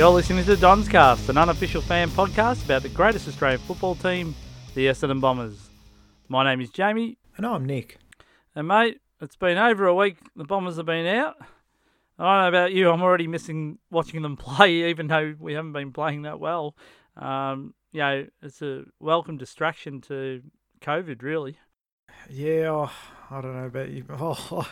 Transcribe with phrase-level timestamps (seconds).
[0.00, 4.34] You're listening to Don's Cast, an unofficial fan podcast about the greatest Australian football team,
[4.74, 5.68] the Essendon Bombers.
[6.26, 7.98] My name is Jamie, And I'm Nick.
[8.54, 10.16] and mate, it's been over a week.
[10.36, 11.36] The Bombers have been out.
[12.18, 12.88] I don't know about you.
[12.90, 16.74] I'm already missing watching them play, even though we haven't been playing that well.
[17.18, 20.40] Um, you know, it's a welcome distraction to
[20.80, 21.58] COVID, really.
[22.30, 22.92] Yeah, oh,
[23.30, 24.06] I don't know about you.
[24.08, 24.66] Oh,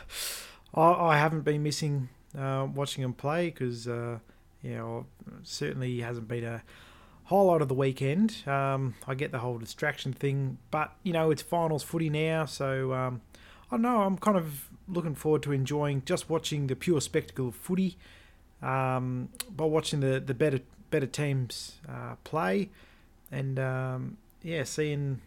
[0.72, 4.20] I, I haven't been missing uh, watching them play because, uh,
[4.62, 5.07] you know,
[5.43, 6.62] certainly hasn't been a
[7.25, 8.37] whole lot of the weekend.
[8.47, 12.93] Um, I get the whole distraction thing, but, you know, it's finals footy now, so
[12.93, 13.21] um,
[13.71, 14.03] I don't know.
[14.03, 17.98] I'm kind of looking forward to enjoying just watching the pure spectacle of footy,
[18.62, 22.70] um, by watching the, the better better teams uh, play,
[23.31, 25.20] and um, yeah, seeing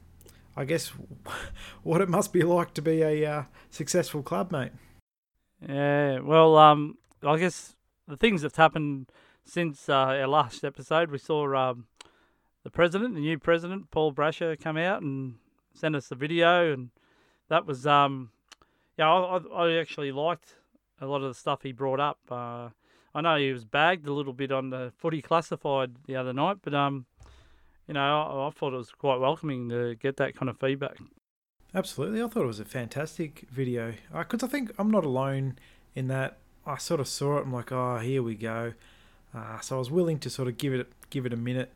[0.55, 0.91] I guess
[1.83, 4.71] what it must be like to be a uh, successful club, mate.
[5.67, 7.75] Yeah, well, um, I guess
[8.07, 9.11] the things that's happened
[9.45, 11.87] since uh, our last episode, we saw um,
[12.63, 15.35] the president, the new president, Paul Brasher, come out and
[15.73, 16.89] send us a video, and
[17.49, 18.31] that was, um,
[18.97, 20.55] yeah, I, I actually liked
[20.99, 22.19] a lot of the stuff he brought up.
[22.29, 22.69] Uh,
[23.13, 26.57] I know he was bagged a little bit on the footy classified the other night,
[26.61, 27.05] but um,
[27.87, 30.97] you know, I, I thought it was quite welcoming to get that kind of feedback.
[31.73, 35.57] Absolutely, I thought it was a fantastic video because I think I'm not alone
[35.95, 36.37] in that.
[36.65, 37.41] I sort of saw it.
[37.41, 38.73] I'm like, oh, here we go.
[39.33, 41.71] Uh, so I was willing to sort of give it give it a minute,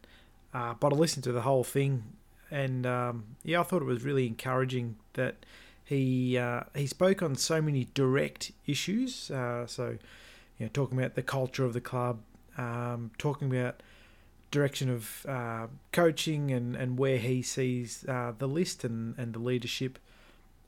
[0.53, 2.03] uh, but I listened to the whole thing,
[2.51, 5.35] and um, yeah, I thought it was really encouraging that
[5.83, 9.31] he uh, he spoke on so many direct issues.
[9.31, 9.97] Uh, so,
[10.57, 12.19] you know, talking about the culture of the club,
[12.57, 13.81] um, talking about
[14.51, 19.39] direction of uh, coaching and, and where he sees uh, the list and, and the
[19.39, 19.99] leadership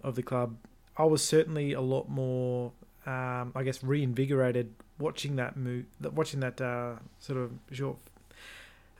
[0.04, 0.58] of the club.
[0.98, 2.74] I was certainly a lot more,
[3.08, 7.98] um, I guess, reinvigorated watching that move, watching that uh, sort of short,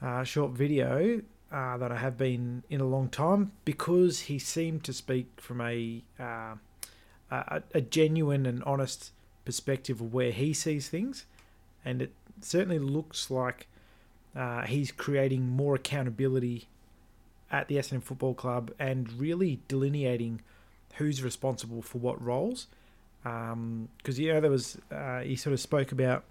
[0.02, 4.86] uh, short video uh, that I have been in a long time because he seemed
[4.86, 6.56] to speak from a, uh,
[7.30, 9.12] a a genuine and honest
[9.44, 11.26] perspective of where he sees things,
[11.84, 13.68] and it certainly looks like
[14.36, 16.70] uh, he's creating more accountability
[17.52, 20.42] at the Essendon Football Club and really delineating
[20.96, 22.68] who's responsible for what roles.
[23.28, 26.26] Because um, know there was uh, he sort of spoke about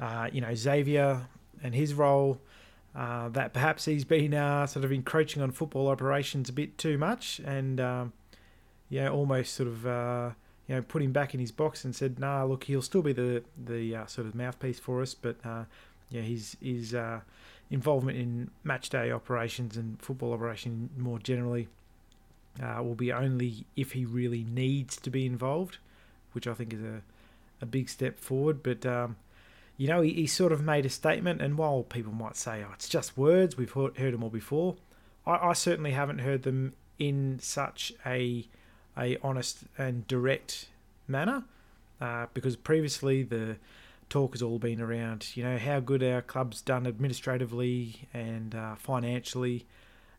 [0.00, 1.26] uh, you know Xavier
[1.62, 2.40] and his role.
[2.94, 6.96] Uh, that perhaps he's been uh, sort of encroaching on football operations a bit too
[6.96, 8.12] much, and um,
[8.88, 10.30] yeah, almost sort of uh,
[10.66, 13.12] you know put him back in his box and said, "Nah, look, he'll still be
[13.12, 15.36] the the uh, sort of mouthpiece for us, but
[16.08, 16.94] yeah, his his
[17.70, 21.68] involvement in match day operations and football operation more generally
[22.62, 25.78] uh, will be only if he really needs to be involved,
[26.36, 27.02] which I think is a
[27.60, 28.62] a big step forward.
[28.62, 29.16] But um,
[29.76, 32.72] you know, he, he sort of made a statement, and while people might say, "Oh,
[32.72, 34.76] it's just words," we've heard, heard them all before.
[35.26, 38.46] I, I certainly haven't heard them in such a
[38.96, 40.68] a honest and direct
[41.08, 41.44] manner,
[42.00, 43.56] uh, because previously the
[44.08, 48.76] talk has all been around, you know, how good our club's done administratively and uh,
[48.76, 49.66] financially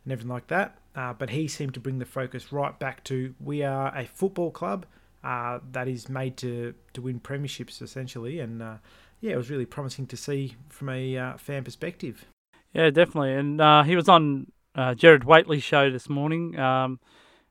[0.03, 0.78] and everything like that.
[0.94, 4.51] Uh, but he seemed to bring the focus right back to we are a football
[4.51, 4.85] club
[5.23, 8.39] uh, that is made to, to win premierships essentially.
[8.39, 8.78] And uh,
[9.19, 12.25] yeah, it was really promising to see from a uh, fan perspective.
[12.73, 13.33] Yeah, definitely.
[13.33, 17.00] And uh, he was on uh, Jared Whateley's show this morning, um,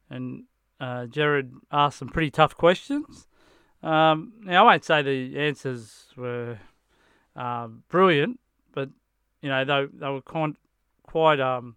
[0.09, 0.45] and
[0.81, 3.27] uh, Jared asked some pretty tough questions.
[3.83, 6.59] Um, now, I won't say the answers were
[7.35, 8.39] uh, brilliant,
[8.73, 8.91] but
[9.43, 10.55] you know they they were quite
[11.03, 11.77] quite um,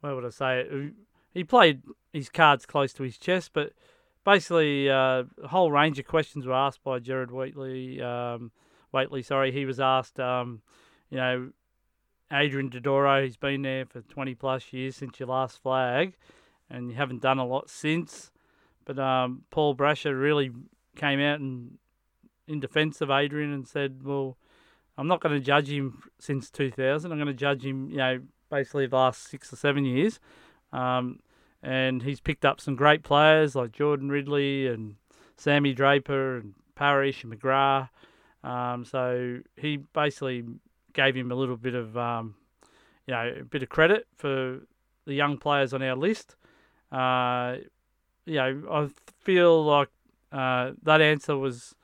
[0.00, 0.90] what would I say?
[1.32, 3.72] He played his cards close to his chest, but
[4.24, 8.00] basically uh, a whole range of questions were asked by Jared Whateley.
[8.00, 8.52] Um,
[8.92, 10.62] Whateley, sorry, he was asked, um,
[11.10, 11.50] you know,
[12.32, 16.16] Adrian Dodoro, he's been there for 20 plus years since your last flag,
[16.68, 18.30] and you haven't done a lot since.
[18.84, 20.50] But um, Paul Brasher really
[20.96, 21.78] came out and
[22.46, 24.36] in defence of Adrian and said, "Well,
[24.96, 27.10] I'm not going to judge him since 2000.
[27.10, 28.20] I'm going to judge him, you know,
[28.50, 30.20] basically the last six or seven years."
[30.72, 31.20] Um,
[31.62, 34.96] and he's picked up some great players like Jordan Ridley and
[35.36, 37.90] Sammy Draper and Parish and McGrath.
[38.42, 40.44] Um, so he basically
[40.92, 42.34] gave him a little bit of, um,
[43.06, 44.60] you know, a bit of credit for
[45.06, 46.36] the young players on our list.
[46.90, 47.56] Uh,
[48.24, 48.88] you know, I
[49.20, 49.88] feel like
[50.32, 51.74] uh, that answer was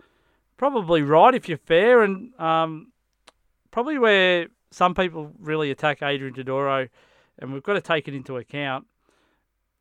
[0.57, 2.93] probably right if you're fair, and um,
[3.71, 6.89] probably where some people really attack Adrian Dodoro,
[7.39, 8.87] and we've got to take it into account.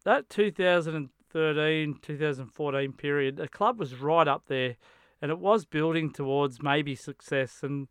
[0.05, 4.77] That 2013 2014 period, the club was right up there,
[5.21, 7.61] and it was building towards maybe success.
[7.61, 7.87] And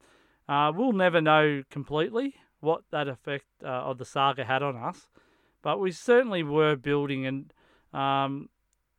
[0.46, 5.08] Uh, we'll never know completely what that effect uh, of the saga had on us,
[5.62, 7.52] but we certainly were building, and
[7.94, 8.50] um,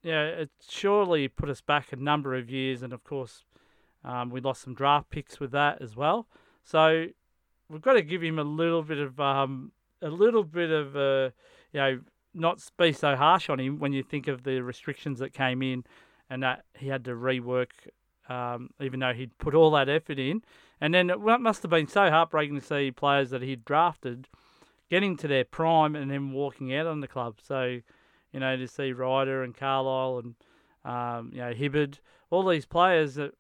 [0.02, 3.44] yeah, it surely put us back a number of years, and of course,
[4.04, 6.28] um, we lost some draft picks with that as well.
[6.64, 7.08] So
[7.70, 9.72] we've got to give him a little bit of um,
[10.02, 11.30] a little bit of uh,
[11.74, 12.00] you know
[12.36, 15.84] not be so harsh on him when you think of the restrictions that came in
[16.30, 17.70] and that he had to rework
[18.30, 20.42] um, even though he'd put all that effort in.
[20.82, 24.28] And then it must have been so heartbreaking to see players that he'd drafted
[24.90, 27.40] getting to their prime and then walking out on the club.
[27.42, 27.80] So,
[28.32, 30.36] you know, to see Ryder and Carlisle and,
[30.84, 32.00] um, you know, Hibbard,
[32.30, 33.32] all these players that,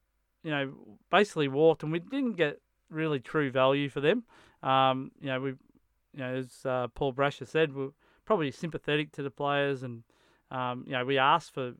[0.43, 0.73] you know,
[1.11, 4.23] basically walked and we didn't get really true value for them.
[4.63, 7.89] Um, you know, we, you know, as uh, Paul Brasher said, we're
[8.25, 10.03] probably sympathetic to the players and,
[10.51, 11.73] um, you know, we asked for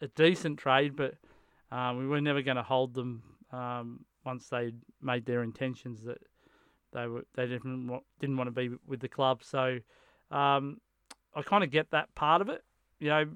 [0.00, 1.14] a decent trade, but
[1.70, 6.18] um, we were never going to hold them um, once they made their intentions that
[6.92, 9.42] they were they didn't want, didn't want to be with the club.
[9.42, 9.78] So
[10.30, 10.80] um,
[11.34, 12.62] I kind of get that part of it,
[12.98, 13.26] you know,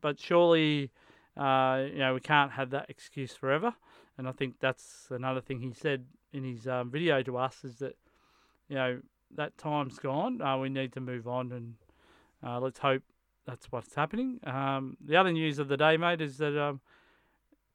[0.00, 0.90] but surely
[1.36, 3.74] uh, you know we can't have that excuse forever.
[4.16, 7.76] And I think that's another thing he said in his um, video to us is
[7.76, 7.96] that
[8.68, 9.00] you know
[9.36, 10.40] that time's gone.
[10.40, 11.74] Uh, we need to move on, and
[12.44, 13.02] uh, let's hope
[13.46, 14.40] that's what's happening.
[14.44, 16.80] Um, the other news of the day, mate, is that um,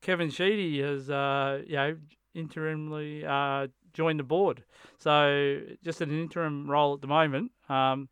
[0.02, 1.98] Kevin Sheedy has, uh, you know,
[2.36, 4.64] interimly uh, joined the board.
[4.98, 7.52] So just an interim role at the moment.
[7.68, 8.10] Um,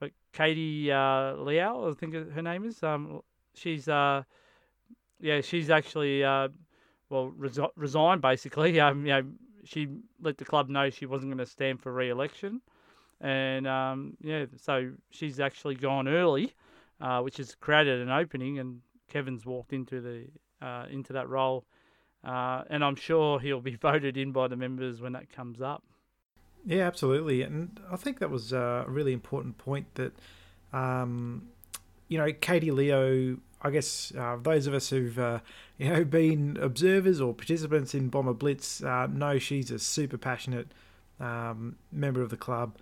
[0.00, 3.20] but Katie uh, Liao, I think her name is, um,
[3.54, 4.22] she's, uh,
[5.20, 6.48] yeah, she's actually, uh,
[7.08, 8.80] well, resi- resigned basically.
[8.86, 9.22] Um, you know,
[9.64, 9.88] she
[10.20, 12.60] let the club know she wasn't going to stand for re-election.
[13.20, 16.52] And um, yeah, so she's actually gone early,
[17.00, 21.64] uh, which has created an opening, and Kevin's walked into the uh, into that role.
[22.24, 25.82] Uh, and I'm sure he'll be voted in by the members when that comes up.
[26.64, 27.42] Yeah, absolutely.
[27.42, 30.12] And I think that was a really important point that,
[30.72, 31.48] um,
[32.08, 35.38] you know, Katie Leo, I guess uh, those of us who've, uh,
[35.78, 40.66] you know, been observers or participants in Bomber Blitz uh, know she's a super passionate
[41.20, 42.76] um, member of the club.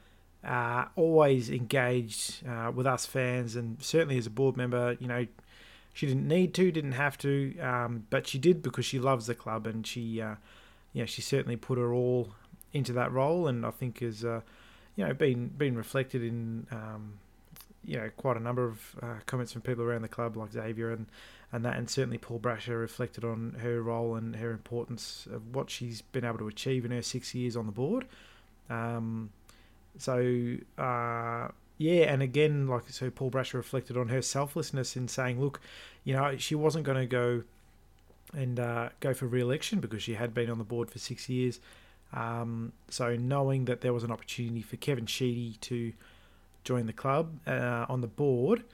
[0.45, 5.27] Uh, always engaged uh, with us fans, and certainly as a board member, you know,
[5.95, 9.35] she didn't need to, didn't have to, um, but she did because she loves the
[9.35, 10.35] club and she, uh,
[10.93, 12.35] yeah, she certainly put her all
[12.73, 14.41] into that role, and I think has, uh,
[14.97, 17.15] you know, been been reflected in, um,
[17.85, 20.91] you know, quite a number of uh, comments from people around the club like Xavier
[20.91, 21.07] and
[21.53, 25.71] and that, and certainly Paul Brasher reflected on her role and her importance of what
[25.71, 28.07] she's been able to achieve in her six years on the board.
[28.69, 29.31] Um,
[29.99, 31.49] so uh,
[31.79, 35.61] yeah, and again, like so, Paul Brasher reflected on her selflessness in saying, look,
[36.05, 37.43] you know, she wasn't going to go
[38.33, 41.61] and uh, go for re-election because she had been on the board for six years.
[42.13, 45.93] Um, so knowing that there was an opportunity for Kevin Sheedy to
[46.63, 48.65] join the club uh, on the board,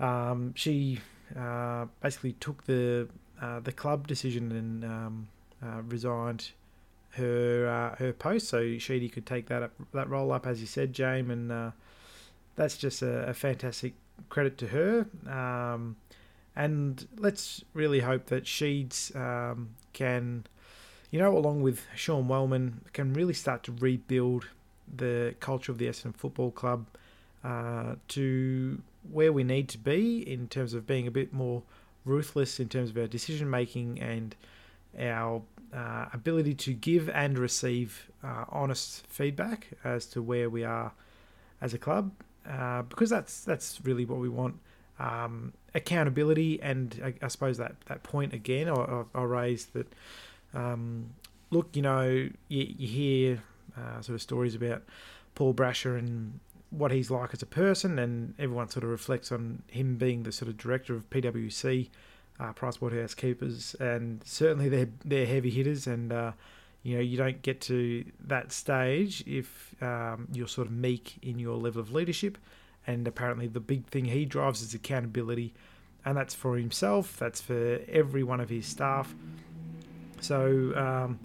[0.00, 1.00] um, she
[1.38, 3.08] uh, basically took the
[3.40, 5.28] uh, the club decision and um,
[5.62, 6.50] uh, resigned
[7.16, 10.66] her uh, her post so Sheedy could take that up, that role up as you
[10.66, 11.72] said, James, and
[12.56, 13.94] that's just a, a fantastic
[14.28, 15.06] credit to her.
[15.30, 15.96] Um,
[16.56, 20.46] and let's really hope that Sheeds um, can,
[21.10, 24.46] you know, along with Sean Wellman, can really start to rebuild
[24.94, 26.86] the culture of the Essendon Football Club
[27.44, 28.80] uh, to
[29.12, 31.62] where we need to be in terms of being a bit more
[32.04, 34.34] ruthless in terms of our decision making and
[34.98, 35.42] our
[35.74, 40.92] uh, ability to give and receive uh, honest feedback as to where we are
[41.60, 42.12] as a club
[42.48, 44.58] uh, because that's that's really what we want.
[44.98, 49.92] Um, accountability, and I, I, suppose that, that point again, I, I, raised that.
[50.54, 51.10] Um,
[51.50, 53.42] look, you know, you, you hear
[53.76, 54.84] uh, sort of stories about
[55.34, 59.62] Paul Brasher and what he's like as a person, and everyone sort of reflects on
[59.66, 61.90] him being the sort of director of PwC,
[62.38, 66.32] uh, PricewaterhouseCoopers, and certainly they're they're heavy hitters, and uh,
[66.86, 71.36] you know you don't get to that stage if um, you're sort of meek in
[71.38, 72.38] your level of leadership
[72.86, 75.52] and apparently the big thing he drives is accountability
[76.04, 79.12] and that's for himself that's for every one of his staff.
[80.20, 81.18] So um,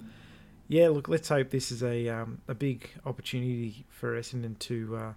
[0.67, 5.13] yeah look let's hope this is a, um, a big opportunity for Essendon to uh,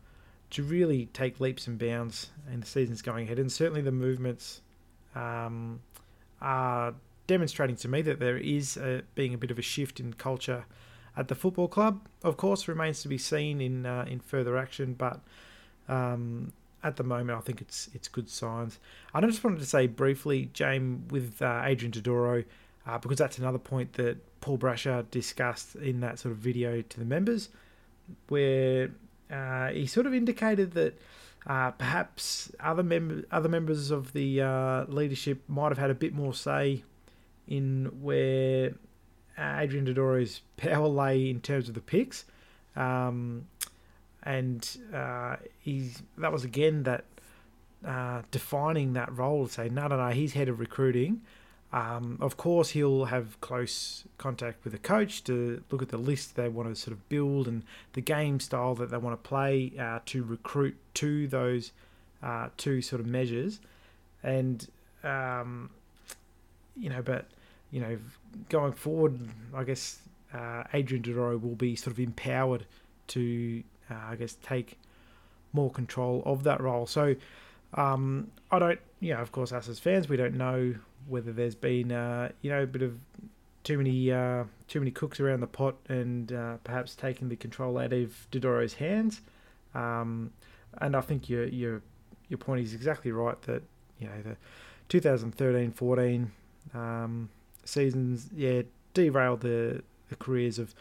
[0.50, 4.60] to really take leaps and bounds in the seasons going ahead and certainly the movements
[5.14, 5.80] um,
[6.40, 6.94] are
[7.26, 10.64] demonstrating to me that there is a, being a bit of a shift in culture
[11.16, 12.00] at the football club.
[12.22, 15.20] Of course, remains to be seen in uh, in further action, but
[15.88, 16.52] um,
[16.82, 18.78] at the moment, I think it's it's good signs.
[19.12, 22.44] I just wanted to say briefly, James, with uh, Adrian Dodoro,
[22.86, 26.98] uh, because that's another point that Paul Brasher discussed in that sort of video to
[26.98, 27.48] the members,
[28.28, 28.90] where
[29.30, 30.98] uh, he sort of indicated that
[31.46, 36.14] uh, perhaps other mem- other members of the uh, leadership might have had a bit
[36.14, 36.82] more say
[37.46, 38.74] in where
[39.38, 42.24] Adrian Dodoro's power lay in terms of the picks.
[42.76, 43.46] Um,
[44.22, 45.36] and uh,
[46.18, 47.04] that was again that
[47.86, 51.20] uh, defining that role say no no no he's head of recruiting
[51.74, 56.36] um, of course he'll have close contact with the coach to look at the list
[56.36, 59.72] they want to sort of build and the game style that they want to play
[59.78, 61.72] uh, to recruit to those
[62.22, 63.60] uh, two sort of measures
[64.22, 64.68] and
[65.02, 65.68] um,
[66.76, 67.26] you know but
[67.70, 67.98] you know
[68.48, 69.18] going forward
[69.54, 69.98] I guess
[70.32, 72.66] uh, Adrian Dodoro will be sort of empowered
[73.08, 74.78] to uh, I guess, take
[75.52, 76.86] more control of that role.
[76.86, 77.14] So
[77.74, 80.74] um, I don't, you know, of course, us as fans, we don't know
[81.08, 82.98] whether there's been, uh, you know, a bit of
[83.62, 87.78] too many uh, too many cooks around the pot and uh, perhaps taking the control
[87.78, 89.22] out of Dodoro's hands.
[89.74, 90.32] Um,
[90.78, 91.82] and I think your your
[92.28, 93.62] your point is exactly right that
[93.98, 94.36] you know the
[94.90, 96.28] 2013-14
[96.74, 97.28] um,
[97.64, 100.74] seasons, yeah, derailed the the careers of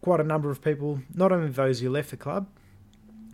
[0.00, 2.46] quite a number of people, not only those who left the club,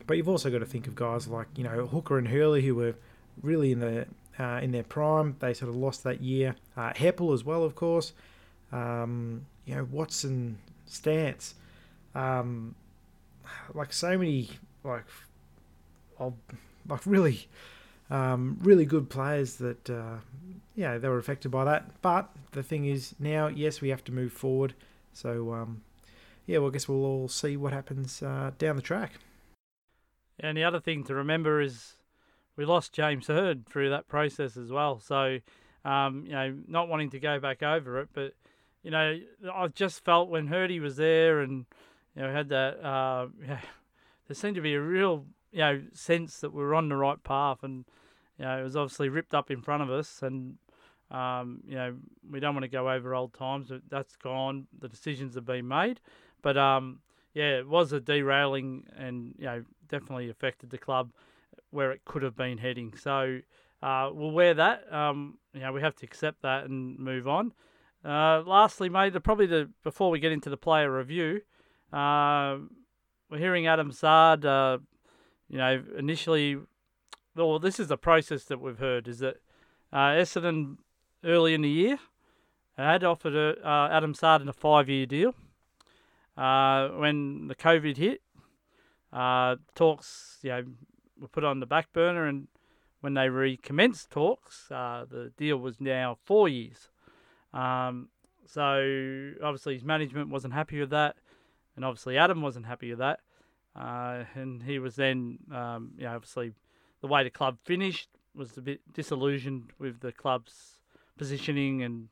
[0.07, 2.75] but you've also got to think of guys like you know Hooker and Hurley who
[2.75, 2.95] were
[3.43, 4.07] really in the
[4.39, 5.37] uh, in their prime.
[5.41, 6.57] They sort of lost that year.
[6.77, 8.13] Uh, Heppell as well, of course.
[8.73, 11.55] Um, you know Watson, Stance,
[12.15, 12.75] um,
[13.73, 14.51] like so many
[14.83, 15.05] like
[16.89, 17.47] like really
[18.11, 20.17] um, really good players that uh,
[20.75, 22.03] yeah they were affected by that.
[22.03, 24.75] But the thing is now, yes, we have to move forward.
[25.13, 25.83] So um,
[26.47, 29.13] yeah, well, I guess we'll all see what happens uh, down the track.
[30.39, 31.95] And the other thing to remember is
[32.57, 35.01] we lost James Hird through that process as well.
[35.01, 35.39] So,
[35.85, 38.35] um, you know, not wanting to go back over it, but
[38.83, 39.19] you know,
[39.53, 41.65] I just felt when Hirdy was there and
[42.15, 43.61] you know had that, uh, yeah,
[44.29, 47.23] there seemed to be a real you know sense that we are on the right
[47.23, 47.85] path, and
[48.39, 50.57] you know it was obviously ripped up in front of us, and
[51.11, 51.95] um, you know
[52.31, 53.69] we don't want to go over old times.
[53.69, 54.67] but That's gone.
[54.79, 56.01] The decisions have been made.
[56.43, 57.01] But um,
[57.33, 61.11] yeah, it was a derailing, and you know definitely affected the club
[61.75, 62.95] where it could have been heading.
[62.97, 63.41] So
[63.83, 64.91] uh, we'll wear that.
[64.93, 67.53] Um, you know we have to accept that and move on.
[68.05, 71.41] Uh, lastly, mate, probably the before we get into the player review,
[71.93, 72.59] uh,
[73.31, 74.45] we're hearing Adam Saad.
[74.45, 74.79] Uh,
[75.49, 76.59] you know, initially,
[77.35, 79.37] well, this is the process that we've heard is that
[79.93, 80.77] uh, Essendon
[81.25, 81.99] early in the year
[82.77, 85.35] had offered uh, Adam in a five-year deal.
[86.35, 88.21] When the COVID hit,
[89.75, 90.65] talks you know
[91.25, 92.49] were put on the back burner, and
[93.01, 96.91] when they recommenced talks, uh, the deal was now four years.
[97.53, 98.09] Um,
[98.47, 101.17] so obviously his management wasn't happy with that,
[101.77, 103.21] and obviously Adam wasn't happy with that,
[103.75, 106.53] uh, and he was then um, you know obviously
[107.01, 110.79] the way the club finished was a bit disillusioned with the club's
[111.17, 112.09] positioning and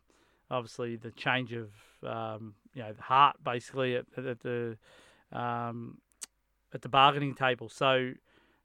[0.50, 1.70] obviously the change of
[2.08, 4.76] um, you know heart basically at, at the
[5.32, 5.98] um,
[6.72, 7.68] at the bargaining table.
[7.68, 8.12] So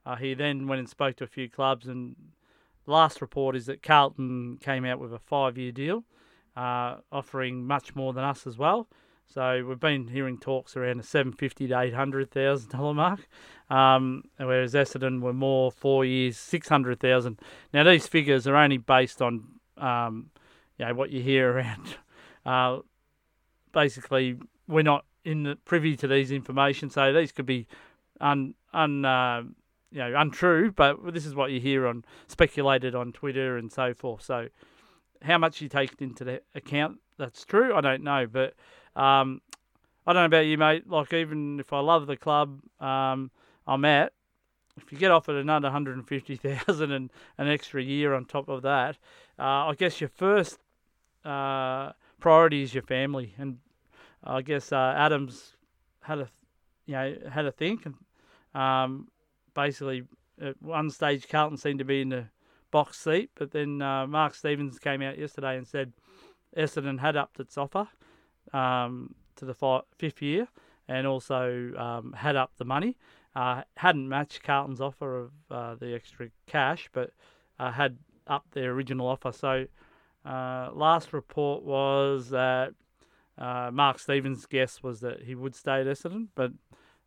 [0.08, 2.16] uh, he then went and spoke to a few clubs, and
[2.86, 6.06] last report is that Carlton came out with a five-year deal,
[6.56, 8.88] uh, offering much more than us as well.
[9.26, 13.28] So we've been hearing talks around the seven fifty to eight hundred thousand dollar mark,
[13.70, 17.42] um, whereas Essendon were more four years six hundred thousand.
[17.74, 19.44] Now these figures are only based on
[19.78, 20.30] um,
[20.78, 21.98] you know what you hear around
[22.46, 22.80] uh,
[23.74, 24.38] basically
[24.70, 27.68] we're not in the privy to these information, so these could be
[28.22, 29.44] un un uh,
[29.92, 33.94] you know untrue, but this is what you hear on speculated on Twitter and so
[33.94, 34.24] forth.
[34.24, 34.48] So
[35.22, 38.54] how much you take into account that's true, I don't know, but
[38.96, 39.42] um,
[40.06, 40.88] I don't know about you, mate.
[40.88, 43.32] Like even if I love the club um,
[43.66, 44.14] I'm at,
[44.78, 45.98] if you get offered another hundred
[46.68, 48.98] and an extra year on top of that,
[49.40, 50.60] uh, I guess your first
[51.26, 53.34] uh, priority is your family.
[53.38, 53.58] And
[54.24, 55.58] I guess uh, Adams
[56.02, 56.30] had a,
[56.86, 57.96] you know, had a think, and
[58.54, 59.08] um,
[59.58, 60.04] basically
[60.40, 62.26] at one stage Carlton seemed to be in the
[62.70, 65.94] box seat, but then uh, Mark Stevens came out yesterday and said
[66.56, 67.88] Essendon had upped its offer
[68.54, 70.48] um, to the fifth year,
[70.88, 72.96] and also um, had upped the money.
[73.36, 77.12] Uh, hadn't matched Carlton's offer of uh, the extra cash, but
[77.60, 77.98] uh, had
[78.28, 79.32] upped their original offer.
[79.32, 79.66] So
[80.24, 82.74] uh, last report was that
[83.38, 86.52] uh, Mark Stevens' guess was that he would stay at Essendon, but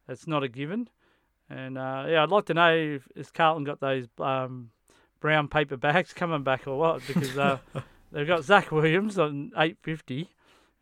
[0.08, 0.88] it's not a given.
[1.50, 4.70] And uh, yeah, I'd like to know if, if Carlton got those um,
[5.20, 7.58] brown paper bags coming back or what, because uh,
[8.12, 10.30] they've got Zac Williams on eight fifty,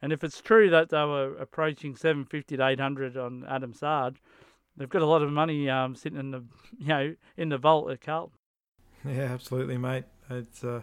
[0.03, 3.73] and if it's true that they were approaching seven fifty to eight hundred on Adam
[3.73, 4.19] Saad,
[4.77, 6.45] they've got a lot of money um, sitting in the
[6.79, 8.37] you know in the vault at Carlton.
[9.07, 10.05] Yeah, absolutely, mate.
[10.29, 10.83] It's uh,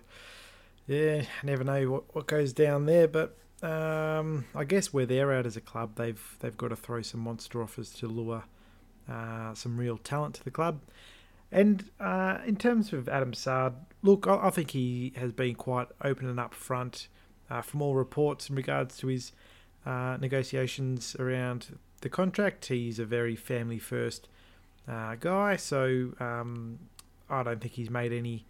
[0.87, 5.45] yeah, never know what, what goes down there, but um, I guess where they're at
[5.45, 8.45] as a club, they've they've got to throw some monster offers to lure
[9.09, 10.81] uh, some real talent to the club.
[11.51, 15.87] And uh, in terms of Adam Saad, look, I, I, think he has been quite
[16.03, 17.07] open and upfront
[17.49, 19.31] uh, from all reports in regards to his
[19.85, 22.65] uh, negotiations around the contract.
[22.65, 24.27] He's a very family first
[24.87, 26.79] uh, guy, so um,
[27.29, 28.45] I don't think he's made any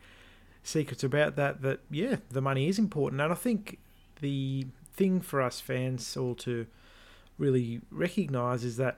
[0.64, 1.62] secrets about that.
[1.62, 3.80] That yeah, the money is important, and I think
[4.22, 6.66] the thing for us fans all to
[7.38, 8.98] really recognise is that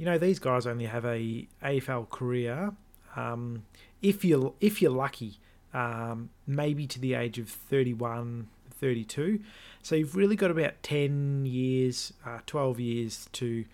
[0.00, 2.72] you know these guys only have a AFL career.
[3.16, 3.64] Um,
[4.00, 5.38] if you if you're lucky,
[5.74, 9.40] um, maybe to the age of 31, 32.
[9.82, 13.66] So you've really got about 10 years, uh, 12 years to,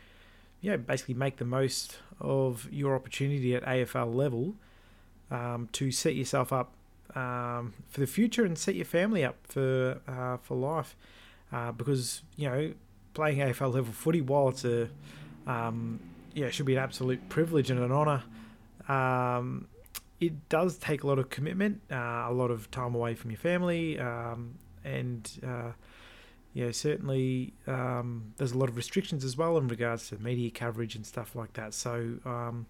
[0.61, 4.57] you know, basically make the most of your opportunity at AFL level
[5.31, 6.73] um, to set yourself up
[7.15, 10.97] um, for the future and set your family up for uh, for life.
[11.53, 12.75] Uh, because you know,
[13.15, 14.89] playing AFL level footy, while it's a
[15.47, 16.01] um,
[16.37, 18.23] yeah, it should be an absolute privilege and an honour.
[18.89, 19.69] Um,
[20.21, 23.39] it does take a lot of commitment, uh, a lot of time away from your
[23.39, 25.73] family, um, and uh,
[26.53, 30.95] yeah, certainly um, there's a lot of restrictions as well in regards to media coverage
[30.95, 31.73] and stuff like that.
[31.73, 32.67] So um,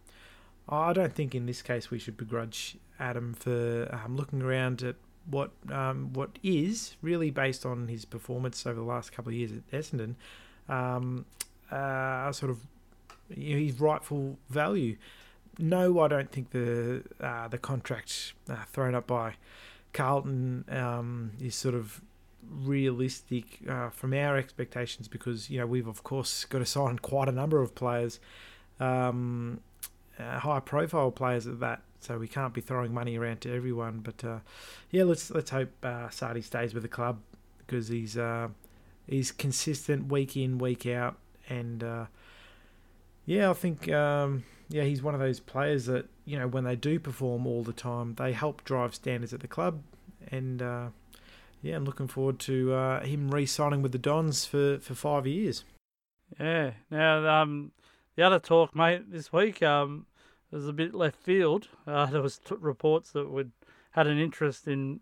[0.69, 4.95] I don't think in this case we should begrudge Adam for um, looking around at
[5.29, 9.51] what um, what is really based on his performance over the last couple of years
[9.51, 10.15] at Essendon,
[10.69, 12.61] uh, sort of
[13.35, 14.97] you know, his rightful value
[15.59, 19.35] no, I don't think the uh, the contract uh, thrown up by
[19.93, 22.03] Carlton um, is sort of
[22.49, 27.29] realistic uh, from our expectations because you know we've of course got to sign quite
[27.29, 28.21] a number of players,
[28.81, 29.61] um,
[30.19, 31.83] uh, high profile players at that.
[32.01, 34.01] So we can't be throwing money around to everyone.
[34.01, 34.39] But uh,
[34.91, 37.19] yeah, let's let's hope uh, Sardi stays with the club
[37.59, 38.19] because he's
[39.07, 41.17] he's consistent week in week out
[41.49, 41.83] and
[43.27, 46.77] yeah, I think um, yeah, he's one of those players that you know when they
[46.77, 49.83] do perform all the time, they help drive standards at the club,
[50.31, 50.89] and uh,
[51.63, 55.65] yeah, I'm looking forward to uh, him re-signing with the Dons for, for five years.
[56.39, 56.73] Yeah.
[56.91, 57.73] Now, um,
[58.15, 60.07] the other talk, mate, this week um,
[60.51, 61.69] was a bit left field.
[61.87, 63.53] Uh, there was t- reports that we'd
[63.93, 64.99] had an interest in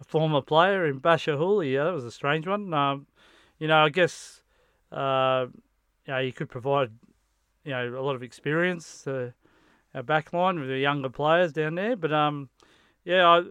[0.00, 1.72] a former player in Bachar Houli.
[1.72, 2.72] Yeah, that was a strange one.
[2.72, 3.08] Um,
[3.58, 4.40] you know, I guess
[4.92, 5.46] uh,
[6.06, 6.92] you know, you could provide
[7.68, 9.30] you know a lot of experience uh,
[9.94, 11.96] our back line with the younger players down there.
[11.96, 12.48] But um,
[13.04, 13.42] yeah, I,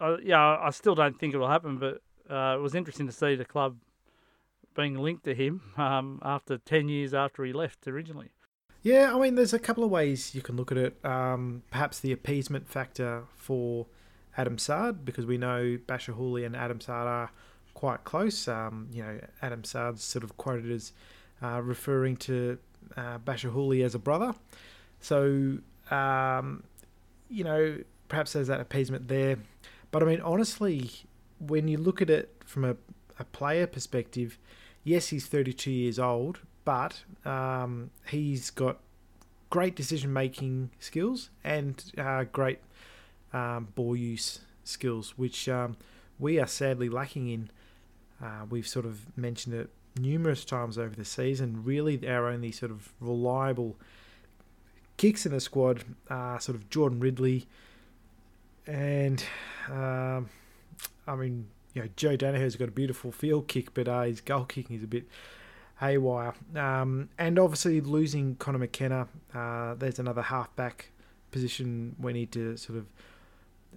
[0.00, 1.78] I yeah, I still don't think it will happen.
[1.78, 3.76] But uh, it was interesting to see the club
[4.74, 8.30] being linked to him um, after ten years after he left originally.
[8.82, 11.04] Yeah, I mean, there's a couple of ways you can look at it.
[11.04, 13.86] Um, perhaps the appeasement factor for
[14.36, 17.30] Adam Saad, because we know Bachar Houli and Adam Saad are
[17.74, 18.48] quite close.
[18.48, 20.92] Um, you know, Adam Saad's sort of quoted as
[21.42, 22.58] uh, referring to
[22.96, 24.34] uh, Bachar Houli as a brother.
[25.00, 25.58] So,
[25.90, 26.64] um,
[27.28, 29.38] you know, perhaps there's that appeasement there.
[29.90, 30.90] But I mean, honestly,
[31.38, 32.76] when you look at it from a,
[33.18, 34.38] a player perspective,
[34.84, 38.78] yes, he's 32 years old, but um, he's got
[39.50, 42.58] great decision making skills and uh, great
[43.32, 45.76] um, ball use skills, which um,
[46.18, 47.50] we are sadly lacking in.
[48.22, 51.62] Uh, we've sort of mentioned it numerous times over the season.
[51.64, 53.76] Really, our only sort of reliable
[54.96, 57.46] kicks in the squad are sort of Jordan Ridley
[58.66, 59.22] and
[59.70, 60.28] um,
[61.06, 64.44] I mean, you know, Joe Daniher's got a beautiful field kick, but uh, his goal
[64.44, 65.06] kicking is a bit
[65.80, 66.34] haywire.
[66.54, 70.90] Um, and obviously losing Connor McKenna, uh, there's another halfback
[71.30, 72.86] position we need to sort of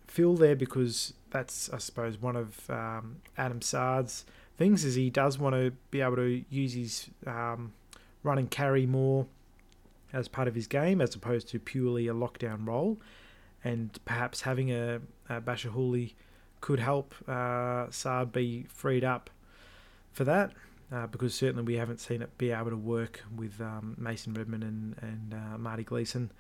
[0.08, 4.26] fill there because that's, I suppose, one of um, Adam Saad's
[4.60, 7.72] things is he does want to be able to use his um,
[8.24, 9.26] run and carry more
[10.12, 13.00] as part of his game as opposed to purely a lockdown role.
[13.64, 16.14] And perhaps having a, a Bachar Houli
[16.60, 19.30] could help uh, Saad be freed up
[20.12, 20.52] for that.
[20.92, 24.64] Uh, because certainly we haven't seen it be able to work with um, Mason Redman
[24.64, 26.32] and, and uh, Marty Gleeson.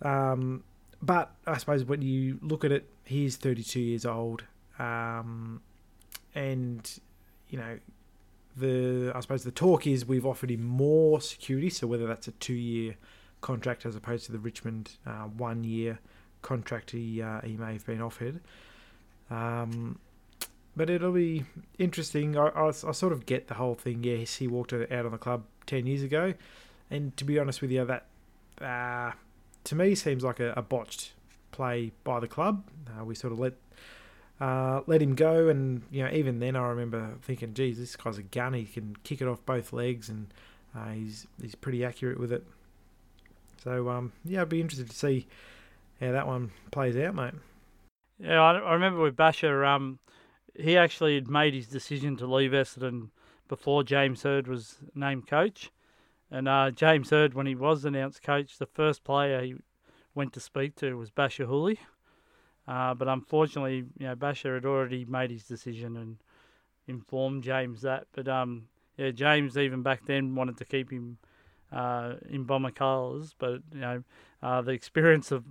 [0.00, 0.64] Um,
[1.02, 4.44] but I suppose when you look at it, he's 32 years old.
[4.78, 5.60] Um,
[6.34, 6.90] and
[7.50, 7.78] you know,
[8.56, 11.70] the I suppose the talk is we've offered him more security.
[11.70, 12.96] So whether that's a two-year
[13.40, 15.98] contract as opposed to the Richmond uh, one-year
[16.42, 18.40] contract he uh, he may have been offered.
[19.30, 19.98] Um,
[20.76, 21.44] but it'll be
[21.78, 22.36] interesting.
[22.36, 24.02] I, I, I, sort of get the whole thing.
[24.04, 26.34] Yes, he walked out on the club ten years ago,
[26.90, 28.06] and to be honest with you, that
[28.60, 29.12] uh,
[29.64, 31.12] to me seems like a, a botched
[31.52, 32.64] play by the club.
[32.88, 33.54] Uh, we sort of let
[34.40, 38.18] uh, let him go, and you know even then I remember thinking, "Geez, this guy's
[38.18, 38.54] a gun.
[38.54, 40.32] He can kick it off both legs, and
[40.74, 42.44] uh, he's he's pretty accurate with it."
[43.62, 45.26] So um, yeah, I'd be interested to see
[46.00, 47.34] how that one plays out, mate.
[48.18, 49.98] Yeah, I, I remember with Bachar, um,
[50.54, 53.08] he actually had made his decision to leave Essendon
[53.48, 55.70] before James Hird was named coach.
[56.30, 59.56] And uh, James Hird, when he was announced coach, the first player he
[60.14, 61.78] went to speak to was Bachar Houli.
[62.68, 66.18] Uh, but unfortunately, you know, Bachar had already made his decision and
[66.86, 68.06] informed James that.
[68.12, 71.18] But um, yeah, James even back then wanted to keep him
[71.72, 74.02] uh, in Bomber colours, but you know,
[74.42, 75.44] uh, the experience of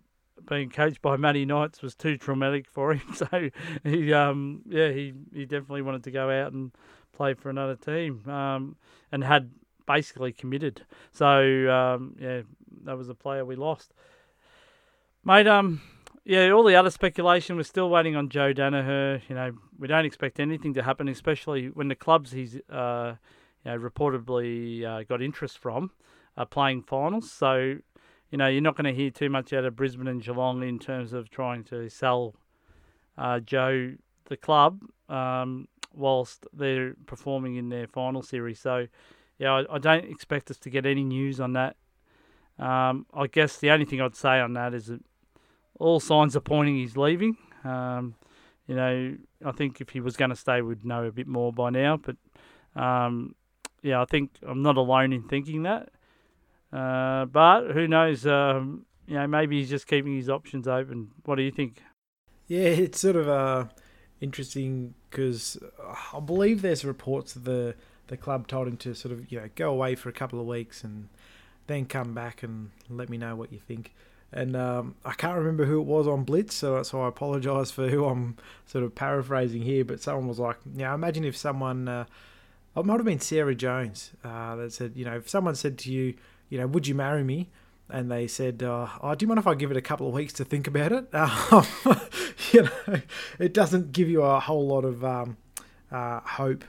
[0.47, 3.01] being coached by Matty Knights was too traumatic for him.
[3.13, 3.49] So
[3.83, 6.71] he, um, yeah, he, he definitely wanted to go out and
[7.13, 8.75] play for another team, um,
[9.11, 9.51] and had
[9.85, 10.85] basically committed.
[11.11, 12.41] So um, yeah,
[12.83, 13.93] that was a player we lost.
[15.25, 15.81] Mate, um,
[16.29, 19.19] yeah, all the other speculation, we're still waiting on Joe Daniher.
[19.27, 23.15] You know, we don't expect anything to happen, especially when the clubs he's uh,
[23.65, 25.89] you know, reportedly uh, got interest from
[26.37, 27.31] are playing finals.
[27.31, 27.77] So,
[28.29, 30.77] you know, you're not going to hear too much out of Brisbane and Geelong in
[30.77, 32.35] terms of trying to sell
[33.17, 38.59] uh, Joe the club um, whilst they're performing in their final series.
[38.59, 38.85] So,
[39.39, 41.75] yeah, I, I don't expect us to get any news on that.
[42.59, 45.01] Um, I guess the only thing I'd say on that is that
[45.79, 47.37] all signs are pointing he's leaving.
[47.63, 48.15] Um,
[48.67, 51.51] you know, I think if he was going to stay, we'd know a bit more
[51.51, 51.97] by now.
[51.97, 52.17] But
[52.79, 53.35] um,
[53.81, 55.89] yeah, I think I'm not alone in thinking that.
[56.71, 58.27] Uh, but who knows?
[58.27, 61.09] Um, you know, maybe he's just keeping his options open.
[61.25, 61.81] What do you think?
[62.47, 63.65] Yeah, it's sort of uh,
[64.21, 65.57] interesting because
[66.13, 67.75] I believe there's reports that the
[68.07, 70.45] the club told him to sort of you know go away for a couple of
[70.45, 71.09] weeks and
[71.67, 73.93] then come back and let me know what you think.
[74.31, 77.89] And um, I can't remember who it was on Blitz, so so I apologise for
[77.89, 79.83] who I'm sort of paraphrasing here.
[79.83, 82.05] But someone was like, "Yeah, imagine if someone." Uh,
[82.79, 85.91] it might have been Sarah Jones uh, that said, you know, if someone said to
[85.91, 86.13] you,
[86.49, 87.49] you know, would you marry me?
[87.89, 90.13] And they said, uh, oh, do you mind if I give it a couple of
[90.13, 91.07] weeks to think about it?
[91.13, 91.65] Um,
[92.51, 93.01] you know,
[93.39, 95.37] it doesn't give you a whole lot of um,
[95.91, 96.63] uh, hope.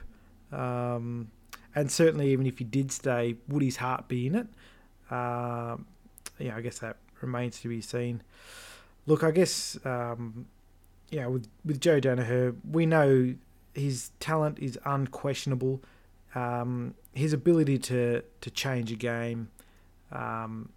[0.51, 1.29] Um,
[1.75, 4.47] and certainly, even if he did stay, would his heart be in it?
[5.09, 5.77] Uh,
[6.39, 8.21] yeah, I guess that remains to be seen.
[9.05, 10.45] Look, I guess, um,
[11.09, 13.35] yeah, with, with Joe Daniher, we know
[13.73, 15.81] his talent is unquestionable.
[16.33, 19.49] Um, his ability to to change a game,
[20.11, 20.69] um,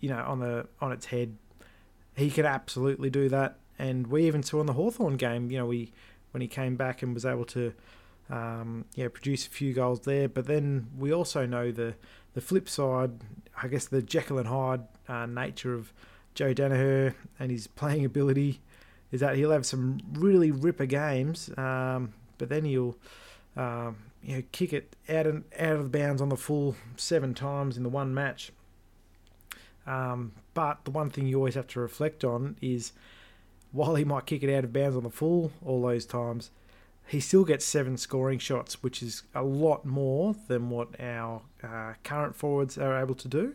[0.00, 1.36] you know, on the on its head,
[2.16, 3.58] he could absolutely do that.
[3.78, 5.92] And we even saw in the Hawthorn game, you know, we
[6.32, 7.72] when he came back and was able to,
[8.30, 10.28] um, yeah, produce a few goals there.
[10.28, 11.94] But then we also know the
[12.34, 13.12] the flip side,
[13.62, 15.92] I guess, the Jekyll and Hyde uh, nature of
[16.34, 18.60] Joe Daniher and his playing ability
[19.12, 22.96] is that he'll have some really ripper games, um, but then he'll
[23.56, 27.76] um, you know kick it out and out of bounds on the full seven times
[27.76, 28.52] in the one match.
[29.86, 32.92] Um, but the one thing you always have to reflect on is
[33.72, 36.50] while he might kick it out of bounds on the full all those times,
[37.08, 41.94] he still gets seven scoring shots, which is a lot more than what our uh,
[42.02, 43.54] current forwards are able to do.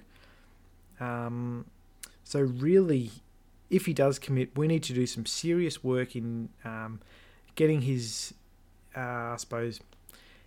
[0.99, 1.65] Um,
[2.23, 3.11] so really,
[3.69, 7.01] if he does commit, we need to do some serious work in um,
[7.55, 8.33] getting his
[8.95, 8.99] uh,
[9.33, 9.79] I suppose,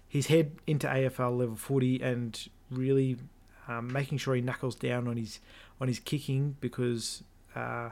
[0.08, 3.16] his head into AFL level footy and really
[3.68, 5.40] um, making sure he knuckles down on his
[5.80, 7.22] on his kicking because.
[7.54, 7.90] Uh,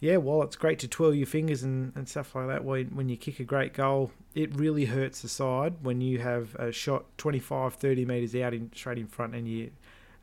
[0.00, 3.10] yeah, while it's great to twirl your fingers and, and stuff like that when, when
[3.10, 7.04] you kick a great goal, it really hurts the side when you have a shot
[7.18, 9.70] 25, 30 metres out in straight in front and you,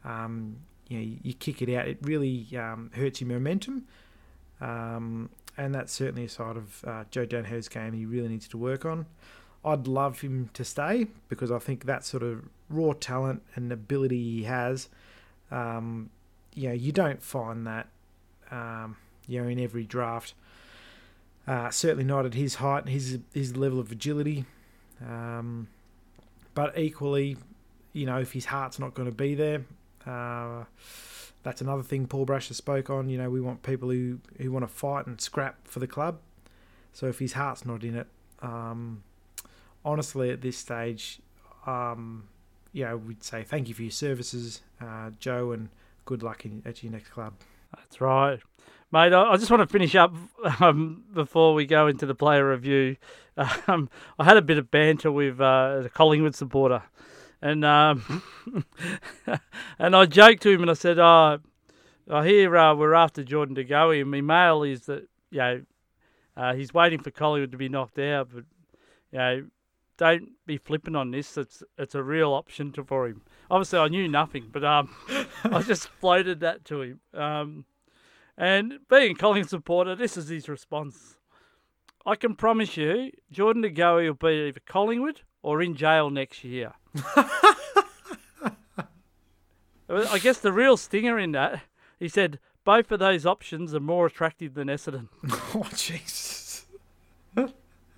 [0.04, 1.88] um, you, know, you kick it out.
[1.88, 3.86] It really um, hurts your momentum.
[4.60, 8.58] Um, and that's certainly a side of uh, Joe Daniher's game he really needs to
[8.58, 9.06] work on.
[9.64, 14.38] I'd love him to stay because I think that sort of raw talent and ability
[14.38, 14.90] he has,
[15.52, 16.10] um,
[16.56, 17.88] you know, you don't find that,
[18.50, 18.96] um,
[19.28, 20.34] you know, in every draft.
[21.48, 24.46] Uh, certainly not at his height, his his level of agility.
[25.06, 25.68] Um,
[26.54, 27.38] but equally,
[27.94, 29.64] you know, if his heart's not going to be there,
[30.06, 30.64] uh,
[31.44, 33.10] that's another thing Paul Brasher spoke on.
[33.10, 36.20] You know, we want people who, who want to fight and scrap for the club.
[36.94, 38.08] So if his heart's not in it,
[38.42, 39.04] um,
[39.86, 41.20] honestly, at this stage,
[41.66, 42.24] um,
[42.74, 45.70] yeah, we'd say thank you for your services, uh, Joe, and
[46.06, 47.34] good luck in, at your next club.
[47.76, 48.40] That's right.
[48.90, 50.14] Mate, I just want to finish up
[50.62, 52.98] um, before we go into the player review.
[53.68, 56.82] Um, I had a bit of banter with uh, a Collingwood supporter,
[57.40, 58.24] and um,
[59.78, 61.38] and I joked to him and I said, "Oh,
[62.10, 65.62] I hear uh, we're after Jordan De Goey, and my mail is that you know
[66.36, 68.46] uh, he's waiting for Collingwood to be knocked out, but
[69.12, 69.44] you know
[69.98, 71.38] don't be flipping on this.
[71.38, 73.22] It's it's a real option to, for him.
[73.52, 74.96] Obviously, I knew nothing, but um,
[75.44, 77.00] I just floated that to him.
[77.14, 77.66] Um,
[78.38, 81.18] and being a Collingwood supporter, this is his response.
[82.06, 86.44] I can promise you, Jordan De Goey will be either Collingwood or in jail next
[86.44, 86.74] year.
[89.90, 91.64] I guess the real stinger in that,
[92.00, 95.08] he said, both of those options are more attractive than Essendon.
[95.56, 96.47] oh, Jesus.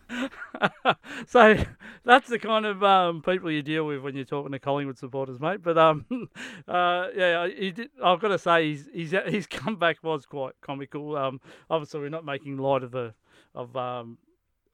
[1.27, 1.57] so
[2.03, 5.39] that's the kind of um, people you deal with when you're talking to Collingwood supporters,
[5.39, 5.61] mate.
[5.63, 6.05] But um,
[6.67, 11.15] uh, yeah, did, I've got to say his his his comeback was quite comical.
[11.15, 13.13] Um, obviously we're not making light of the
[13.55, 14.17] of um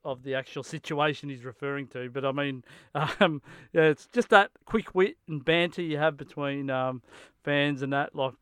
[0.04, 4.50] of the actual situation he's referring to, but I mean, um, yeah, it's just that
[4.64, 7.02] quick wit and banter you have between um
[7.44, 8.14] fans and that.
[8.14, 8.34] Like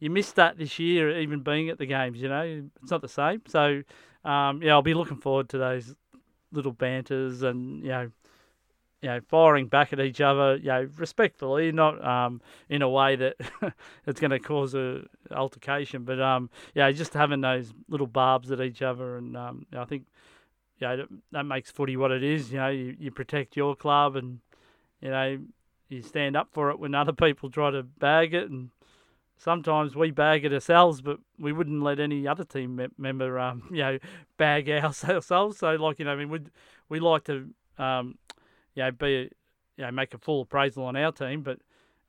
[0.00, 2.20] you missed that this year, even being at the games.
[2.20, 3.42] You know, it's not the same.
[3.46, 3.82] So.
[4.22, 5.94] Um, yeah, I'll be looking forward to those
[6.52, 8.10] little banters and you know,
[9.02, 13.16] you know, firing back at each other, you know, respectfully, not um, in a way
[13.16, 13.36] that
[14.06, 18.60] it's going to cause a altercation, but um, yeah, just having those little barbs at
[18.60, 20.06] each other, and um, I think,
[20.78, 22.52] yeah, that, that makes footy what it is.
[22.52, 24.40] You know, you, you protect your club, and
[25.00, 25.38] you know,
[25.88, 28.70] you stand up for it when other people try to bag it, and
[29.40, 33.62] sometimes we bag it ourselves, but we wouldn't let any other team me- member, um,
[33.70, 33.98] you know,
[34.36, 35.58] bag ourselves.
[35.58, 36.40] So, like, you know, I mean, we
[36.88, 37.48] we like to,
[37.78, 38.18] um,
[38.74, 39.30] you know, be,
[39.76, 41.58] you know, make a full appraisal on our team, but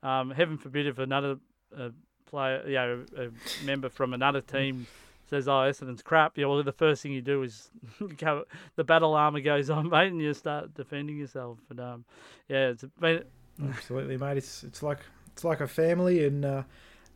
[0.02, 1.36] um, heaven forbid if another
[1.76, 1.90] uh,
[2.26, 4.86] player, you know, a member from another team
[5.30, 7.70] says, "Oh, Essendon's crap," yeah, well, the first thing you do is
[8.76, 11.58] the battle armor goes on, mate, and you start defending yourself.
[11.70, 12.04] And um,
[12.48, 13.24] yeah, it's been
[13.62, 14.36] absolutely, mate.
[14.36, 14.98] It's it's like
[15.32, 16.62] it's like a family, and uh,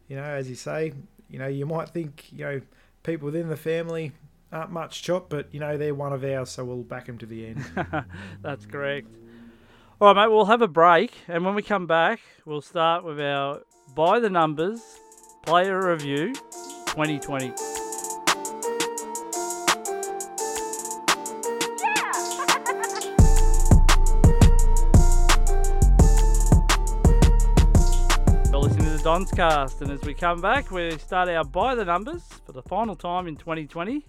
[0.08, 0.92] you know, as you say,
[1.28, 2.60] you know, you might think, you know,
[3.02, 4.12] people within the family
[4.52, 7.26] aren't much chop, but you know, they're one of ours, so we'll back them to
[7.26, 7.64] the end.
[8.42, 9.08] That's correct.
[10.00, 13.20] All right, mate, we'll have a break, and when we come back, we'll start with
[13.20, 13.62] our
[13.94, 14.80] by the numbers
[15.44, 16.34] player review
[16.86, 17.75] 2020.
[29.16, 32.94] Donscast, and as we come back, we start our by the numbers for the final
[32.94, 34.06] time in 2020.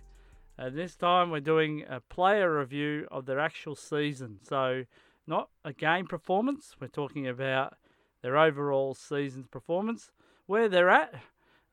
[0.57, 4.39] And this time we're doing a player review of their actual season.
[4.43, 4.83] So,
[5.25, 7.77] not a game performance, we're talking about
[8.21, 10.11] their overall season's performance,
[10.45, 11.13] where they're at,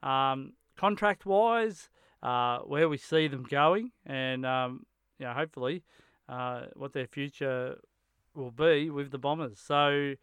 [0.00, 1.88] um, contract wise,
[2.22, 4.86] uh, where we see them going, and um,
[5.18, 5.82] you know, hopefully
[6.28, 7.80] uh, what their future
[8.32, 9.58] will be with the Bombers.
[9.58, 10.14] So,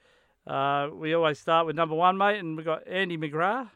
[0.47, 3.69] uh, we always start with number one, mate, and we've got Andy McGrath.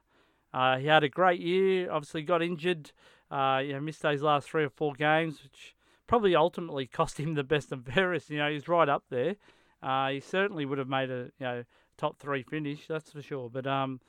[0.53, 2.91] Uh, he had a great year, obviously got injured,
[3.29, 5.75] uh, you know, missed those last three or four games, which
[6.07, 8.29] probably ultimately cost him the best and fairest.
[8.29, 9.35] You know, he's right up there.
[9.83, 11.63] Uh, he certainly would have made a you know
[11.97, 13.49] top three finish, that's for sure.
[13.49, 13.99] But um,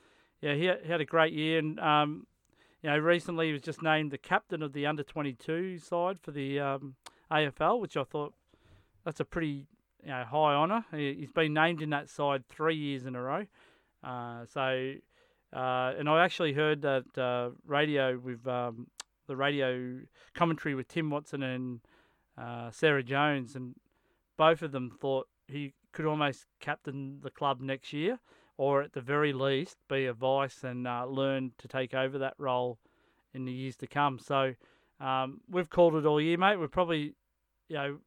[0.41, 2.25] yeah, he, he had a great year, and um,
[2.81, 6.19] you know, recently he was just named the captain of the under twenty two side
[6.21, 6.95] for the um,
[7.31, 8.33] AFL, which I thought
[9.03, 9.65] that's a pretty
[10.07, 10.85] you know, high honour.
[10.91, 13.45] He, has been named in that side three years in a row.
[14.01, 14.93] Uh, so,
[15.53, 18.87] uh, and I actually heard that uh, radio with um,
[19.27, 19.99] the radio
[20.33, 21.81] commentary with Tim Watson and
[22.37, 23.75] uh, Sarah Jones, and
[24.37, 28.19] both of them thought he could almost captain the club next year,
[28.55, 32.35] or at the very least be a vice and uh, learn to take over that
[32.37, 32.79] role
[33.33, 34.19] in the years to come.
[34.19, 34.53] So.
[34.99, 36.57] Um, we've called it all year, mate.
[36.57, 37.13] We're probably,
[37.69, 37.97] you know,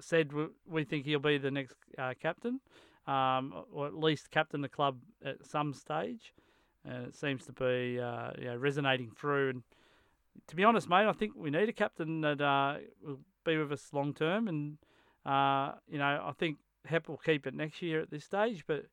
[0.00, 0.32] said
[0.66, 2.60] we think he'll be the next uh, captain,
[3.06, 6.32] um, or at least captain the club at some stage.
[6.84, 9.50] And it seems to be uh, know, resonating through.
[9.50, 9.62] And
[10.48, 13.72] to be honest, mate, I think we need a captain that uh, will be with
[13.72, 14.48] us long term.
[14.48, 14.78] And
[15.24, 18.64] uh, you know, I think Hep will keep it next year at this stage.
[18.66, 18.86] But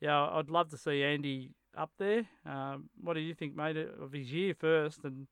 [0.00, 2.26] yeah, I'd love to see Andy up there.
[2.44, 5.26] Um, what do you think, mate, of his year first, and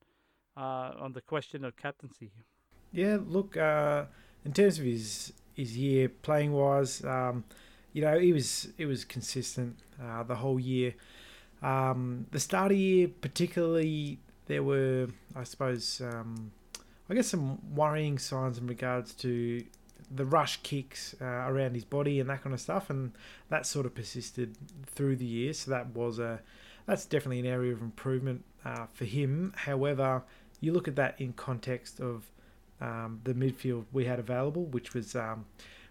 [0.57, 2.31] uh, on the question of captaincy?
[2.91, 4.05] Yeah, look, uh,
[4.45, 7.43] in terms of his his year playing wise, um,
[7.93, 10.93] you know, he was it was consistent uh, the whole year.
[11.61, 16.51] Um, the start of the year, particularly, there were, I suppose, um,
[17.09, 19.63] I guess some worrying signs in regards to
[20.11, 23.11] the rush kicks uh, around his body and that kind of stuff, and
[23.49, 25.53] that sort of persisted through the year.
[25.53, 26.39] So that was a
[26.85, 29.53] that's definitely an area of improvement uh, for him.
[29.55, 30.23] However,
[30.61, 32.31] you look at that in context of
[32.81, 35.45] um, the midfield we had available, which was um,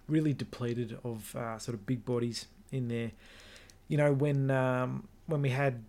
[0.08, 3.12] really depleted of uh, sort of big bodies in there.
[3.88, 5.82] You know, when um, when we had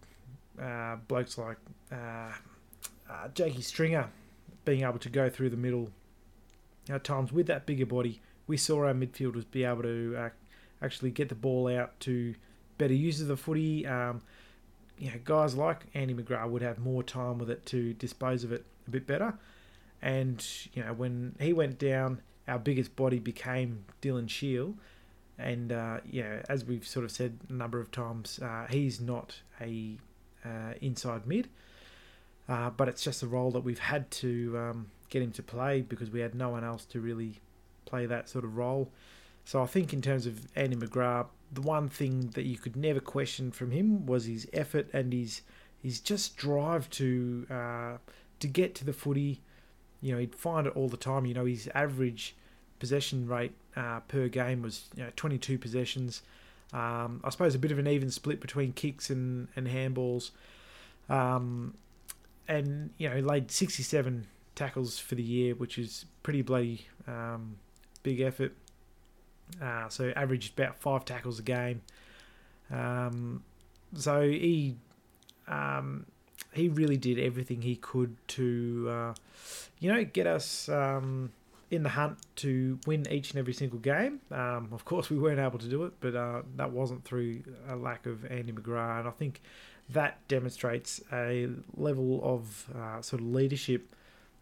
[0.62, 1.57] uh, blokes like
[1.91, 2.31] uh,
[3.09, 4.09] uh, Jakey Stringer
[4.65, 5.89] being able to go through the middle
[6.89, 10.29] at times with that bigger body, we saw our midfielders be able to uh,
[10.81, 12.35] actually get the ball out to
[12.77, 13.85] better use of the footy.
[13.85, 14.21] Um,
[14.97, 18.51] you know, guys like Andy McGrath would have more time with it to dispose of
[18.51, 19.33] it a bit better.
[20.01, 24.75] And you know, when he went down, our biggest body became Dylan Shiel.
[25.38, 29.41] And uh, yeah, as we've sort of said a number of times, uh, he's not
[29.62, 29.97] a
[30.45, 31.47] uh, inside mid,
[32.47, 35.81] uh, but it's just a role that we've had to um, get him to play
[35.81, 37.39] because we had no one else to really
[37.85, 38.91] play that sort of role.
[39.45, 42.99] So I think in terms of Andy McGrath, the one thing that you could never
[42.99, 45.41] question from him was his effort and his
[45.81, 47.97] his just drive to uh,
[48.39, 49.41] to get to the footy.
[50.01, 51.25] You know, he'd find it all the time.
[51.25, 52.35] You know, his average
[52.79, 56.21] possession rate uh, per game was you know, 22 possessions.
[56.71, 60.31] Um, I suppose a bit of an even split between kicks and, and handballs.
[61.09, 61.73] Um,
[62.47, 67.57] and, you know, laid 67 tackles for the year, which is pretty bloody um,
[68.03, 68.53] big effort.
[69.62, 71.81] Uh, so averaged about five tackles a game.
[72.71, 73.43] Um,
[73.95, 74.75] so he
[75.47, 76.05] um,
[76.53, 79.13] he really did everything he could to uh,
[79.79, 81.31] you know get us um,
[81.71, 84.19] in the hunt to win each and every single game.
[84.31, 87.75] Um, of course, we weren't able to do it, but uh, that wasn't through a
[87.75, 89.41] lack of Andy McGrath, and I think
[89.89, 93.95] that demonstrates a level of uh, sort of leadership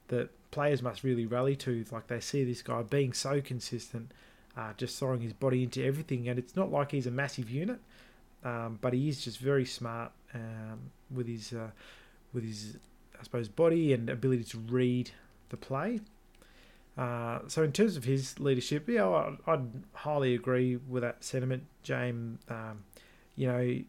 [0.09, 1.85] that players must really rally to.
[1.91, 4.11] Like they see this guy being so consistent
[4.57, 6.27] uh, just throwing his body into everything.
[6.27, 7.79] And it's not like he's a massive unit,
[8.43, 11.69] um, but he is just very smart um, with his uh,
[12.37, 12.77] with his
[13.19, 15.09] I suppose body and ability to read
[15.49, 16.01] the play.
[16.95, 21.63] Uh, so in terms of his leadership, yeah, I'd, I'd highly agree with that sentiment,
[21.81, 22.39] James.
[22.47, 22.83] Um,
[23.35, 23.79] you know,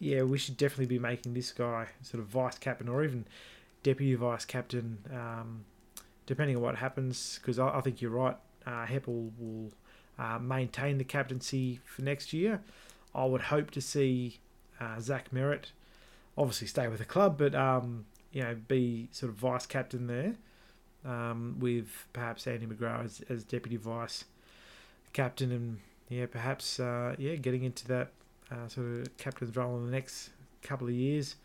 [0.00, 3.24] yeah, we should definitely be making this guy sort of vice captain or even
[3.84, 5.64] deputy vice captain, um,
[6.26, 7.38] depending on what happens.
[7.40, 8.36] Because I, I, think you're right
[8.66, 9.72] uh, Heppell will
[10.18, 12.62] uh, maintain the captaincy for next year.
[13.14, 14.38] I would hope to see
[14.80, 15.66] uh, Zach Merrett
[16.36, 20.34] obviously stay with the club, but um, you know be sort of vice captain there
[21.04, 24.24] um, with perhaps Andy McGrath as, as, deputy vice
[25.12, 28.10] captain, and yeah, perhaps uh, yeah getting into that
[28.50, 30.30] uh, sort of captain's role in the next
[30.62, 31.36] couple of years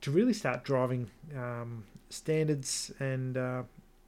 [0.00, 3.62] to really start driving um, standards and uh,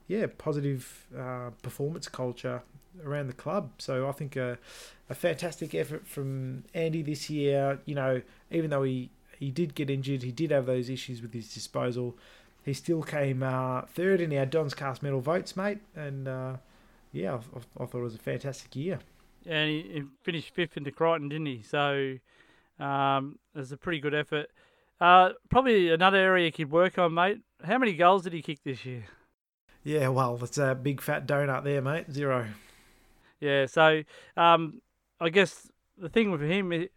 [0.07, 2.61] yeah, positive uh, performance culture
[3.03, 3.71] around the club.
[3.77, 4.57] So I think a,
[5.09, 7.79] a fantastic effort from Andy this year.
[7.85, 11.33] You know, even though he, he did get injured, he did have those issues with
[11.33, 12.17] his disposal.
[12.63, 15.79] He still came uh, third in our Don's Cast medal votes, mate.
[15.95, 16.57] And uh,
[17.13, 18.99] yeah, I, I, thought it was a fantastic year.
[19.45, 21.61] And he, he finished fifth in the Crichton, didn't he?
[21.61, 22.17] So
[22.79, 24.49] um, it was a pretty good effort.
[24.99, 27.39] Uh, probably another area you could work on, mate.
[27.63, 29.05] How many goals did he kick this year?
[29.83, 32.11] Yeah, well, that's a big fat donut there, mate.
[32.11, 32.47] Zero.
[33.39, 34.03] Yeah, so
[34.35, 34.81] um,
[35.21, 36.87] I guess the thing with him,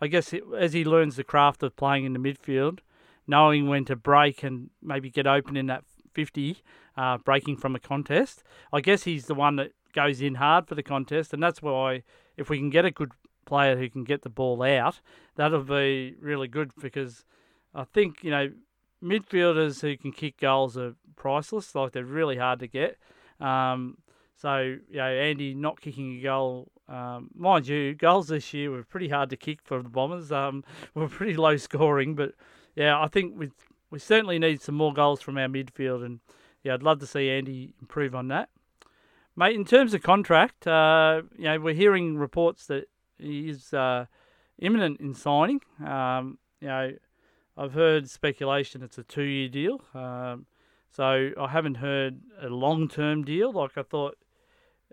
[0.00, 2.78] I guess it, as he learns the craft of playing in the midfield,
[3.26, 5.84] knowing when to break and maybe get open in that
[6.14, 6.58] 50,
[6.96, 10.74] uh, breaking from a contest, I guess he's the one that goes in hard for
[10.74, 12.02] the contest, and that's why
[12.36, 13.12] if we can get a good
[13.44, 15.00] player who can get the ball out,
[15.36, 17.24] that'll be really good because
[17.74, 18.50] I think you know
[19.02, 21.74] midfielders who can kick goals are priceless.
[21.74, 22.96] Like they're really hard to get.
[23.40, 23.98] Um,
[24.40, 28.82] so you know, Andy not kicking a goal, um, mind you, goals this year were
[28.82, 30.32] pretty hard to kick for the Bombers.
[30.32, 32.32] Um, were pretty low scoring, but
[32.74, 33.50] yeah, I think we
[33.90, 36.20] we certainly need some more goals from our midfield, and
[36.62, 38.48] yeah, I'd love to see Andy improve on that.
[39.36, 42.88] Mate, in terms of contract, uh, you know, we're hearing reports that
[43.18, 44.06] he is uh,
[44.58, 45.60] imminent in signing.
[45.84, 46.92] Um, you know,
[47.56, 49.82] I've heard speculation it's a two-year deal.
[49.94, 50.46] Um,
[50.90, 53.52] so I haven't heard a long-term deal.
[53.52, 54.18] Like I thought,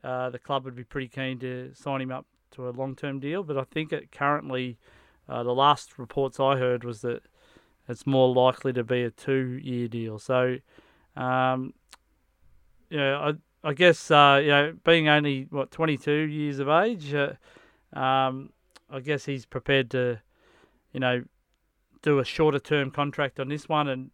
[0.03, 3.43] uh, the club would be pretty keen to sign him up to a long-term deal.
[3.43, 4.77] But I think it currently,
[5.27, 7.23] uh, the last reports I heard was that
[7.87, 10.19] it's more likely to be a two-year deal.
[10.19, 10.57] So,
[11.15, 11.73] um,
[12.89, 13.33] yeah, I
[13.63, 17.33] I guess uh, you know, being only what 22 years of age, uh,
[17.97, 18.51] um,
[18.89, 20.21] I guess he's prepared to,
[20.93, 21.23] you know,
[22.01, 24.11] do a shorter term contract on this one and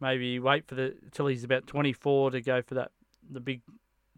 [0.00, 2.90] maybe wait for the till he's about 24 to go for that
[3.30, 3.60] the big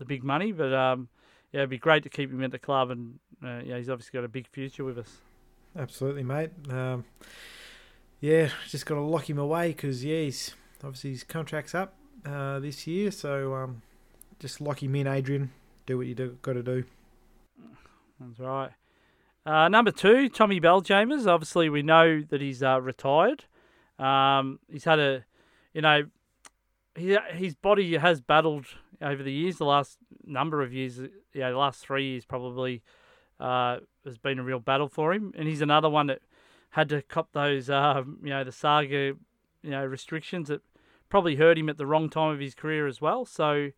[0.01, 0.51] the big money.
[0.51, 1.09] But um,
[1.53, 4.19] yeah, it'd be great to keep him at the club, and uh, yeah, he's obviously
[4.19, 5.19] got a big future with us.
[5.79, 6.51] Absolutely, mate.
[6.69, 7.05] Um,
[8.21, 11.95] yeah, just got to lock him away because yeah, he's obviously his contract's up
[12.27, 13.83] uh, this year, so um,
[14.41, 15.53] just lock him in, Adrian.
[15.87, 16.85] Do what you do, got to do.
[18.19, 18.71] That's right.
[19.47, 21.27] Uh, number two, Tommy Bellchambers.
[21.27, 23.45] Obviously, we know that he's uh, retired.
[23.99, 25.25] Um, he's had a,
[25.73, 26.05] you know,
[27.01, 28.67] he, his body has battled
[29.03, 32.83] over the years, the last number of years, know, the last three years probably
[33.39, 35.33] uh, has been a real battle for him.
[35.37, 36.21] And he's another one that
[36.71, 39.15] had to cop those, uh, you know, the saga,
[39.63, 40.63] you know, restrictions that
[41.09, 43.25] probably hurt him at the wrong time of his career as well.
[43.25, 43.71] So,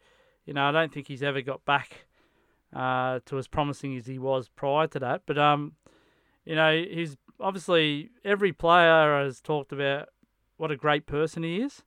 [0.44, 2.06] you know, I don't think he's ever got back
[2.74, 5.22] uh, to as promising as he was prior to that.
[5.26, 5.72] But um,
[6.44, 10.08] you know, he's obviously every player has talked about
[10.56, 11.82] what a great person he is.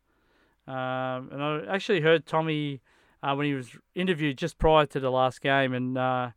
[0.67, 2.81] Um, and I actually heard Tommy
[3.21, 6.31] uh, when he was interviewed just prior to the last game, and uh,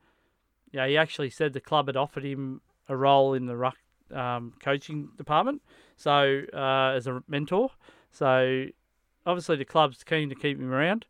[0.73, 3.77] yeah, he actually said the club had offered him a role in the ruck
[4.15, 5.63] um, coaching department,
[5.97, 7.71] so uh, as a mentor.
[8.11, 8.67] So
[9.27, 11.07] obviously the club's keen to keep him around.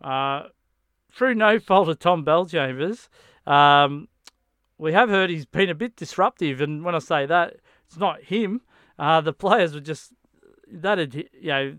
[0.00, 0.44] Uh,
[1.12, 3.08] through no fault of Tom Bellchambers,
[3.46, 4.08] um,
[4.78, 7.56] we have heard he's been a bit disruptive, and when I say that,
[7.86, 8.62] it's not him.
[8.98, 10.12] Uh, the players were just
[10.72, 11.76] that had you know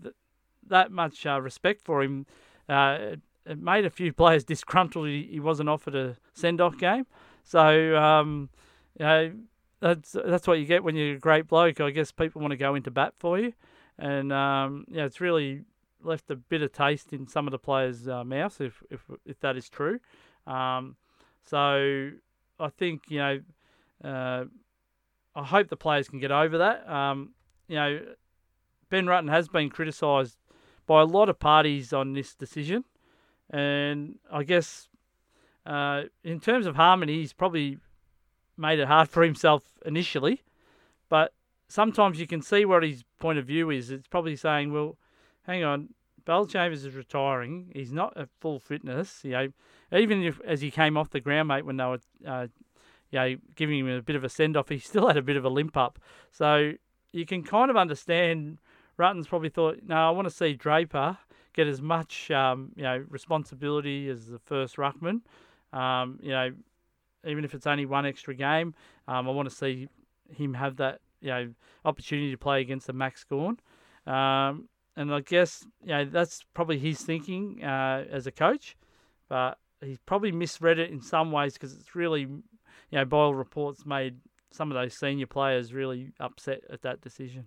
[0.72, 2.26] that much uh, respect for him.
[2.68, 5.06] Uh, it, it, made a few players disgruntled.
[5.06, 7.06] He, he wasn't offered a send-off game,
[7.44, 8.50] so um,
[8.98, 9.32] you know
[9.80, 11.80] that's that's what you get when you're a great bloke.
[11.80, 13.52] I guess people want to go into bat for you,
[13.98, 15.62] and um, yeah, it's really
[16.02, 19.56] left a bitter taste in some of the players' uh, mouths, if, if if that
[19.56, 20.00] is true.
[20.46, 20.96] Um,
[21.44, 22.10] so
[22.58, 23.40] I think you know,
[24.04, 24.44] uh,
[25.34, 26.88] I hope the players can get over that.
[26.88, 27.30] Um,
[27.68, 28.00] you know,
[28.92, 30.36] Ben Rutten has been criticised
[30.86, 32.84] by a lot of parties on this decision,
[33.50, 34.88] and I guess
[35.66, 37.78] uh, in terms of harmony, he's probably
[38.56, 40.42] made it hard for himself initially,
[41.08, 41.32] but
[41.68, 43.90] sometimes you can see what his point of view is.
[43.90, 44.98] It's probably saying, well,
[45.46, 45.90] hang on,
[46.24, 47.70] Bellchambers is retiring.
[47.74, 49.20] He's not at full fitness.
[49.24, 49.48] You know,
[49.92, 52.46] even if as he came off the ground, mate, when they were, uh,
[53.10, 55.36] you know, giving him a bit of a send off, he still had a bit
[55.36, 55.98] of a limp up.
[56.30, 56.72] So
[57.12, 58.58] you can kind of understand.
[58.96, 61.18] Rutten's probably thought, no, I want to see Draper
[61.54, 65.20] get as much, um, you know, responsibility as the first ruckman.
[65.72, 66.52] Um, you know,
[67.26, 68.74] even if it's only one extra game,
[69.08, 69.88] um, I want to see
[70.30, 71.48] him have that, you know,
[71.84, 73.58] opportunity to play against the Max Gawn.
[74.06, 78.76] Um, and I guess you know that's probably his thinking uh, as a coach,
[79.28, 82.42] but he's probably misread it in some ways because it's really, you
[82.90, 84.16] know, Boyle reports made
[84.50, 87.46] some of those senior players really upset at that decision.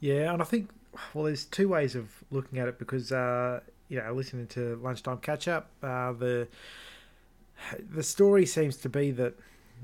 [0.00, 0.70] Yeah, and I think
[1.14, 5.18] well, there's two ways of looking at it because uh, you know, listening to lunchtime
[5.18, 6.48] catch up, uh, the
[7.90, 9.34] the story seems to be that.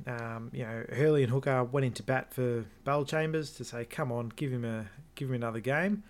[0.08, 4.32] Um, you know, Hurley and Hooker went into bat for Bellchambers to say, "Come on,
[4.34, 6.02] give him a give him another game."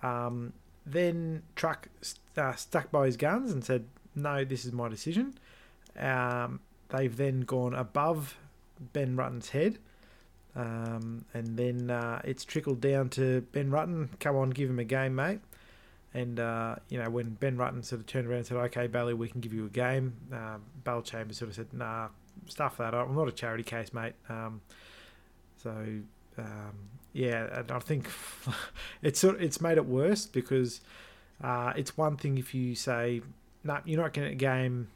[0.00, 0.52] Um,
[0.86, 1.88] then Truck
[2.36, 5.34] uh, stuck by his guns and said, "No, this is my decision."
[5.98, 6.60] Um,
[6.90, 8.38] they've then gone above
[8.92, 9.78] Ben Rutten's head,
[10.54, 14.08] um, and then uh, it's trickled down to Ben Rutten.
[14.20, 15.40] Come on, give him a game, mate.
[16.14, 19.14] And uh, you know when Ben Rutten sort of turned around and said, "Okay, Bailey,
[19.14, 22.08] we can give you a game," uh, Bellchambers sort of said, "Nah,
[22.48, 22.94] stuff that.
[22.94, 24.60] I'm not a charity case, mate." Um,
[25.56, 25.70] so
[26.38, 26.74] um,
[27.14, 28.08] yeah, and I think
[29.02, 30.82] it's it's made it worse because
[31.42, 33.22] uh, it's one thing if you say,
[33.64, 34.88] "No, nah, you're not getting a game.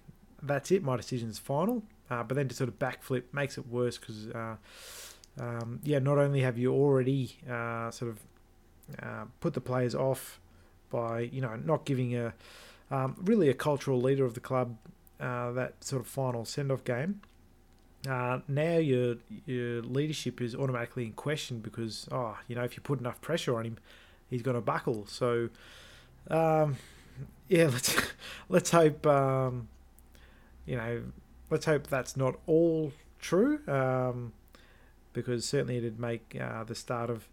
[0.42, 0.82] That's it.
[0.82, 4.56] My decision's final." Uh, but then to sort of backflip makes it worse because, uh,
[5.40, 8.20] um, yeah, not only have you already uh, sort of
[9.02, 10.40] uh, put the players off
[10.90, 12.32] by you know not giving a
[12.90, 14.76] um, really a cultural leader of the club
[15.20, 17.20] uh, that sort of final send off game
[18.08, 19.16] uh, now your
[19.46, 23.58] your leadership is automatically in question because oh you know if you put enough pressure
[23.58, 23.78] on him,
[24.30, 25.06] he's going to buckle.
[25.06, 25.48] So
[26.30, 26.76] um,
[27.48, 27.96] yeah, let's
[28.48, 29.68] let's hope um,
[30.66, 31.02] you know
[31.50, 34.32] let's hope that's not all true um,
[35.16, 37.26] because certainly it'd make uh, the start of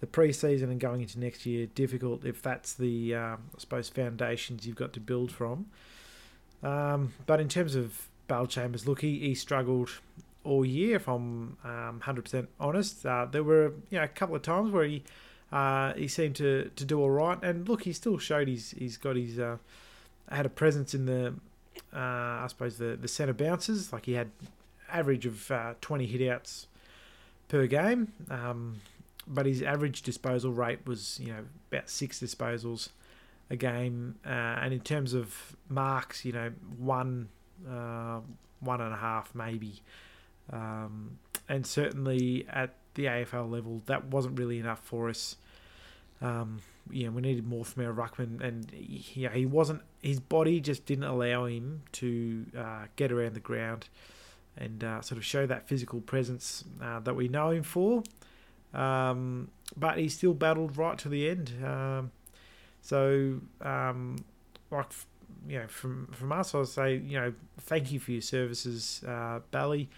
[0.00, 4.66] the preseason and going into next year difficult if that's the um, I suppose foundations
[4.66, 5.66] you've got to build from.
[6.62, 9.90] Um, but in terms of Bellchambers, look, he, he struggled
[10.44, 13.04] all year, if I'm um, 100% honest.
[13.04, 15.02] Uh, there were you know, a couple of times where he
[15.52, 17.38] uh, he seemed to, to do all right.
[17.42, 19.38] And look, he still showed he's, he's got his.
[19.38, 19.58] Uh,
[20.28, 21.34] had a presence in the,
[21.94, 23.92] uh, I suppose, the, the centre bounces.
[23.92, 24.30] Like he had
[24.90, 26.66] average of uh, 20 hitouts
[27.48, 28.12] per game.
[28.30, 28.80] Um,
[29.26, 32.90] but his average disposal rate was, you know, about six disposals
[33.50, 34.16] a game.
[34.24, 34.30] Uh,
[34.60, 37.28] and in terms of marks, you know, one
[37.68, 38.20] uh,
[38.60, 39.82] one and a half maybe.
[40.52, 41.18] Um,
[41.48, 45.36] and certainly at the AFL level, that wasn't really enough for us.
[46.20, 49.82] Um, yeah, we needed more from our ruckman, and yeah, he wasn't.
[50.02, 53.88] His body just didn't allow him to uh, get around the ground
[54.56, 58.02] and uh, sort of show that physical presence uh, that we know him for.
[58.72, 61.52] Um, but he still battled right to the end.
[61.64, 62.10] Um,
[62.82, 64.16] so, um,
[64.70, 64.86] like
[65.48, 69.40] you know, from from us, I'll say, you know, thank you for your services, uh,
[69.50, 69.88] Bally,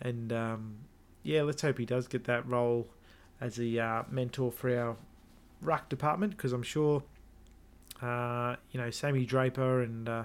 [0.00, 0.76] and um,
[1.22, 2.88] yeah, let's hope he does get that role
[3.40, 4.96] as a uh, mentor for our
[5.60, 7.02] ruck department because I'm sure,
[8.02, 10.24] uh, you know, Sammy Draper and uh,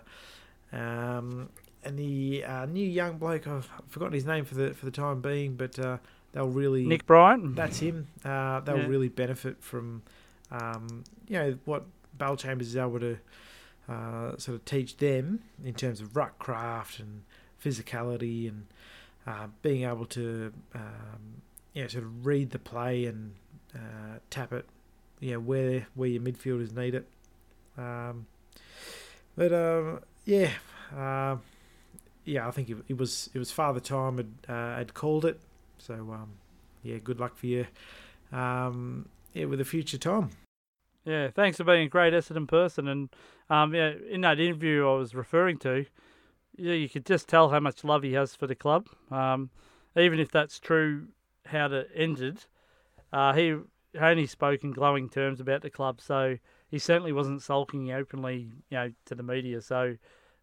[0.72, 1.50] um,
[1.84, 5.22] and the uh, new young bloke I've forgotten his name for the for the time
[5.22, 5.98] being, but uh,
[6.32, 7.56] they'll really Nick Bryan.
[7.56, 8.08] That's him.
[8.24, 8.88] Uh, they'll Yeah.
[8.88, 10.04] really benefit from,
[10.52, 11.86] um, you know, what
[12.18, 13.18] Bellchambers is able to
[13.90, 17.24] uh, sort of teach them in terms of ruck craft and
[17.64, 18.68] physicality and
[19.28, 21.42] uh, being able to, um,
[21.74, 23.34] you know, sort of read the play and
[23.76, 24.66] uh, tap it,
[25.20, 27.08] you know, where where your midfielders need it.
[27.78, 28.26] Um,
[29.36, 30.52] but um, yeah,
[32.26, 35.40] yeah, I think it, was it was Father Time had uh, had called it.
[35.78, 36.34] So um,
[36.84, 37.66] yeah, good luck for you.
[38.32, 40.32] Um, yeah, with the future, Tom.
[41.06, 42.88] Yeah, thanks for being a great Essendon person.
[42.88, 43.10] And
[43.50, 45.86] um, yeah, in that interview I was referring to,
[46.58, 48.88] yeah, you could just tell how much love he has for the club.
[49.10, 49.50] Um,
[49.98, 51.08] even if that's true,
[51.48, 52.46] how it ended,
[53.12, 53.56] uh, he
[54.00, 56.00] only spoke in glowing terms about the club.
[56.02, 56.38] So
[56.70, 59.62] he certainly wasn't sulking openly, you know, to the media.
[59.62, 59.98] So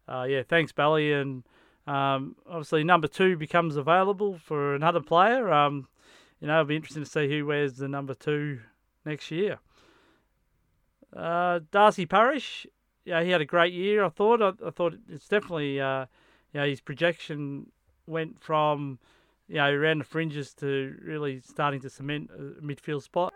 [0.09, 1.13] uh, yeah, thanks, Bally.
[1.13, 1.43] And
[1.87, 5.51] um, obviously, number two becomes available for another player.
[5.51, 5.87] Um,
[6.39, 8.59] you know, it'll be interesting to see who wears the number two
[9.05, 9.59] next year.
[11.15, 12.67] Uh, Darcy Parish,
[13.05, 14.03] yeah, he had a great year.
[14.03, 14.41] I thought.
[14.41, 16.05] I, I thought it's definitely, uh,
[16.53, 17.71] you know, his projection
[18.05, 18.99] went from,
[19.47, 23.33] you know, around the fringes to really starting to cement a midfield spot.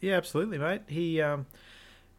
[0.00, 0.82] Yeah, absolutely, mate.
[0.86, 1.46] He, um,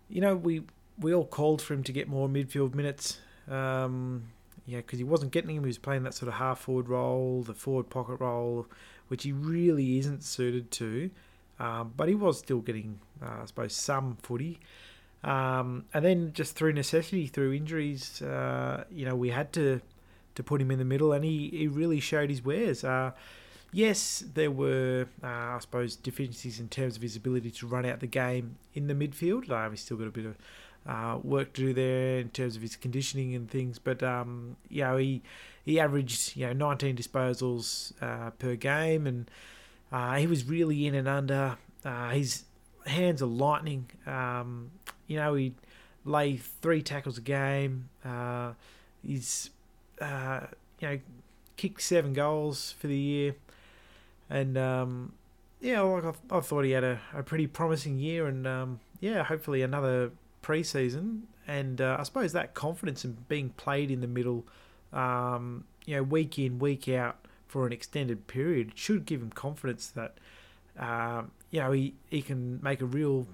[0.09, 0.63] you know, we
[0.99, 3.19] we all called for him to get more midfield minutes.
[3.47, 4.29] Um,
[4.65, 5.63] yeah, because he wasn't getting him.
[5.63, 8.67] He was playing that sort of half forward role, the forward pocket role,
[9.07, 11.11] which he really isn't suited to.
[11.59, 14.59] Um, but he was still getting, uh, I suppose, some footy.
[15.23, 19.81] Um, and then just through necessity, through injuries, uh, you know, we had to
[20.35, 22.83] to put him in the middle, and he, he really showed his wares.
[22.83, 23.11] Uh,
[23.71, 28.01] yes, there were, uh, I suppose, deficiencies in terms of his ability to run out
[28.01, 29.49] the game in the midfield.
[29.49, 30.35] Uh, he's still got a bit of
[30.87, 33.79] uh, work to do there in terms of his conditioning and things.
[33.79, 35.21] But um, you know, he
[35.63, 39.29] he averaged you know 19 disposals uh, per game, and
[39.91, 41.57] uh, he was really in and under.
[41.83, 42.43] Uh, his
[42.85, 43.89] hands are lightning.
[44.05, 44.71] Um,
[45.07, 45.53] you know, he
[46.03, 47.89] lay three tackles a game.
[48.03, 48.53] Uh,
[49.05, 49.49] he's
[49.99, 50.41] uh,
[50.79, 50.99] you know
[51.57, 53.35] kicked seven goals for the year,
[54.29, 55.13] and um,
[55.61, 59.23] yeah, like I, I thought he had a, a pretty promising year, and um, yeah,
[59.23, 60.11] hopefully another
[60.45, 61.23] pre-season.
[61.47, 64.45] And uh, I suppose that confidence in being played in the middle,
[64.93, 67.17] um, you know, week in week out
[67.47, 70.17] for an extended period should give him confidence that
[70.77, 73.25] um, you know he, he can make a real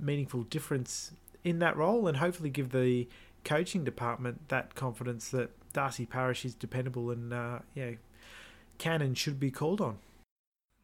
[0.00, 1.12] meaningful difference
[1.44, 3.06] in that role, and hopefully give the
[3.44, 7.92] coaching department that confidence that Darcy Parish is dependable and uh, yeah,
[8.78, 9.98] can and should be called on.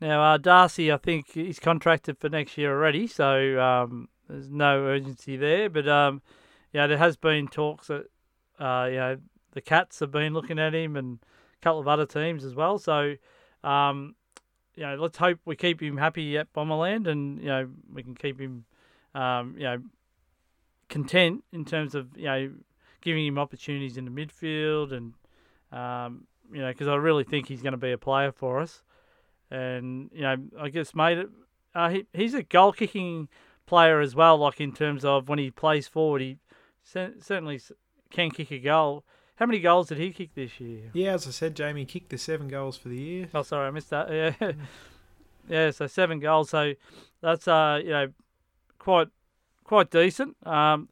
[0.00, 4.84] Now, uh, Darcy, I think he's contracted for next year already, so um, there's no
[4.84, 5.68] urgency there.
[5.68, 6.22] But um,
[6.72, 8.06] yeah, there has been talks that
[8.58, 9.16] uh, you know
[9.52, 12.78] the Cats have been looking at him and a couple of other teams as well.
[12.78, 13.14] So
[13.62, 14.14] um,
[14.74, 18.14] you know, let's hope we keep him happy at Bomberland, and you know we can
[18.14, 18.64] keep him
[19.14, 19.82] um, you know
[20.88, 22.50] content in terms of you know
[23.00, 25.14] giving him opportunities in the midfield and
[25.78, 28.82] um, you know because I really think he's going to be a player for us
[29.50, 31.28] and you know I guess made it.
[31.74, 33.28] Uh, he he's a goal kicking
[33.66, 34.38] player as well.
[34.38, 36.38] Like in terms of when he plays forward, he
[36.84, 37.60] certainly
[38.10, 39.04] can kick a goal.
[39.36, 40.90] How many goals did he kick this year?
[40.92, 43.28] Yeah, as I said, Jamie kicked the seven goals for the year.
[43.34, 44.08] Oh, sorry, I missed that.
[44.38, 44.52] Yeah,
[45.48, 45.70] yeah.
[45.72, 46.50] So seven goals.
[46.50, 46.74] So
[47.20, 48.08] that's uh you know
[48.78, 49.08] quite
[49.64, 50.36] quite decent.
[50.46, 50.88] Um,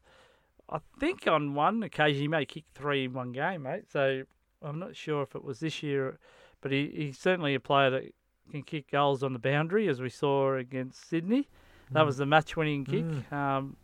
[0.69, 3.85] I think on one occasion he may kick three in one game, mate.
[3.93, 4.23] So
[4.63, 6.19] I'm not sure if it was this year,
[6.61, 8.15] but he, he's certainly a player that
[8.51, 11.49] can kick goals on the boundary, as we saw against Sydney.
[11.93, 13.05] That was the match-winning kick.
[13.05, 13.33] Mm.
[13.33, 13.77] Um,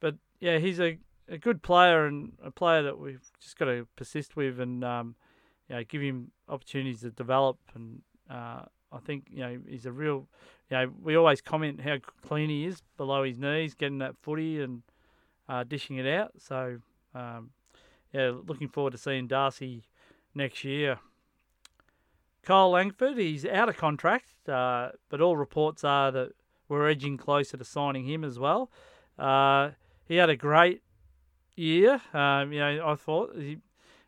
[0.00, 3.86] but yeah, he's a, a good player and a player that we've just got to
[3.96, 5.14] persist with and um,
[5.68, 7.58] you know give him opportunities to develop.
[7.74, 10.28] And uh, I think you know he's a real.
[10.70, 14.62] You know, we always comment how clean he is below his knees, getting that footy
[14.62, 14.82] and
[15.48, 16.32] uh, dishing it out.
[16.38, 16.78] So
[17.14, 17.50] um,
[18.12, 19.84] yeah, looking forward to seeing Darcy
[20.34, 20.98] next year.
[22.42, 26.32] Kyle Langford, he's out of contract, uh, but all reports are that
[26.68, 28.70] we're edging closer to signing him as well.
[29.18, 29.70] Uh,
[30.06, 30.82] he had a great
[31.56, 32.00] year.
[32.12, 33.58] Um, you know, I thought he, you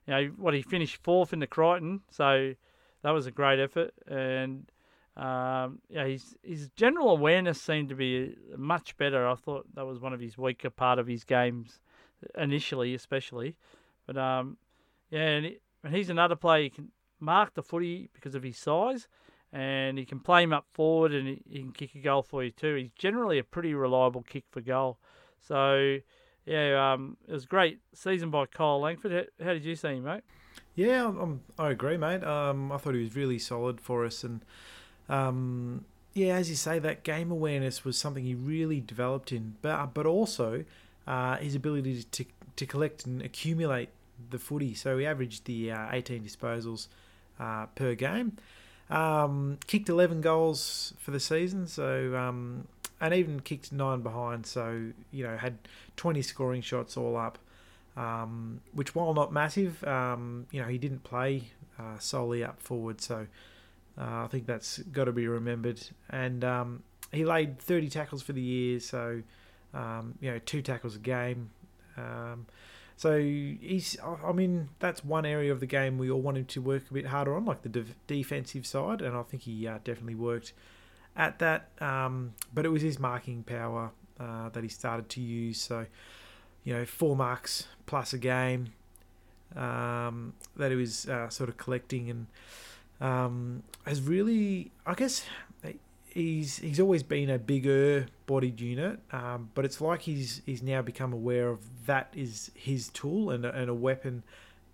[0.09, 2.55] know what he finished fourth in the Crichton, so
[3.03, 3.93] that was a great effort.
[4.07, 4.71] And
[5.17, 9.27] um, yeah, his his general awareness seemed to be much better.
[9.27, 11.81] I thought that was one of his weaker part of his games
[12.37, 13.57] initially, especially.
[14.07, 14.57] But um,
[15.11, 16.91] yeah, and, he, and he's another player you can
[17.21, 19.09] mark the footy because of his size,
[19.53, 22.51] and he can play him up forward and he, can kick a goal for you
[22.51, 22.75] too.
[22.75, 24.99] He's generally a pretty reliable kick for goal.
[25.41, 25.99] So
[26.45, 29.29] yeah, um, it was a great season by Kyle Langford.
[29.43, 30.23] How, did you see him, mate?
[30.75, 32.23] Yeah, I'm, I agree, mate.
[32.23, 34.43] Um, I thought he was really solid for us, and
[35.09, 35.85] um,
[36.15, 40.07] yeah, as you say, that game awareness was something he really developed in, but but
[40.07, 40.65] also
[41.07, 42.25] uh, his ability to
[42.57, 43.91] to collect and accumulate
[44.31, 44.75] the footy.
[44.75, 46.89] So he averaged the uh, 18 disposals
[47.39, 48.37] uh, per game.
[48.89, 52.69] Um, kicked 11 goals for the season, so um,
[53.01, 54.47] and even kicked nine behind.
[54.47, 55.59] So you know had
[55.97, 57.39] 20 scoring shots all up,
[57.97, 61.45] um, which while not massive, um, you know he didn't play
[61.79, 63.01] uh, solely up forward.
[63.01, 63.27] So
[63.99, 65.81] uh, I think that's got to be remembered.
[66.11, 66.83] And um,
[67.13, 69.23] he laid 30 tackles for the year, so
[69.75, 71.51] um, you know two tackles a game.
[72.97, 76.63] So he's, I mean, that's one area of the game we all want him to
[76.63, 79.79] work a bit harder on, like the de- defensive side, and I think he uh,
[79.85, 80.55] definitely worked
[81.15, 81.69] at that.
[81.81, 85.61] Um, but it was his marking power uh, that he started to use.
[85.61, 85.85] So,
[86.65, 88.73] you know, four marks plus a game
[89.55, 92.27] um, that he was uh, sort of collecting and
[93.01, 95.25] um, has really, I guess,
[96.17, 100.81] he's he's always been a bigger bodied unit, um, but it's like he's he's now
[100.81, 104.25] become aware of that is his tool and a, and a weapon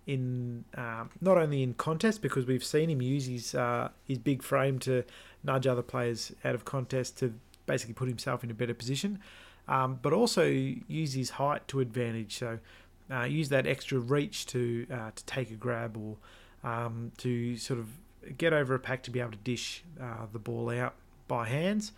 [0.07, 4.41] in um, not only in contest because we've seen him use his uh, his big
[4.41, 5.03] frame to
[5.43, 7.33] nudge other players out of contest to
[7.65, 9.19] basically put himself in a better position,
[9.67, 12.37] um, but also use his height to advantage.
[12.37, 12.59] So
[13.11, 16.15] uh, use that extra reach to uh, to take a grab or
[16.63, 17.89] um, to sort of
[18.37, 20.95] get over a pack to be able to dish uh, the ball out
[21.27, 21.91] by hands.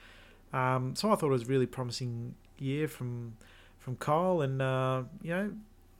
[0.53, 3.35] Um, so I thought it was a really promising year from
[3.79, 5.51] from Kyle, and uh, you know,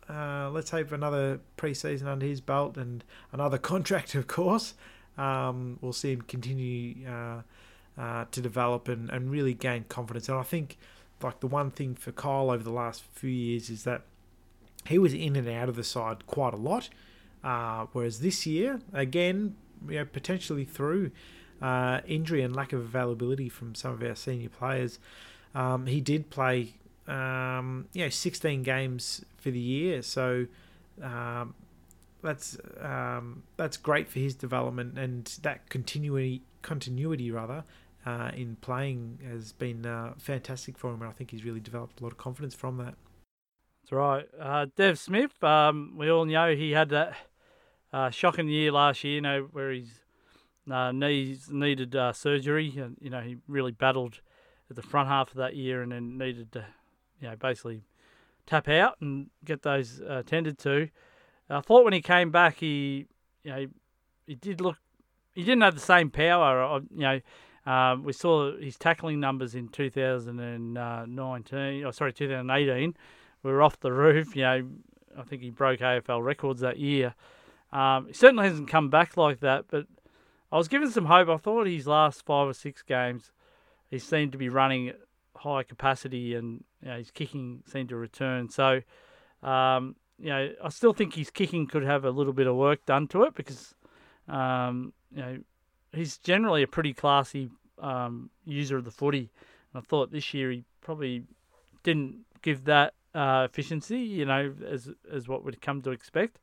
[0.10, 4.74] uh, let's hope another preseason under his belt and another contract, of course.
[5.18, 7.42] Um, we'll see him continue uh,
[7.98, 10.28] uh, to develop and, and really gain confidence.
[10.30, 10.78] And I think,
[11.22, 14.02] like the one thing for Kyle over the last few years is that
[14.88, 16.90] he was in and out of the side quite a lot.
[17.44, 19.56] Uh, whereas this year, again,
[19.88, 21.12] you know, potentially through
[21.62, 25.00] uh, injury and lack of availability from some of our senior players.
[25.54, 26.74] Um, he did play,
[27.08, 30.48] um, you know, 16 games for the year, so
[31.02, 31.56] um,
[32.22, 37.64] that's um, that's great for his development and that continuity continuity rather
[38.06, 42.00] uh, in playing has been uh, fantastic for him, and I think he's really developed
[42.00, 42.96] a lot of confidence from that.
[43.84, 45.44] That's right, uh, Dev Smith.
[45.44, 47.16] Um, we all know he had that
[47.94, 50.02] uh, shocking year last year, you know, where he's
[50.72, 54.20] uh, knees needed uh, surgery, and you know he really battled
[54.70, 56.66] at the front half of that year, and then needed to,
[57.22, 57.84] you know, basically
[58.46, 60.90] tap out and get those uh, tended to.
[61.50, 63.06] I thought when he came back, he,
[63.44, 63.68] you know, he,
[64.26, 64.78] he did look,
[65.34, 66.62] he didn't have the same power.
[66.62, 67.22] Of, you know,
[67.72, 72.98] um, we saw his tackling numbers in 2019, or sorry, 2018,
[73.44, 74.36] we were off the roof.
[74.36, 74.68] You know,
[75.18, 77.14] I think he broke AFL records that year.
[77.72, 79.86] Um, he certainly hasn't come back like that, but
[80.52, 81.30] I was given some hope.
[81.30, 83.32] I thought his last five or six games,
[83.90, 85.00] he seemed to be running at
[85.36, 88.50] high capacity and you know, his kicking seemed to return.
[88.50, 88.82] So,
[89.44, 92.86] um, you know, I still think his kicking could have a little bit of work
[92.86, 93.76] done to it because,
[94.28, 95.38] um, you know,
[95.92, 99.30] he's generally a pretty classy um, user of the footy.
[99.74, 101.24] And I thought this year he probably
[101.84, 106.40] didn't give that uh, efficiency, you know, as as what would come to expect.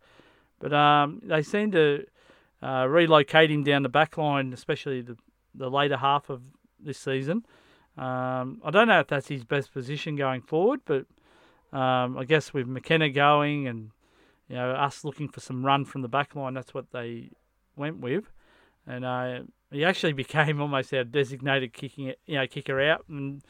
[0.58, 2.06] But um, they seem to
[2.62, 5.16] uh, relocate him down the back line, especially the,
[5.54, 6.42] the later half of
[6.78, 7.44] this season.
[7.98, 11.06] Um, I don't know if that's his best position going forward, but
[11.76, 13.90] um, I guess with McKenna going and
[14.48, 17.30] you know us looking for some run from the back line, that's what they
[17.76, 18.24] went with.
[18.86, 19.40] And uh,
[19.70, 23.04] he actually became almost our designated kicking, you know, kicker out.
[23.08, 23.42] And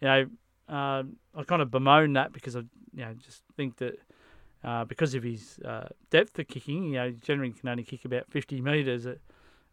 [0.00, 0.26] you know,
[0.68, 1.02] uh,
[1.34, 2.60] I kind of bemoan that because I,
[2.94, 3.98] you know, just think that
[4.62, 8.30] uh, because of his uh, depth of kicking, you know, generally can only kick about
[8.30, 9.06] 50 metres.
[9.06, 9.20] It,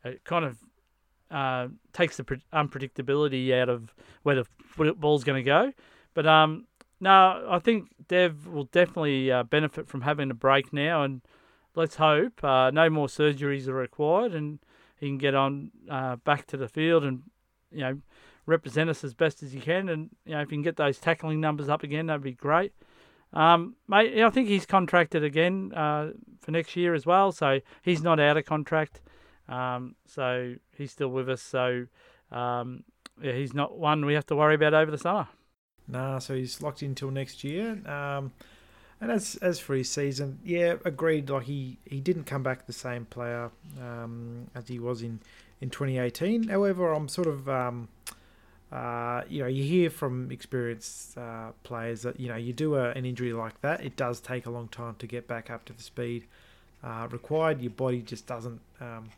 [0.04, 0.58] it kind of
[1.30, 2.24] uh, takes the
[2.54, 5.74] unpredictability out of where the ball's going to go.
[6.14, 6.66] But um,
[7.00, 11.22] no, I think Dev will definitely uh, benefit from having a break now, and
[11.76, 14.60] let's hope uh, no more surgeries are required, and
[15.00, 17.24] he can get on uh, back to the field and
[17.72, 18.00] you know
[18.48, 19.90] represent us as best as he can.
[19.90, 22.74] And you know if he can get those tackling numbers up again, that'd be great.
[23.38, 26.10] Um, mate, I think he's contracted again uh,
[26.42, 29.00] for next year as well, so he's not out of contract.
[29.48, 31.44] Um, so he's still with us.
[31.44, 31.86] So
[32.32, 32.84] um,
[33.22, 35.28] yeah, he's not one we have to worry about over the summer.
[35.88, 37.80] Nah, so he's locked in until next year.
[37.88, 38.34] Um,
[39.00, 41.30] and as as for his season, yeah, agreed.
[41.30, 45.20] Like he, he didn't come back the same player um, as he was in,
[45.62, 46.48] in 2018.
[46.48, 47.90] However, I'm sort of um,
[48.72, 52.92] uh, you know you hear from experienced uh, players that you know you do a,
[52.92, 55.74] an injury like that, it does take a long time to get back up to
[55.74, 56.26] the speed
[56.84, 57.62] uh, required.
[57.62, 59.10] Your body just doesn't um,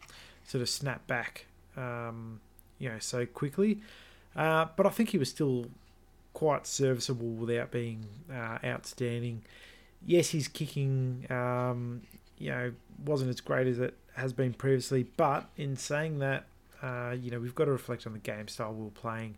[0.46, 1.46] sort of snap back,
[1.78, 2.40] um,
[2.78, 3.80] you know, so quickly.
[4.36, 5.66] Uh, but I think he was still
[6.34, 9.42] quite serviceable without being uh, outstanding
[10.06, 12.02] yes, his kicking, um,
[12.38, 12.72] you know,
[13.06, 15.04] wasn't as great as it has been previously.
[15.18, 16.46] But in saying that,
[16.82, 19.36] uh, you know, we've got to reflect on the game style we are playing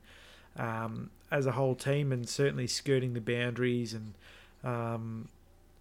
[0.57, 4.13] um, as a whole team, and certainly skirting the boundaries and.
[4.63, 5.29] Um,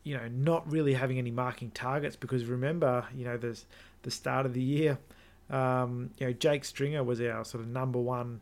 [0.03, 3.67] you know, not really having any marking targets because remember, you know, there's
[4.03, 4.99] the start of the year.
[5.51, 8.41] Um, you know, Jake Stringer was our sort of number one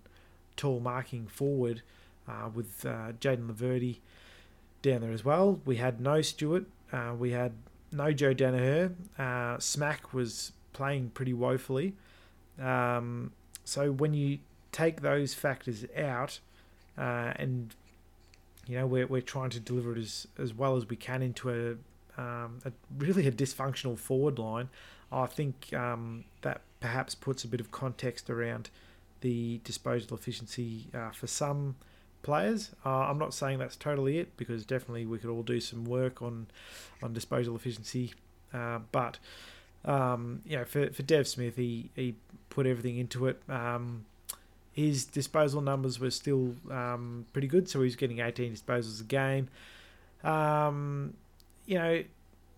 [0.57, 1.83] tall marking forward
[2.29, 3.99] uh, with uh, Jayden Laverde
[4.83, 5.61] down there as well.
[5.64, 6.66] We had no Stewart.
[6.93, 7.53] Uh, we had
[7.91, 8.93] no Joe Daniher.
[9.19, 11.95] Uh, Smack was playing pretty woefully.
[12.61, 13.32] Um,
[13.64, 14.38] so when you
[14.72, 16.40] take those factors out,
[16.96, 17.74] uh, and
[18.66, 21.50] you know we're, we're trying to deliver it as, as well as we can into
[21.50, 24.68] a, um, a really a dysfunctional forward line,
[25.11, 28.70] I think um, that perhaps puts a bit of context around
[29.20, 31.76] the disposal efficiency uh, for some
[32.22, 32.70] players.
[32.84, 36.22] Uh, I'm not saying that's totally it because definitely we could all do some work
[36.22, 36.46] on
[37.02, 38.12] on disposal efficiency.
[38.52, 39.18] Uh, but
[39.84, 42.14] um, you know, for for Dev Smith, he he
[42.59, 43.40] put everything into it.
[43.48, 44.04] Um,
[44.72, 49.48] his disposal numbers were still um, pretty good, so he's getting 18 disposals a game.
[50.24, 51.14] Um,
[51.66, 52.02] you know,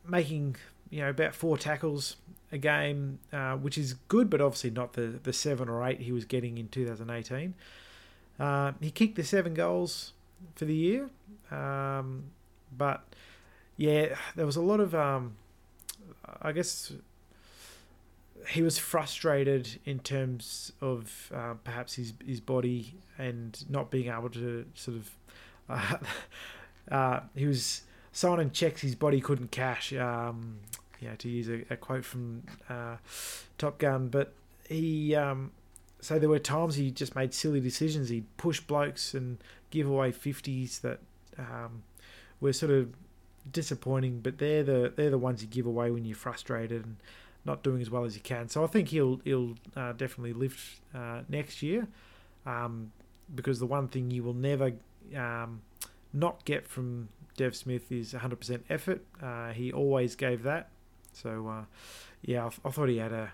[0.08, 0.56] making
[0.88, 2.16] you know about four tackles
[2.50, 6.12] a game, uh, which is good, but obviously not the the seven or eight he
[6.12, 7.52] was getting in 2018.
[8.38, 10.14] Uh, he kicked the seven goals
[10.54, 11.10] for the year,
[11.50, 12.24] um,
[12.74, 13.04] but
[13.76, 15.36] yeah, there was a lot of, um,
[16.40, 16.90] I guess,
[18.48, 24.30] he was frustrated in terms of uh, perhaps his his body and not being able
[24.30, 25.10] to sort of.
[25.70, 25.98] Uh,
[26.90, 29.92] uh, he was signing checks his body couldn't cash.
[29.92, 30.58] Um,
[31.00, 32.96] yeah, to use a, a quote from uh,
[33.56, 34.32] Top Gun, but
[34.68, 35.52] he um,
[36.00, 38.08] so there were times he just made silly decisions.
[38.08, 39.38] He'd push blokes and
[39.70, 41.00] give away fifties that
[41.38, 41.82] um,
[42.40, 42.94] were sort of
[43.50, 44.20] disappointing.
[44.20, 46.96] But they're the they're the ones you give away when you're frustrated and
[47.44, 48.48] not doing as well as you can.
[48.48, 51.88] So I think he'll he'll uh, definitely lift uh, next year,
[52.46, 52.92] um,
[53.34, 54.72] because the one thing you will never
[55.16, 55.62] um,
[56.12, 59.04] not get from Dev Smith is 100% effort.
[59.22, 60.68] Uh, he always gave that.
[61.12, 61.64] So uh,
[62.22, 63.32] yeah, I, I thought he had a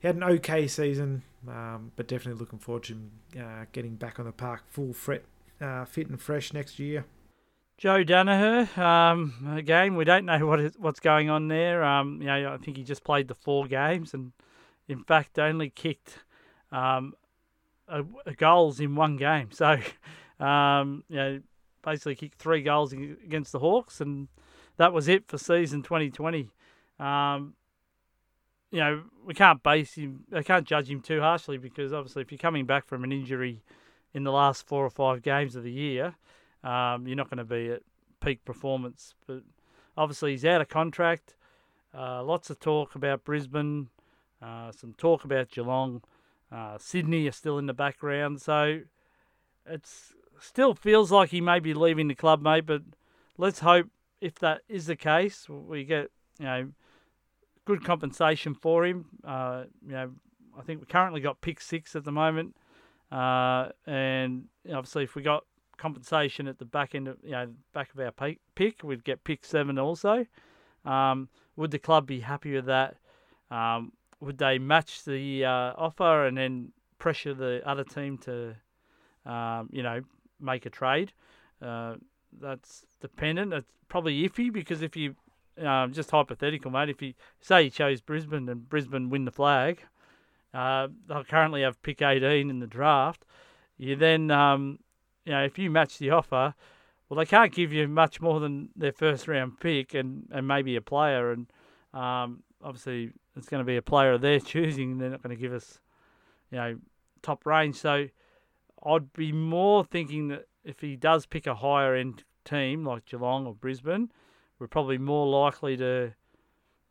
[0.00, 4.18] he had an okay season, um, but definitely looking forward to him uh, getting back
[4.18, 5.24] on the park full fret,
[5.60, 7.04] uh, fit and fresh next year.
[7.78, 11.84] Joe Daniher, um, again, we don't know what is, what's going on there.
[11.84, 14.32] Um, you know, I think he just played the four games and,
[14.88, 16.20] in fact, only kicked
[16.72, 17.12] um,
[17.86, 19.50] a, a goals in one game.
[19.50, 19.78] So,
[20.40, 21.40] um, you know,
[21.82, 24.28] basically kicked three goals against the Hawks, and
[24.78, 26.48] that was it for season 2020.
[26.98, 27.54] Um,
[28.70, 32.32] you know, we can't base him, I can't judge him too harshly because obviously, if
[32.32, 33.62] you're coming back from an injury
[34.14, 36.14] in the last four or five games of the year,
[36.66, 37.82] um, you're not going to be at
[38.20, 39.14] peak performance.
[39.26, 39.42] But
[39.96, 41.36] obviously, he's out of contract.
[41.96, 43.88] Uh, lots of talk about Brisbane,
[44.42, 46.02] uh, some talk about Geelong.
[46.50, 48.80] Uh, Sydney are still in the background, so
[49.64, 49.88] it
[50.40, 52.66] still feels like he may be leaving the club, mate.
[52.66, 52.82] But
[53.38, 53.86] let's hope
[54.20, 56.68] if that is the case, we get you know
[57.64, 59.06] good compensation for him.
[59.24, 60.10] Uh, you know,
[60.58, 62.56] I think we currently got pick six at the moment,
[63.10, 65.44] uh, and obviously if we got
[65.76, 68.12] compensation at the back end of you know back of our
[68.54, 70.26] pick, we'd get pick seven also.
[70.84, 72.96] Um, would the club be happy with that?
[73.50, 78.56] Um, would they match the uh, offer and then pressure the other team to,
[79.24, 80.00] um, you know,
[80.40, 81.12] make a trade?
[81.60, 81.96] Uh,
[82.40, 83.52] that's dependent.
[83.52, 85.16] It's probably iffy because if you
[85.58, 86.90] um, just hypothetical, mate.
[86.90, 89.80] If you say you chose Brisbane and Brisbane win the flag,
[90.52, 93.24] uh, they'll currently have pick 18 in the draft.
[93.78, 94.78] You then, um,
[95.26, 96.54] you know, if you match the offer,
[97.08, 100.76] well, they can't give you much more than their first round pick and, and maybe
[100.76, 101.32] a player.
[101.32, 101.46] And
[101.92, 104.98] um, obviously, it's going to be a player of their choosing.
[104.98, 105.80] They're not going to give us,
[106.50, 106.78] you know,
[107.22, 107.76] top range.
[107.76, 108.06] So
[108.84, 113.46] I'd be more thinking that if he does pick a higher end team like Geelong
[113.46, 114.10] or Brisbane,
[114.58, 116.14] we're probably more likely to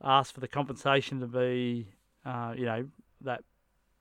[0.04, 1.88] ask for the compensation to be,
[2.26, 2.88] uh, you know,
[3.22, 3.44] that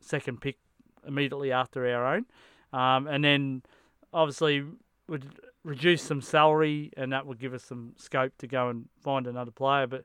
[0.01, 0.59] second pick
[1.07, 2.27] immediately after our own.
[2.73, 3.63] Um, and then
[4.15, 4.65] obviously
[5.09, 5.27] would
[5.65, 9.51] reduce some salary and that would give us some scope to go and find another
[9.51, 9.87] player.
[9.87, 10.05] But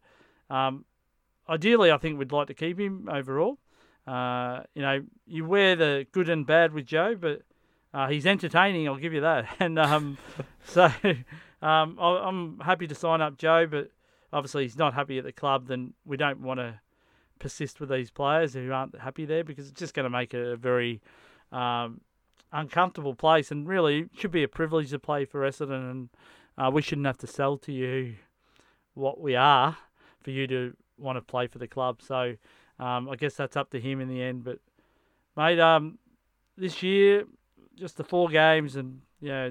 [0.49, 0.85] um,
[1.47, 3.59] ideally, I think we'd like to keep him overall.
[4.07, 7.43] Uh, you know, you wear the good and bad with Joe, but
[7.93, 8.87] uh, he's entertaining.
[8.87, 9.45] I'll give you that.
[9.59, 10.17] And um,
[10.65, 10.85] so
[11.61, 13.91] um, I, am happy to sign up Joe, but
[14.33, 15.67] obviously he's not happy at the club.
[15.67, 16.79] Then we don't want to
[17.39, 20.45] persist with these players who aren't happy there because it's just going to make it
[20.45, 21.01] a very
[21.51, 22.01] um,
[22.51, 23.51] uncomfortable place.
[23.51, 26.09] And really, should be a privilege to play for Essendon, and
[26.57, 28.15] uh, we shouldn't have to sell to you
[28.93, 29.77] what we are
[30.21, 32.01] for you to want to play for the club.
[32.01, 32.35] So
[32.79, 34.43] um, I guess that's up to him in the end.
[34.43, 34.59] But
[35.37, 35.97] mate, um,
[36.57, 37.25] this year
[37.79, 39.49] just the four games, and yeah,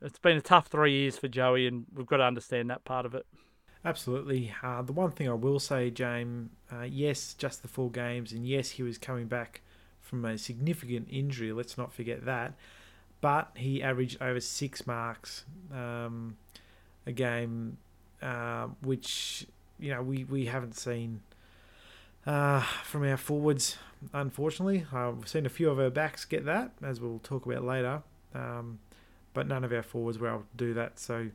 [0.00, 3.06] it's been a tough three years for Joey, and we've got to understand that part
[3.06, 3.26] of it.
[3.84, 4.54] Absolutely.
[4.62, 8.46] Uh, the one thing I will say, James, uh, yes, just the four games, and
[8.46, 9.62] yes, he was coming back
[10.10, 11.52] from a significant injury.
[11.52, 12.54] Let's not forget that.
[13.20, 16.36] But he averaged over six marks um,
[17.06, 17.76] a game,
[18.20, 19.46] uh, which
[19.78, 21.20] you know we, we haven't seen
[22.26, 23.76] uh, from our forwards.
[24.12, 28.02] Unfortunately, we've seen a few of our backs get that, as we'll talk about later.
[28.34, 28.78] Um,
[29.34, 30.98] but none of our forwards were able to do that.
[30.98, 31.28] So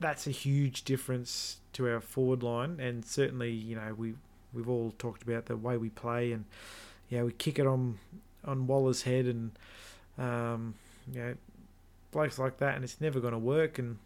[0.00, 4.14] that's a huge difference to our forward line, and certainly, you know, we
[4.52, 6.44] we've all talked about the way we play, and
[7.08, 7.98] yeah, we kick it on
[8.44, 9.50] on Waller's head, and
[10.18, 10.74] um,
[11.12, 11.34] you know,
[12.10, 13.78] blokes like that, and it's never going to work.
[13.78, 13.98] And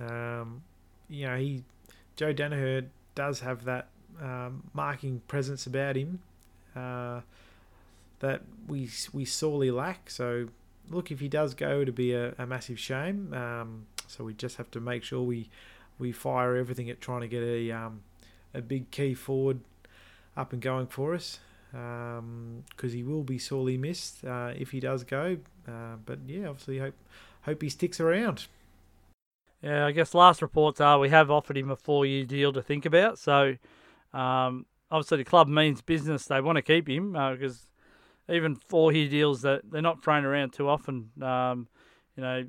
[0.00, 0.62] um,
[1.08, 1.64] you know, he
[2.16, 3.88] Joe Daniher does have that
[4.20, 6.20] um, marking presence about him
[6.76, 7.20] uh,
[8.20, 10.10] that we we sorely lack.
[10.10, 10.48] So
[10.90, 13.32] look, if he does go, it'd be a, a massive shame.
[13.34, 15.48] Um, so we just have to make sure we
[15.98, 18.02] we fire everything at trying to get a um,
[18.52, 19.60] a big key forward
[20.36, 21.38] up and going for us
[21.74, 25.38] because um, he will be sorely missed uh, if he does go.
[25.66, 26.94] Uh, but yeah, obviously hope
[27.42, 28.46] hope he sticks around.
[29.60, 32.62] Yeah, I guess last reports are we have offered him a four year deal to
[32.62, 33.18] think about.
[33.18, 33.56] So
[34.12, 36.26] um, obviously the club means business.
[36.26, 37.66] They want to keep him because
[38.28, 41.10] uh, even four-year deals that they're not thrown around too often.
[41.20, 41.68] Um,
[42.16, 42.44] you know,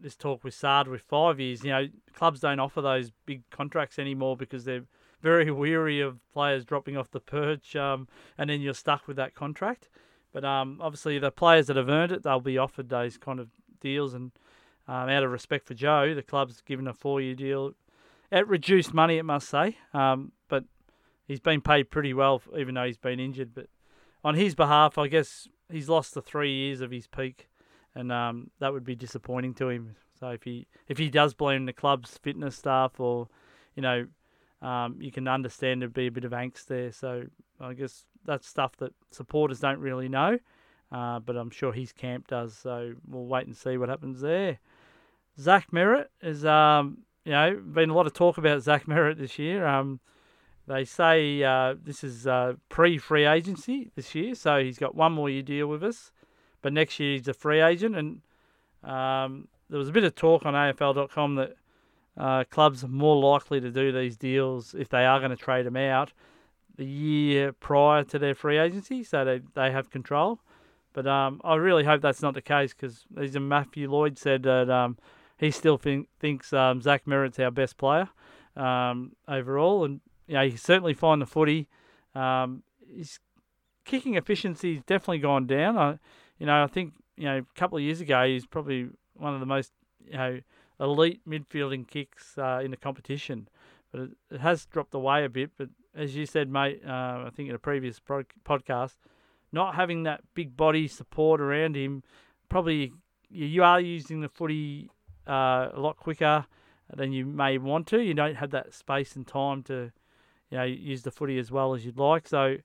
[0.00, 1.64] this talk with Saad with five years.
[1.64, 4.84] You know, clubs don't offer those big contracts anymore because they're
[5.20, 8.08] very weary of players dropping off the perch, um,
[8.38, 9.88] and then you're stuck with that contract.
[10.32, 13.48] But um, obviously, the players that have earned it, they'll be offered those kind of
[13.80, 14.14] deals.
[14.14, 14.32] And
[14.86, 17.74] um, out of respect for Joe, the club's given a four-year deal
[18.32, 19.76] at reduced money, it must say.
[19.92, 20.64] Um, but
[21.26, 23.54] he's been paid pretty well, even though he's been injured.
[23.54, 23.66] But
[24.24, 27.48] on his behalf, I guess he's lost the three years of his peak,
[27.94, 29.96] and um, that would be disappointing to him.
[30.18, 33.28] So if he if he does blame the club's fitness staff, or
[33.74, 34.06] you know,
[34.62, 36.92] um, you can understand there'd be a bit of angst there.
[36.92, 37.24] So
[37.60, 40.38] I guess that's stuff that supporters don't really know,
[40.92, 42.56] uh, but I'm sure his camp does.
[42.56, 44.58] So we'll wait and see what happens there.
[45.38, 49.38] Zach Merrett is, um, you know, been a lot of talk about Zach Merrett this
[49.38, 49.66] year.
[49.66, 50.00] Um,
[50.66, 55.30] they say uh, this is uh, pre-free agency this year, so he's got one more
[55.30, 56.12] year deal with us,
[56.62, 57.96] but next year he's a free agent.
[57.96, 58.20] And
[58.84, 61.56] um, there was a bit of talk on AFL.com that
[62.16, 65.66] uh, clubs are more likely to do these deals if they are going to trade
[65.66, 66.12] him out
[66.76, 70.40] the year prior to their free agency, so they they have control.
[70.92, 74.68] But um, I really hope that's not the case because even Matthew Lloyd said that
[74.70, 74.98] um,
[75.38, 78.08] he still think, thinks um, Zach Merrett's our best player
[78.56, 81.68] um, overall, and you know, he certainly find the footy.
[82.14, 82.62] Um,
[82.96, 83.20] his
[83.84, 85.78] kicking efficiency has definitely gone down.
[85.78, 85.98] I,
[86.38, 89.40] you know, I think you know a couple of years ago he's probably one of
[89.40, 89.72] the most
[90.06, 90.40] you know
[90.80, 93.48] elite midfielding kicks uh, in the competition,
[93.92, 95.50] but it, it, has dropped away a bit.
[95.56, 98.96] But as you said, mate, uh, I think in a previous pro- podcast,
[99.52, 102.02] not having that big body support around him,
[102.48, 102.92] probably
[103.28, 104.88] you are using the footy
[105.28, 106.46] uh, a lot quicker
[106.94, 108.00] than you may want to.
[108.02, 109.92] You don't have that space and time to
[110.50, 112.26] you know, use the footy as well as you'd like.
[112.26, 112.56] So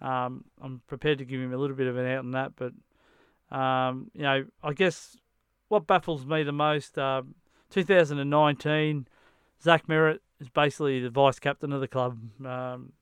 [0.00, 2.52] um, I'm prepared to give him a little bit of an out on that.
[2.56, 2.72] But,
[3.56, 5.16] um, you know, I guess
[5.68, 7.22] what baffles me the most, uh,
[7.70, 9.06] 2019,
[9.62, 12.18] Zach Merrett is basically the vice captain of the club.
[12.44, 12.92] Um,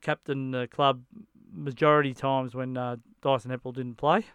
[0.00, 1.02] captain the club
[1.52, 4.26] majority times when uh, Dyson Heppell didn't play.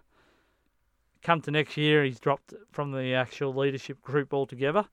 [1.22, 4.86] Come to next year, he's dropped from the actual leadership group altogether.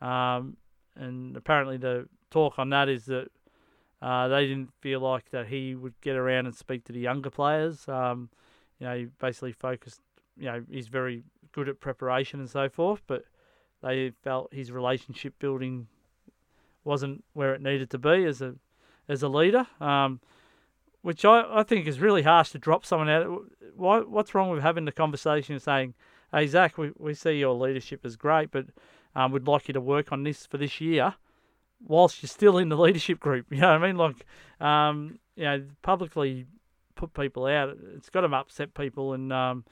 [0.00, 0.56] Um,
[0.96, 3.28] and apparently, the talk on that is that
[4.00, 7.30] uh, they didn't feel like that he would get around and speak to the younger
[7.30, 7.88] players.
[7.88, 8.30] Um,
[8.78, 10.00] you know, he basically focused.
[10.38, 13.24] You know, he's very good at preparation and so forth, but
[13.82, 15.88] they felt his relationship building
[16.84, 18.54] wasn't where it needed to be as a
[19.08, 19.66] as a leader.
[19.80, 20.20] Um,
[21.06, 23.44] which I, I think is really harsh to drop someone out.
[23.76, 25.94] Why, what's wrong with having the conversation and saying,
[26.32, 28.66] hey, Zach, we, we see your leadership is great, but
[29.14, 31.14] um, we'd like you to work on this for this year
[31.86, 33.46] whilst you're still in the leadership group.
[33.50, 33.96] You know what I mean?
[33.96, 34.26] Like,
[34.60, 36.46] um, you know, publicly
[36.96, 39.12] put people out, it's got to upset people.
[39.12, 39.64] And, um,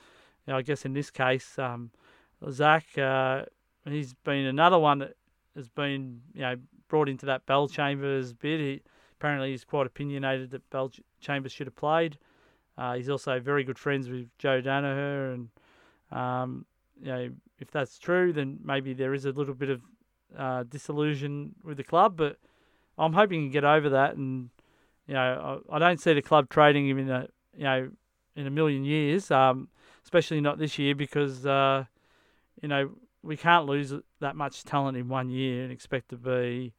[0.46, 1.90] you know, I guess in this case, um,
[2.48, 3.46] Zach, uh,
[3.92, 5.16] he's been another one that
[5.56, 6.56] has been, you know,
[6.88, 8.60] brought into that Bellchambers bid.
[8.60, 8.82] He,
[9.18, 12.18] apparently, he's quite opinionated that bell chambers should have played.
[12.76, 15.48] Uh, he's also very good friends with Joe Daniher, and
[16.10, 16.66] um,
[17.00, 17.30] you know,
[17.60, 19.82] if that's true, then maybe there is a little bit of
[20.36, 22.16] uh, disillusion with the club.
[22.16, 22.38] But
[22.98, 24.50] I'm hoping to get over that, and
[25.06, 27.90] you know, I, I don't see the club trading him in a you know
[28.36, 29.68] in a million years, um,
[30.02, 31.84] especially not this year because uh,
[32.60, 32.90] you know
[33.24, 36.74] we can't lose that much talent in one year and expect to be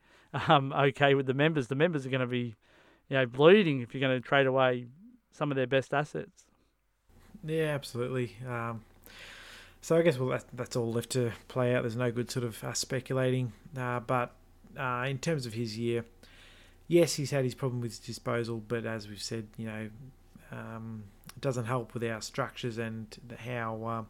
[0.47, 1.67] um, okay with the members.
[1.67, 2.55] The members are going to be
[3.09, 4.87] you know bleeding if you're going to trade away
[5.31, 6.45] some of their best assets.
[7.43, 8.35] Yeah, absolutely.
[8.47, 8.81] Um,
[9.81, 11.83] so I guess well that, that's all left to play out.
[11.83, 13.53] There's no good sort of uh, speculating.
[13.77, 14.33] Uh, but
[14.77, 16.05] uh, in terms of his year,
[16.87, 19.89] yes, he's had his problem with his disposal, but as we've said, you know,
[20.51, 21.03] um,
[21.35, 24.07] it doesn't help with our structures and how um,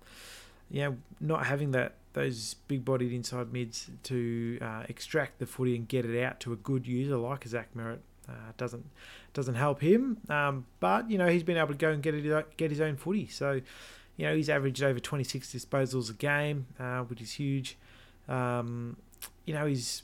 [0.69, 5.87] you know not having that those big-bodied inside mids to uh, extract the footy and
[5.87, 7.99] get it out to a good user like Zach Merrett.
[8.27, 8.83] Uh, doesn't
[9.33, 12.57] doesn't help him, um, but you know he's been able to go and get it,
[12.57, 13.27] get his own footy.
[13.27, 13.61] So
[14.17, 17.77] you know, he's averaged over 26 disposals a game, uh, which is huge.
[18.27, 18.97] Um,
[19.45, 20.03] you know, he's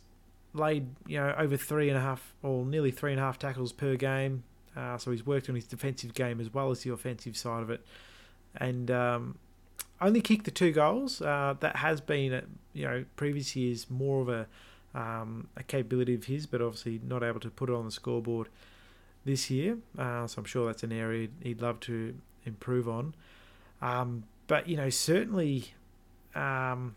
[0.53, 3.71] laid, you know, over three and a half or nearly three and a half tackles
[3.71, 4.43] per game.
[4.75, 7.69] Uh, so he's worked on his defensive game as well as the offensive side of
[7.69, 7.85] it.
[8.57, 9.37] And um,
[10.01, 11.21] only kicked the two goals.
[11.21, 12.41] Uh, that has been,
[12.73, 14.47] you know, previous years more of a,
[14.99, 18.49] um, a capability of his, but obviously not able to put it on the scoreboard
[19.25, 19.77] this year.
[19.97, 23.13] Uh, so I'm sure that's an area he'd love to improve on.
[23.81, 25.73] Um, but you know, certainly,
[26.35, 26.95] um,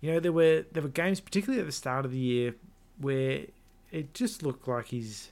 [0.00, 2.54] you know, there were there were games, particularly at the start of the year,
[2.98, 3.46] where
[3.90, 5.30] it just looked like his,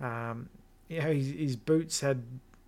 [0.00, 0.48] um,
[0.88, 2.22] you know, his, his boots had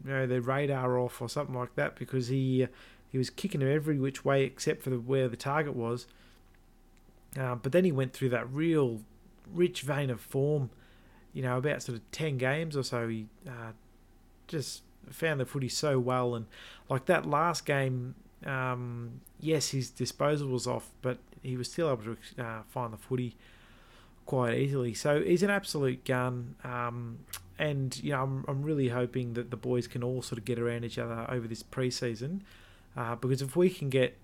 [0.04, 2.66] you know the radar off or something like that because he
[3.10, 6.06] he was kicking him every which way except for the, where the target was.
[7.38, 9.00] Uh, but then he went through that real
[9.52, 10.70] rich vein of form,
[11.32, 13.08] you know, about sort of ten games or so.
[13.08, 13.72] He uh,
[14.46, 16.46] just found the footy so well, and
[16.88, 22.02] like that last game, um, yes, his disposal was off, but he was still able
[22.02, 23.36] to uh, find the footy
[24.26, 24.92] quite easily.
[24.94, 26.54] So he's an absolute gun.
[26.62, 27.20] Um,
[27.58, 30.58] and you know, I'm, I'm really hoping that the boys can all sort of get
[30.58, 32.40] around each other over this preseason,
[32.96, 34.16] uh, because if we can get,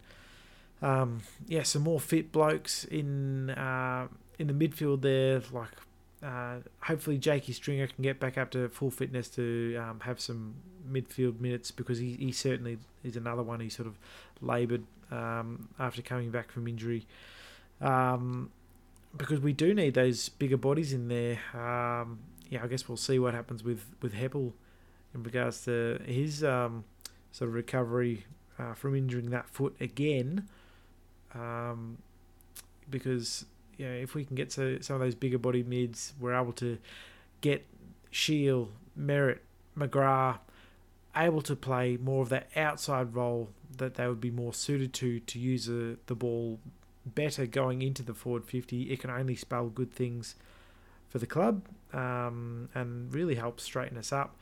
[0.82, 4.08] um, yeah, some more fit blokes in uh,
[4.38, 5.70] in the midfield there, like
[6.22, 10.54] uh, hopefully Jakey Stringer can get back up to full fitness to um, have some
[10.90, 13.98] midfield minutes because he, he certainly is another one who sort of
[14.40, 17.06] laboured um, after coming back from injury.
[17.80, 18.50] Um,
[19.16, 21.38] because we do need those bigger bodies in there.
[21.52, 24.52] Um, yeah, I guess we'll see what happens with with Heppell
[25.14, 26.84] in regards to his um,
[27.32, 28.24] sort of recovery
[28.58, 30.48] uh, from injuring that foot again.
[31.34, 31.98] Um,
[32.88, 33.44] because
[33.76, 36.52] you know, if we can get to some of those bigger body mids, we're able
[36.54, 36.78] to
[37.40, 37.64] get
[38.10, 39.38] Shiel, Merrett,
[39.76, 40.38] McGrath
[41.16, 45.20] able to play more of that outside role that they would be more suited to
[45.20, 46.58] to use the, the ball
[47.06, 48.90] better going into the forward 50.
[48.92, 50.36] It can only spell good things
[51.08, 54.36] for the club um, and really help straighten us up.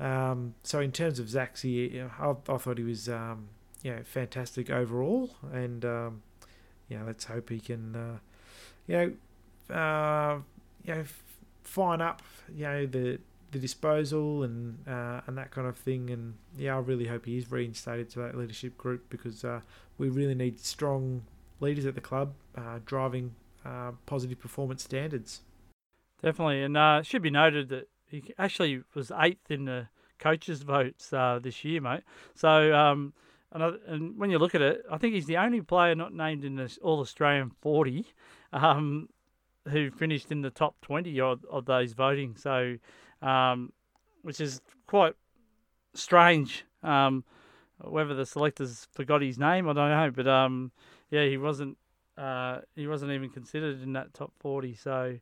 [0.00, 3.48] Um, so in terms of Zaxi, you know, I, I, thought he was um,
[3.82, 6.22] you know fantastic overall, and um,
[6.88, 8.18] you know let's hope he can uh,
[8.86, 8.96] you
[9.68, 10.38] know, uh,
[10.84, 11.04] you know,
[11.62, 12.22] fine up,
[12.54, 13.18] you know, the
[13.52, 16.10] the disposal and uh, and that kind of thing.
[16.10, 19.60] And yeah, I really hope he is reinstated to that leadership group because uh,
[19.98, 21.22] we really need strong
[21.60, 23.34] leaders at the club uh, driving
[23.64, 25.40] uh, positive performance standards.
[26.22, 29.88] Definitely, and uh, it should be noted that he actually was eighth in the
[30.18, 32.02] coaches' votes uh, this year, mate.
[32.34, 32.74] So.
[32.74, 33.12] Um,
[33.52, 36.44] and, and when you look at it, I think he's the only player not named
[36.44, 38.04] in the All Australian 40
[38.52, 39.08] um,
[39.68, 42.36] who finished in the top 20 of, of those voting.
[42.36, 42.76] So,
[43.22, 43.72] um,
[44.22, 45.14] which is quite
[45.94, 46.64] strange.
[46.82, 47.24] Um,
[47.78, 50.10] whether the selectors forgot his name, I don't know.
[50.10, 50.72] But um,
[51.10, 51.76] yeah, he wasn't.
[52.16, 54.74] Uh, he wasn't even considered in that top 40.
[54.76, 55.18] So,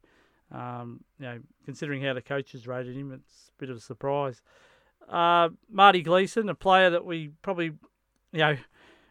[0.53, 4.43] Um, you know, considering how the coaches rated him, it's a bit of a surprise.
[5.09, 7.73] Uh, Marty Gleeson, a player that we probably,
[8.33, 8.57] you know,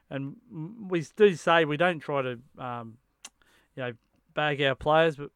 [0.10, 0.36] and
[0.88, 2.98] we do say we don't try to, um,
[3.76, 3.94] you know,
[4.34, 5.32] bag our players, but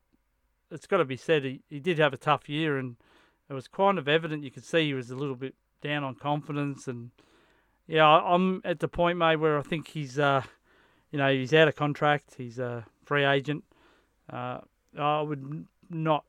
[0.70, 2.98] it's got to be said he, he did have a tough year, and
[3.50, 4.44] it was kind of evident.
[4.44, 7.12] You could see he was a little bit down on confidence, and
[7.88, 10.44] yeah, I'm at the point, mate, where I think he's, uh,
[11.12, 12.36] you know, he's out of contract.
[12.38, 13.64] He's a free agent.
[14.32, 14.60] Uh,
[14.98, 16.26] I would not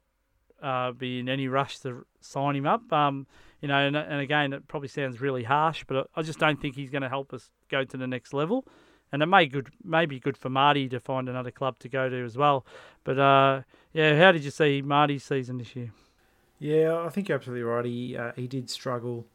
[0.62, 2.92] uh, be in any rush to sign him up.
[2.92, 3.26] Um,
[3.60, 6.76] you know, and, and again, it probably sounds really harsh, but I just don't think
[6.76, 8.66] he's going to help us go to the next level.
[9.12, 12.08] And it may good may be good for Marty to find another club to go
[12.08, 12.66] to as well.
[13.04, 15.92] But uh, yeah, how did you see Marty's season this year?
[16.58, 17.84] Yeah, I think you're absolutely right.
[17.84, 19.26] He uh, he did struggle.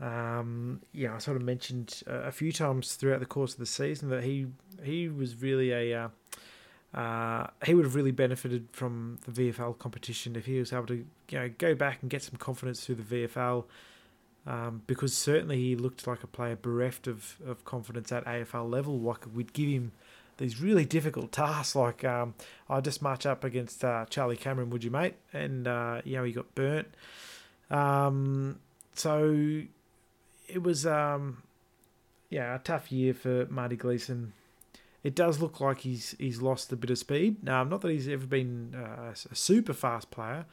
[0.00, 4.10] Um, yeah, I sort of mentioned a few times throughout the course of the season
[4.10, 4.46] that he
[4.82, 6.10] he was really a
[6.94, 11.04] uh, he would have really benefited from the VFL competition if he was able to
[11.28, 13.64] you know go back and get some confidence through the VFL.
[14.46, 18.96] Um, because certainly he looked like a player bereft of, of confidence at AFL level.
[19.00, 19.90] Like we'd give him
[20.36, 22.34] these really difficult tasks, like um,
[22.68, 25.14] I just march up against uh, Charlie Cameron, would you, mate?
[25.32, 26.88] And uh, you know he got burnt.
[27.70, 28.60] Um,
[28.94, 29.62] so
[30.48, 31.42] it was um,
[32.30, 34.32] yeah a tough year for Marty Gleeson
[35.06, 37.48] it does look like he's he's lost a bit of speed.
[37.48, 40.46] Um, not that he's ever been uh, a super fast player,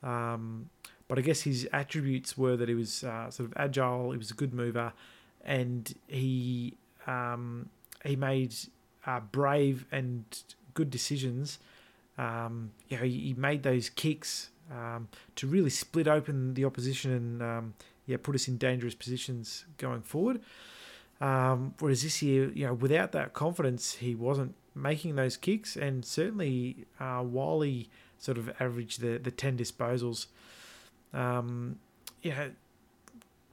[0.00, 0.70] um,
[1.08, 4.30] but I guess his attributes were that he was uh, sort of agile, he was
[4.30, 4.92] a good mover,
[5.44, 6.74] and he
[7.08, 7.68] um,
[8.04, 8.54] he made
[9.06, 10.24] uh, brave and
[10.74, 11.58] good decisions.
[12.16, 17.10] Um, you know, he, he, made those kicks um, to really split open the opposition
[17.12, 17.74] and um,
[18.06, 20.40] yeah, put us in dangerous positions going forward.
[21.20, 26.04] Um, whereas this year, you know, without that confidence, he wasn't making those kicks, and
[26.04, 27.88] certainly uh, while he
[28.18, 30.26] sort of averaged the the ten disposals,
[31.14, 31.78] um,
[32.30, 32.50] know,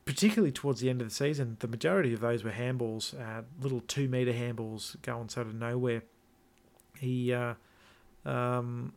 [0.05, 3.81] particularly towards the end of the season, the majority of those were handballs, uh, little
[3.87, 6.03] two meter handballs going sort of nowhere.
[6.99, 7.53] He, uh,
[8.25, 8.93] um,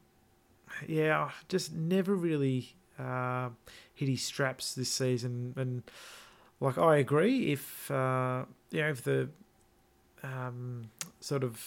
[0.87, 3.51] yeah, just never really uh,
[3.95, 5.83] hit his straps this season, and
[6.61, 7.53] like I agree.
[7.53, 9.29] If uh, you know, if the
[10.23, 10.91] um,
[11.21, 11.63] sort of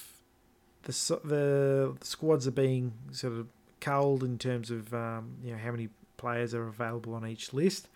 [0.84, 3.48] the the squads are being sort of
[3.80, 7.88] culled in terms of um, you know how many players are available on each list.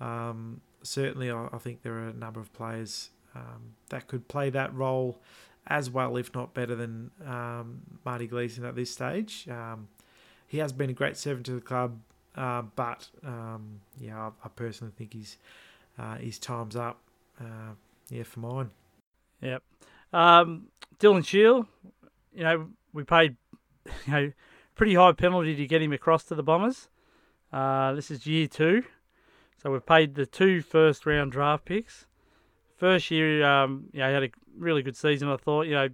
[0.00, 4.48] Um, certainly, I, I, think there are a number of players um, that could play
[4.48, 5.20] that role
[5.66, 9.46] as well, if not better than um, Marty Gleeson at this stage.
[9.50, 9.88] Um,
[10.46, 11.98] he has been a great servant to the club,
[12.34, 13.08] uh, but
[14.00, 15.36] yeah, I, I, personally think he's
[15.98, 17.00] uh, his time's up.
[17.40, 17.74] Uh,
[18.10, 18.70] yeah, for mine.
[19.40, 19.62] Yep.
[20.12, 20.66] Um,
[20.98, 21.66] Dylan Shiel,
[22.34, 23.36] you know, we paid,
[24.06, 24.32] you know,
[24.74, 26.88] pretty high penalty to get him across to the Bombers.
[27.52, 28.84] Uh, this is year two,
[29.60, 32.06] so we've paid the two first round draft picks.
[32.76, 35.28] First year, um, you know, he had a really good season.
[35.28, 35.88] I thought, you know,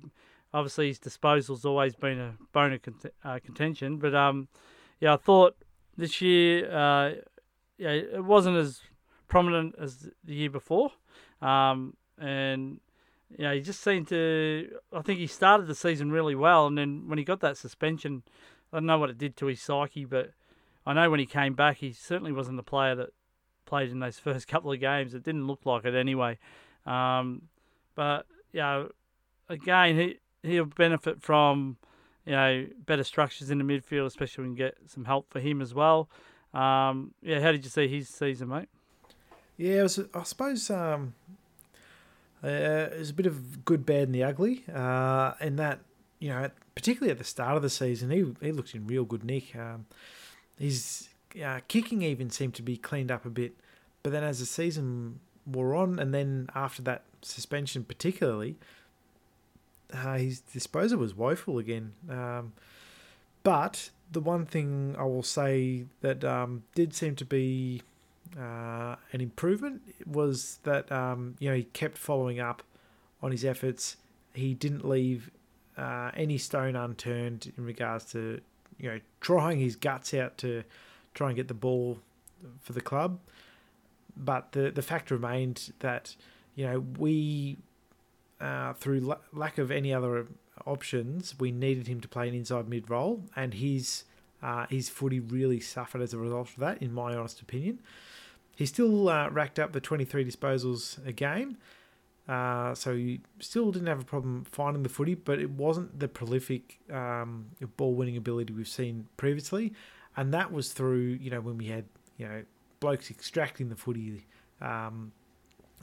[0.52, 4.48] obviously his disposal's always been a bone of cont- uh, contention, but um,
[5.00, 5.56] yeah, I thought
[5.96, 7.12] this year, uh,
[7.78, 8.80] yeah, it wasn't as
[9.28, 10.90] prominent as the year before.
[11.40, 12.80] Um, and
[13.36, 14.70] you know, he just seemed to.
[14.92, 18.22] I think he started the season really well, and then when he got that suspension,
[18.72, 20.30] I don't know what it did to his psyche, but
[20.86, 23.10] I know when he came back, he certainly wasn't the player that
[23.64, 25.14] played in those first couple of games.
[25.14, 26.38] It didn't look like it anyway.
[26.86, 27.42] Um,
[27.94, 28.90] but you know,
[29.48, 31.76] again, he he'll benefit from
[32.24, 35.60] you know better structures in the midfield, especially when you get some help for him
[35.60, 36.08] as well.
[36.54, 38.68] Um, yeah, how did you see his season, mate?
[39.56, 41.14] Yeah, was, I suppose um,
[42.44, 44.64] uh, it was a bit of good, bad, and the ugly.
[44.72, 45.80] Uh, in that,
[46.18, 49.24] you know, particularly at the start of the season, he he looked in real good
[49.24, 49.56] nick.
[49.56, 49.86] Um,
[50.58, 51.08] his
[51.42, 53.54] uh, kicking even seemed to be cleaned up a bit,
[54.02, 58.56] but then as the season wore on, and then after that suspension, particularly,
[59.92, 61.92] uh, his disposal was woeful again.
[62.10, 62.52] Um,
[63.42, 67.82] but the one thing I will say that um, did seem to be
[68.38, 72.62] uh, an improvement was that um, you know he kept following up
[73.22, 73.96] on his efforts.
[74.34, 75.30] He didn't leave
[75.76, 78.40] uh, any stone unturned in regards to
[78.78, 80.64] you know trying his guts out to
[81.14, 81.98] try and get the ball
[82.60, 83.18] for the club.
[84.16, 86.14] But the the fact remained that
[86.54, 87.56] you know we
[88.40, 90.26] uh, through la- lack of any other
[90.66, 94.04] options, we needed him to play an inside mid role, and his
[94.42, 97.78] uh, his footy really suffered as a result of that, in my honest opinion.
[98.56, 101.58] He still uh, racked up the 23 disposals a game,
[102.26, 106.08] uh, so he still didn't have a problem finding the footy, but it wasn't the
[106.08, 107.46] prolific um,
[107.76, 109.72] ball winning ability we've seen previously.
[110.16, 111.84] and that was through you know when we had
[112.16, 112.42] you know
[112.80, 114.24] blokes extracting the footy.
[114.60, 115.12] Um,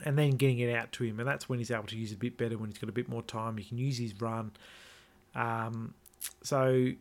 [0.06, 2.16] and then getting it out to him, and that's when he's able to use it
[2.16, 2.58] a bit better.
[2.58, 4.52] When he's got a bit more time, he can use his run.
[5.36, 5.94] Um,
[6.42, 6.92] so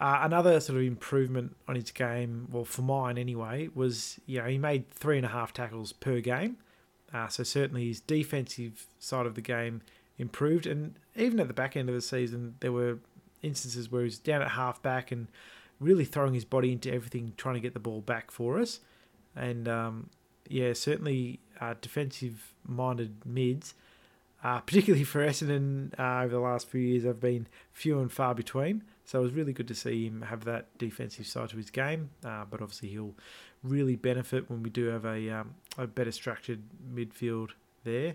[0.00, 4.46] uh, another sort of improvement on his game, well, for mine anyway, was you know
[4.46, 6.56] he made three and a half tackles per game.
[7.12, 9.82] Uh, so certainly his defensive side of the game
[10.18, 12.98] improved, and even at the back end of the season, there were
[13.42, 15.28] instances where he was down at half back and
[15.80, 18.80] really throwing his body into everything, trying to get the ball back for us.
[19.34, 20.10] And um,
[20.48, 23.74] yeah, certainly uh, defensive minded mids,
[24.42, 28.34] uh, particularly for Essendon uh, over the last few years, have been few and far
[28.34, 28.82] between.
[29.04, 32.10] So it was really good to see him have that defensive side to his game.
[32.24, 33.14] Uh, but obviously, he'll
[33.62, 36.60] really benefit when we do have a, um, a better structured
[36.94, 37.50] midfield
[37.84, 38.14] there.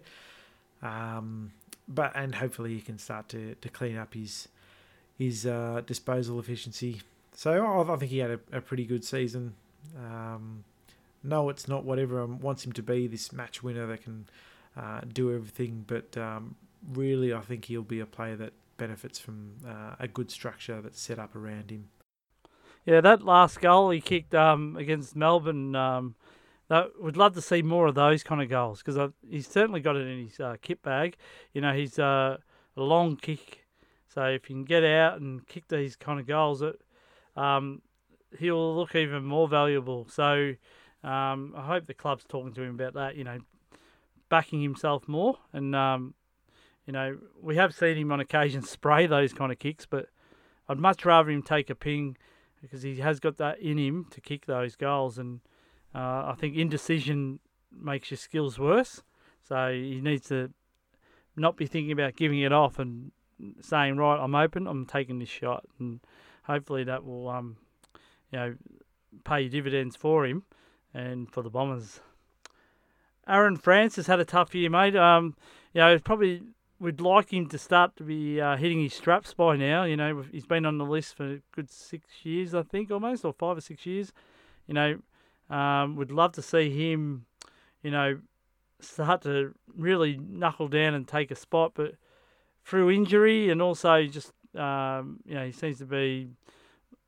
[0.81, 1.52] Um,
[1.88, 4.47] but and hopefully he can start to, to clean up his
[5.18, 7.02] his uh, disposal efficiency.
[7.34, 9.53] So I think he had a, a pretty good season.
[9.97, 10.64] Um,
[11.23, 13.07] no, it's not what everyone wants him to be.
[13.07, 14.27] This match winner that can
[14.77, 16.56] uh, do everything, but um,
[16.93, 20.99] really, I think he'll be a player that benefits from uh, a good structure that's
[20.99, 21.89] set up around him.
[22.85, 25.76] Yeah, that last goal he kicked um, against Melbourne.
[25.76, 26.15] Um,
[26.68, 29.95] that would love to see more of those kind of goals because he's certainly got
[29.95, 31.15] it in his uh, kit bag.
[31.53, 32.38] You know, he's uh,
[32.76, 33.65] a long kick,
[34.07, 36.80] so if he can get out and kick these kind of goals, it,
[37.35, 37.81] um,
[38.38, 40.07] he'll look even more valuable.
[40.10, 40.53] So
[41.03, 43.15] um, I hope the club's talking to him about that.
[43.15, 43.39] You know,
[44.30, 46.14] backing himself more, and um,
[46.85, 50.07] you know we have seen him on occasion spray those kind of kicks, but
[50.68, 52.18] I'd much rather him take a ping
[52.61, 55.41] because he has got that in him to kick those goals, and
[55.93, 57.39] uh, I think indecision
[57.72, 59.03] makes your skills worse.
[59.47, 60.52] So he needs to
[61.35, 63.11] not be thinking about giving it off and
[63.61, 65.99] saying, right, I'm open, I'm taking this shot, and
[66.43, 67.57] hopefully that will, um,
[68.31, 68.56] you know,
[69.23, 70.43] pay dividends for him
[70.93, 71.99] and for the Bombers.
[73.27, 74.95] Aaron Francis has had a tough year, mate.
[74.95, 75.35] Um,
[75.73, 76.43] you know, probably
[76.80, 79.84] we'd like him to start to be uh, hitting his straps by now.
[79.84, 83.26] You know, he's been on the list for a good six years, I think, almost,
[83.26, 84.11] or five or six years.
[84.68, 84.99] You know,
[85.49, 87.26] um, would love to see him,
[87.81, 88.19] you know,
[88.80, 91.93] start to really knuckle down and take a spot, but
[92.64, 96.30] through injury and also just, um, you know, he seems to be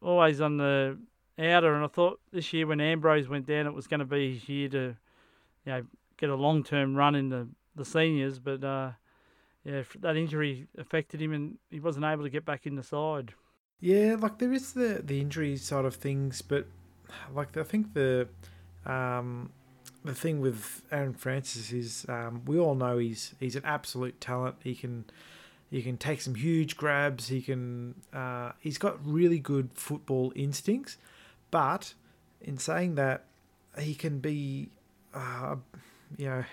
[0.01, 0.97] always on the
[1.39, 4.33] outer, and I thought this year when Ambrose went down, it was going to be
[4.33, 4.95] his year to,
[5.65, 5.83] you know,
[6.17, 8.39] get a long term run in the the seniors.
[8.39, 8.91] But uh,
[9.63, 13.33] yeah, that injury affected him, and he wasn't able to get back in the side.
[13.79, 16.67] Yeah, like there is the the injury side of things, but
[17.33, 18.27] like I think the
[18.85, 19.51] um,
[20.03, 24.55] the thing with Aaron Francis is um, we all know he's he's an absolute talent.
[24.63, 25.05] He can
[25.69, 27.27] he can take some huge grabs.
[27.27, 30.97] He can uh, he's got really good football instincts.
[31.51, 31.93] But
[32.41, 33.25] in saying that,
[33.79, 34.69] he can be,
[35.13, 35.55] uh,
[36.15, 36.43] you know,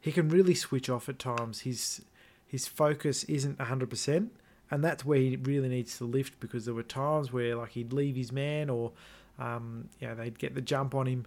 [0.00, 1.60] he can really switch off at times.
[1.60, 2.02] His
[2.46, 4.32] his focus isn't hundred percent,
[4.70, 7.92] and that's where he really needs to lift because there were times where like he'd
[7.92, 8.92] leave his man or,
[9.38, 11.26] um, you know, they'd get the jump on him,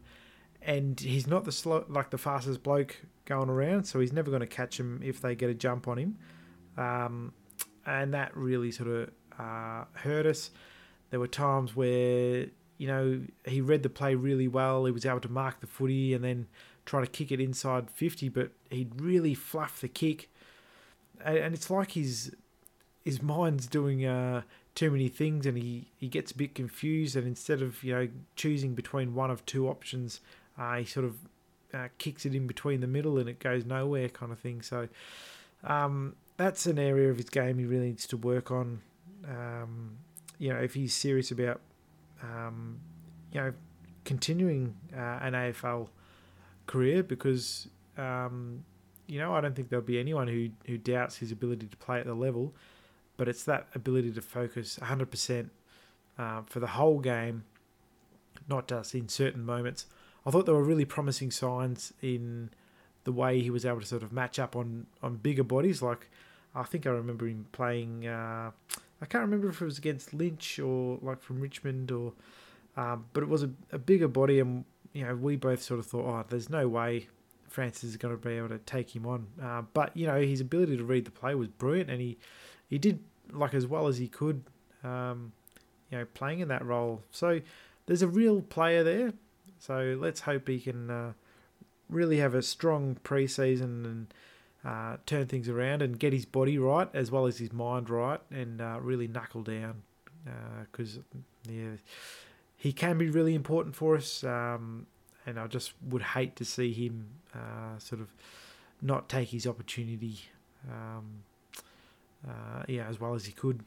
[0.62, 4.42] and he's not the slow like the fastest bloke going around, so he's never going
[4.42, 6.18] to catch him if they get a jump on him,
[6.78, 7.34] um,
[7.86, 9.10] and that really sort of
[9.40, 10.52] uh, hurt us.
[11.10, 12.48] There were times where
[12.78, 14.86] you know, he read the play really well.
[14.86, 16.48] He was able to mark the footy and then
[16.86, 20.30] try to kick it inside 50, but he'd really fluff the kick.
[21.24, 22.36] And it's like his
[23.04, 24.42] his mind's doing uh,
[24.76, 27.18] too many things and he, he gets a bit confused.
[27.18, 30.22] And instead of, you know, choosing between one of two options,
[30.58, 31.18] uh, he sort of
[31.74, 34.62] uh, kicks it in between the middle and it goes nowhere kind of thing.
[34.62, 34.88] So
[35.66, 38.82] um, that's an area of his game he really needs to work on.
[39.28, 39.98] Um,
[40.40, 41.60] you know, if he's serious about
[42.24, 42.80] um,
[43.32, 43.54] you know,
[44.06, 45.90] continuing uh, an AFL
[46.68, 47.68] career because,
[47.98, 48.64] um,
[49.08, 52.00] you know, I don't think there'll be anyone who, who doubts his ability to play
[52.00, 52.54] at the level,
[53.18, 55.50] but it's that ability to focus 100%
[56.18, 57.44] uh, for the whole game,
[58.48, 59.86] not just in certain moments.
[60.26, 62.50] I thought there were really promising signs in
[63.04, 65.82] the way he was able to sort of match up on, on bigger bodies.
[65.82, 66.10] Like,
[66.56, 68.08] I think I remember him playing.
[68.08, 68.52] Uh,
[69.02, 72.14] I can't remember if it was against Lynch or like from Richmond or,
[72.78, 74.64] um, but it was a, a bigger body, and
[74.94, 77.08] you know we both sort of thought, oh, there's no way
[77.48, 79.28] Francis is going to be able to take him on.
[79.42, 82.18] Uh, but you know his ability to read the play was brilliant, and he
[82.70, 83.00] he did
[83.32, 84.44] like as well as he could,
[84.84, 85.32] um,
[85.92, 87.02] you know, playing in that role.
[87.12, 87.42] So
[87.86, 89.14] there's a real player there.
[89.60, 91.14] So let's hope he can uh,
[91.90, 94.14] really have a strong preseason and
[94.66, 98.20] uh, turn things around and get his body right as well as his mind right
[98.32, 99.84] and uh, really knuckle down
[100.72, 101.18] because uh,
[101.50, 101.76] yeah
[102.64, 104.24] he can be really important for us.
[104.24, 104.88] Um,
[105.26, 108.08] and I just would hate to see him uh, sort of
[108.82, 110.18] not take his opportunity,
[110.72, 111.24] um,
[112.26, 113.60] uh, yeah, as well as he could.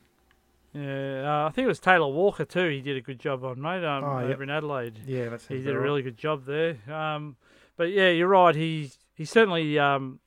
[0.73, 2.69] Yeah, uh, I think it was Taylor Walker too.
[2.71, 4.41] He did a good job on mate um, Oh, over yep.
[4.41, 4.99] in Adelaide.
[5.07, 6.77] Yeah, that's he did a really good job there.
[6.91, 7.37] Um,
[7.77, 8.55] but yeah, you're right.
[8.55, 10.21] He he certainly um,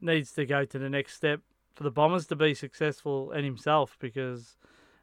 [0.00, 1.40] needs to go to the next step
[1.74, 4.56] for the Bombers to be successful and himself because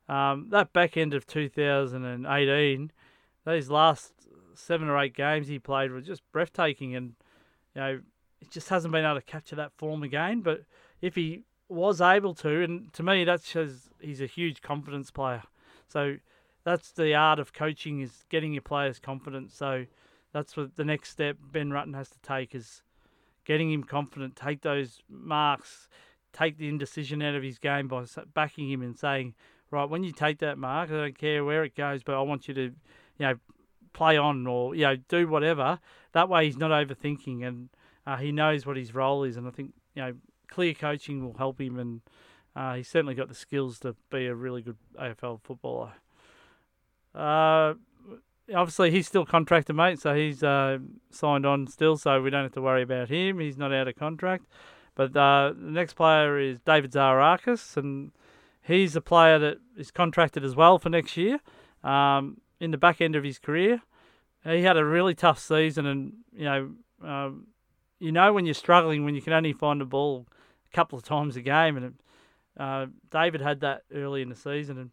[0.10, 2.92] um, that back end of 2018,
[3.44, 4.14] those last
[4.54, 7.14] seven or eight games he played were just breathtaking, and
[7.76, 8.00] you know
[8.40, 10.42] he just hasn't been able to capture that form again.
[10.42, 10.62] But
[11.02, 15.44] if he was able to, and to me that shows he's a huge confidence player.
[15.88, 16.18] So
[16.64, 19.52] that's the art of coaching is getting your players confident.
[19.52, 19.86] So
[20.34, 22.84] that's what the next step Ben Rutten has to take is
[23.46, 25.88] getting him confident, take those marks,
[26.34, 28.04] take the indecision out of his game by
[28.34, 29.34] backing him and saying,
[29.72, 32.48] right, when you take that mark, I don't care where it goes, but I want
[32.48, 32.74] you to, you
[33.20, 33.36] know,
[33.94, 35.80] play on or you know do whatever.
[36.14, 37.70] That way, he's not overthinking and
[38.06, 39.38] uh, he knows what his role is.
[39.38, 40.14] And I think you know
[40.50, 42.02] clear coaching will help him, and
[42.56, 45.94] uh, he's certainly got the skills to be a really good AFL footballer.
[47.14, 47.74] Uh,
[48.54, 50.00] obviously he's still contracted, mate.
[50.00, 50.78] So he's uh,
[51.10, 53.40] signed on still, so we don't have to worry about him.
[53.40, 54.46] He's not out of contract.
[54.96, 58.12] But uh, the next player is David Zaharakis, and
[58.68, 61.40] he's a player that is contracted as well for next year.
[61.84, 63.82] Um, in the back end of his career,
[64.44, 66.72] he had a really tough season, and you know,
[67.04, 67.48] um,
[68.00, 70.28] you know when you're struggling when you can only find the ball
[70.72, 71.96] a couple of times a game, and
[72.58, 74.92] uh, David had that early in the season, and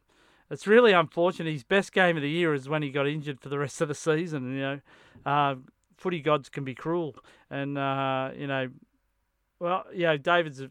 [0.51, 1.51] it's really unfortunate.
[1.51, 3.88] His best game of the year is when he got injured for the rest of
[3.88, 4.55] the season.
[4.55, 4.80] You know,
[5.24, 5.55] uh,
[5.96, 7.16] footy gods can be cruel,
[7.51, 8.68] and uh, you know,
[9.59, 10.70] well, you know, David's a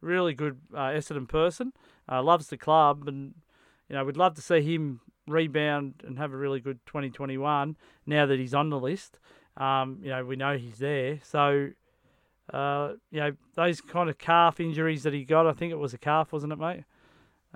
[0.00, 1.72] really good uh, Essendon person.
[2.10, 3.34] Uh, loves the club, and
[3.88, 7.76] you know, we'd love to see him rebound and have a really good 2021.
[8.06, 9.18] Now that he's on the list,
[9.56, 11.20] um, you know, we know he's there.
[11.22, 11.70] So.
[12.52, 15.46] Uh, you know those kind of calf injuries that he got.
[15.46, 16.84] I think it was a calf, wasn't it, mate?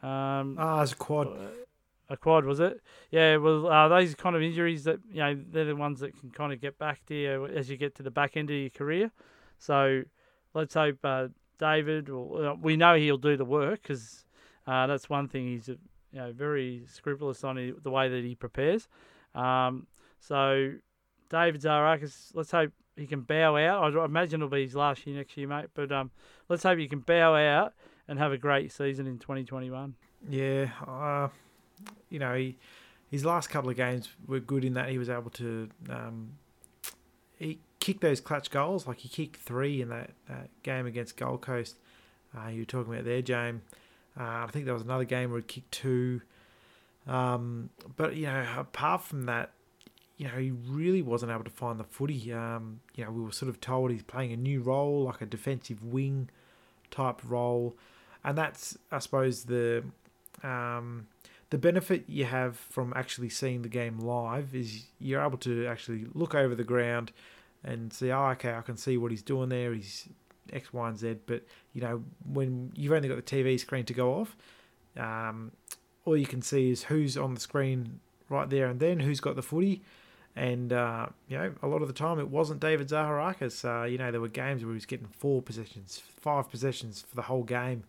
[0.02, 1.28] Um, Ah, it's a quad.
[2.09, 2.81] a quad, was it?
[3.10, 6.31] Yeah, well, uh, those kind of injuries that you know they're the ones that can
[6.31, 8.70] kind of get back to you as you get to the back end of your
[8.70, 9.10] career.
[9.59, 10.02] So
[10.55, 11.28] let's hope uh,
[11.59, 12.09] David.
[12.09, 14.24] Will, uh, we know he'll do the work because
[14.66, 15.78] uh, that's one thing he's you
[16.12, 18.88] know very scrupulous on the way that he prepares.
[19.34, 19.86] Um,
[20.20, 20.72] so
[21.28, 23.97] David Zaharakis, let's hope he can bow out.
[23.97, 25.66] I imagine it'll be his last year next year, mate.
[25.74, 26.10] But um,
[26.48, 27.74] let's hope he can bow out
[28.09, 29.94] and have a great season in 2021.
[30.28, 31.28] Yeah, uh,
[32.09, 32.56] you know, he,
[33.10, 36.32] his last couple of games were good in that he was able to um,
[37.38, 38.86] he kicked those clutch goals.
[38.86, 41.76] Like he kicked three in that, that game against Gold Coast.
[42.36, 43.62] Uh, you were talking about there, James.
[44.18, 46.22] Uh, I think there was another game where he kicked two.
[47.06, 49.51] Um, but you know, apart from that,
[50.16, 52.32] you know, he really wasn't able to find the footy.
[52.32, 55.26] Um, you know, we were sort of told he's playing a new role, like a
[55.26, 56.30] defensive wing
[56.90, 57.76] type role,
[58.24, 59.84] and that's, I suppose, the
[60.43, 61.06] um,
[61.51, 66.06] the benefit you have from actually seeing the game live is you're able to actually
[66.14, 67.12] look over the ground
[67.62, 69.72] and see, oh, okay, I can see what he's doing there.
[69.74, 70.09] He's
[70.52, 71.16] X, Y, and Z.
[71.27, 74.36] But you know, when you've only got the TV screen to go off,
[74.97, 75.52] um,
[76.05, 79.36] all you can see is who's on the screen right there and then, who's got
[79.36, 79.82] the footy.
[80.35, 83.64] And uh, you know, a lot of the time it wasn't David Zaharakis.
[83.64, 87.16] Uh, you know, there were games where he was getting four possessions, five possessions for
[87.16, 87.85] the whole game,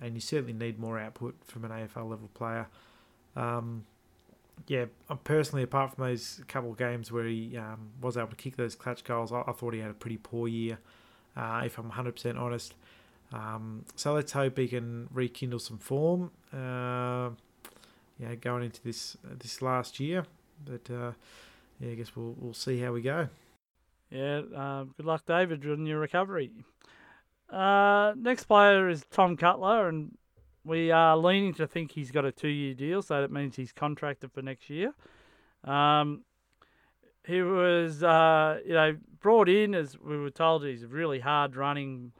[0.00, 2.68] and you certainly need more output from an AFL level player.
[3.34, 3.86] Um,
[4.66, 4.86] yeah,
[5.24, 8.74] personally, apart from those couple of games where he um, was able to kick those
[8.74, 10.78] clutch goals, I, I thought he had a pretty poor year.
[11.36, 12.74] Uh, if I'm 100% honest.
[13.32, 16.30] Um, so let's hope he can rekindle some form.
[16.52, 17.30] Uh,
[18.18, 20.24] yeah, going into this this last year,
[20.64, 21.12] but uh,
[21.78, 23.28] yeah, I guess we'll we'll see how we go.
[24.10, 26.50] Yeah, uh, good luck, David, on your recovery.
[27.48, 30.16] Uh, next player is Tom Cutler, and
[30.64, 34.32] we are leaning to think he's got a two-year deal, so that means he's contracted
[34.32, 34.92] for next year.
[35.64, 36.24] Um,
[37.26, 42.12] he was, uh, you know, brought in as we were told he's a really hard-running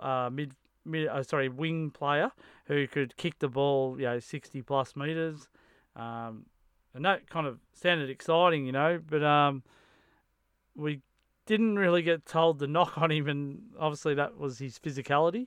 [0.00, 0.52] uh, mid,
[0.84, 2.30] mid, uh, sorry, wing player
[2.66, 5.48] who could kick the ball, you know, sixty plus meters.
[5.96, 6.46] Um,
[6.94, 9.62] and that kind of sounded exciting, you know, but um,
[10.74, 11.00] we
[11.46, 15.46] didn't really get told the knock on him, and obviously that was his physicality.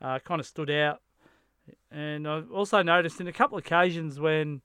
[0.00, 1.00] Uh, kind of stood out.
[1.90, 4.62] And I also noticed in a couple of occasions when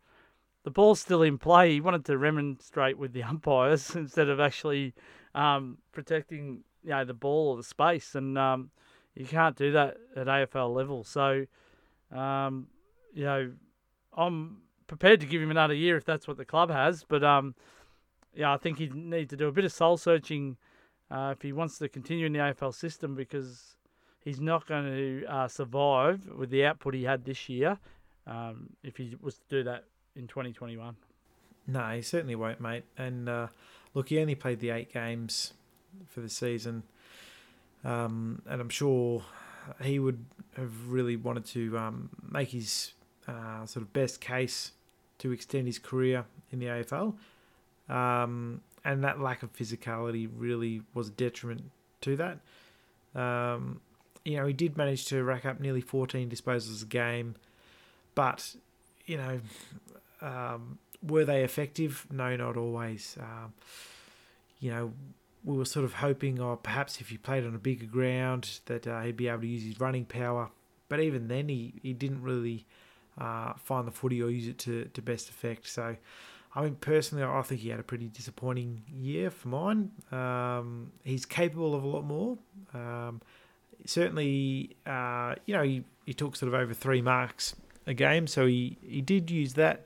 [0.67, 4.93] the ball's still in play, he wanted to remonstrate with the umpires instead of actually
[5.33, 8.15] um, protecting you know, the ball or the space.
[8.15, 8.71] And um,
[9.15, 11.05] you can't do that at AFL level.
[11.05, 11.45] So,
[12.11, 12.67] um,
[13.13, 13.53] you know,
[14.17, 14.57] I'm
[14.87, 17.05] prepared to give him another year if that's what the club has.
[17.07, 17.55] But um,
[18.35, 20.57] yeah, I think he needs to do a bit of soul searching
[21.09, 23.77] uh, if he wants to continue in the AFL system because
[24.19, 27.79] he's not going to uh, survive with the output he had this year
[28.25, 29.85] um, if he was to do that
[30.17, 30.95] in 2021.
[31.67, 32.83] No, he certainly won't, mate.
[32.97, 33.47] And uh,
[33.93, 35.53] look, he only played the eight games
[36.07, 36.83] for the season,
[37.83, 39.23] um, and I'm sure
[39.81, 40.23] he would
[40.55, 42.93] have really wanted to um, make his
[43.27, 44.71] uh, sort of best case
[45.19, 47.15] to extend his career in the AFL.
[47.89, 51.71] Um, and that lack of physicality really was a detriment
[52.01, 52.39] to that.
[53.19, 53.81] Um,
[54.23, 57.35] you know, he did manage to rack up nearly 14 disposals a game,
[58.15, 58.55] but,
[59.05, 59.39] you know,
[60.21, 62.07] um, were they effective?
[62.11, 63.17] No, not always.
[63.19, 63.53] Um,
[64.59, 64.93] you know,
[65.43, 68.59] we were sort of hoping, or oh, perhaps if he played on a bigger ground,
[68.65, 70.49] that uh, he'd be able to use his running power.
[70.89, 72.65] But even then, he, he didn't really
[73.17, 75.67] uh, find the footy or use it to, to best effect.
[75.67, 75.95] So,
[76.55, 79.91] I mean, personally, I think he had a pretty disappointing year for mine.
[80.11, 82.37] Um, he's capable of a lot more.
[82.73, 83.21] Um,
[83.85, 87.55] certainly, uh, you know, he, he took sort of over three marks
[87.87, 89.85] a game, so he, he did use that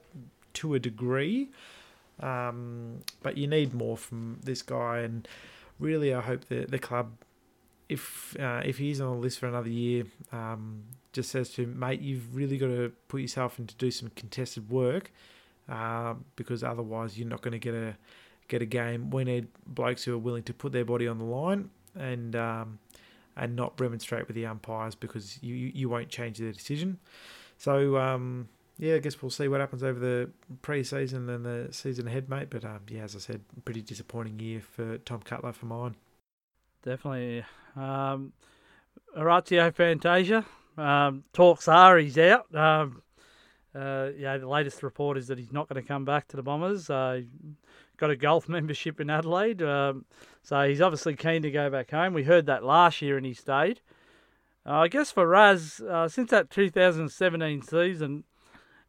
[0.53, 1.49] to a degree.
[2.19, 5.27] Um, but you need more from this guy, and
[5.79, 7.11] really, I hope that the club,
[7.89, 10.83] if uh, if he's on the list for another year, um,
[11.13, 14.11] just says to him, mate, you've really got to put yourself in to do some
[14.15, 15.11] contested work,
[15.69, 17.95] uh, because otherwise you're not going to get a
[18.47, 19.09] get a game.
[19.09, 22.79] We need blokes who are willing to put their body on the line and um,
[23.35, 26.99] and not remonstrate with the umpires because you you won't change their decision.
[27.61, 30.31] So um, yeah, I guess we'll see what happens over the
[30.63, 32.47] pre-season and the season ahead, mate.
[32.49, 35.93] But um, yeah, as I said, pretty disappointing year for Tom Cutler for mine.
[36.81, 37.45] Definitely.
[37.75, 38.33] Um,
[39.15, 40.43] Orazio Fantasia.
[40.75, 42.53] Um, talks are he's out.
[42.55, 43.03] Um,
[43.75, 46.41] uh, yeah, the latest report is that he's not going to come back to the
[46.41, 46.89] Bombers.
[46.89, 47.21] Uh,
[47.97, 50.05] got a golf membership in Adelaide, um,
[50.41, 52.15] so he's obviously keen to go back home.
[52.15, 53.81] We heard that last year and he stayed.
[54.65, 58.23] Uh, I guess for Raz, uh, since that 2017 season,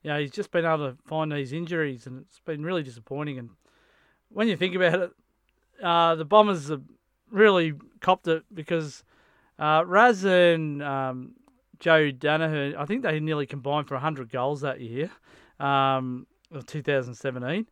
[0.02, 3.38] you know, he's just been able to find these injuries, and it's been really disappointing.
[3.38, 3.50] And
[4.28, 5.10] when you think about it,
[5.82, 6.82] uh, the Bombers have
[7.30, 9.04] really copped it because
[9.58, 11.32] uh, Raz and um,
[11.78, 15.10] Joe Daniher, I think they nearly combined for 100 goals that year,
[15.58, 17.66] um, of 2017.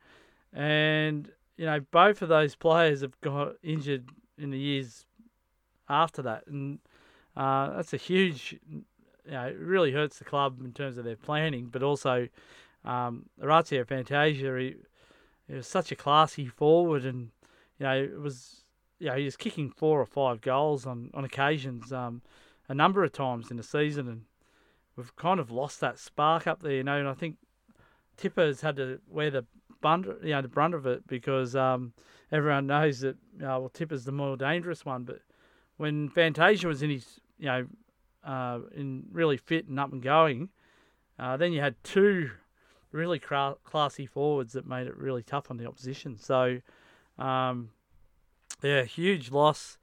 [0.52, 4.08] And, you know, both of those players have got injured
[4.38, 5.04] in the years
[5.88, 6.46] after that.
[6.46, 6.78] And
[7.40, 8.84] uh, that's a huge you
[9.30, 12.28] know, it really hurts the club in terms of their planning, but also
[12.84, 14.74] um, Orazio Fantasia, he,
[15.48, 17.30] he, was such a classy forward, and
[17.78, 18.64] you know, it was
[18.98, 22.20] you know, he was kicking four or five goals on on occasions, um,
[22.68, 24.22] a number of times in the season, and
[24.96, 26.98] we've kind of lost that spark up there, you know.
[26.98, 27.36] And I think
[28.18, 29.46] Tipper's had to wear the
[29.80, 31.94] brunt, you know, the brunt of it because um,
[32.30, 35.20] everyone knows that you know, well, Tipper's the more dangerous one, but
[35.78, 37.66] when Fantasia was in his you know
[38.24, 40.50] uh, in really fit and up and going.
[41.18, 42.30] Uh, then you had two
[42.92, 46.16] really cra- classy forwards that made it really tough on the opposition.
[46.18, 46.60] So,
[47.18, 47.70] um,
[48.62, 49.76] yeah, huge loss.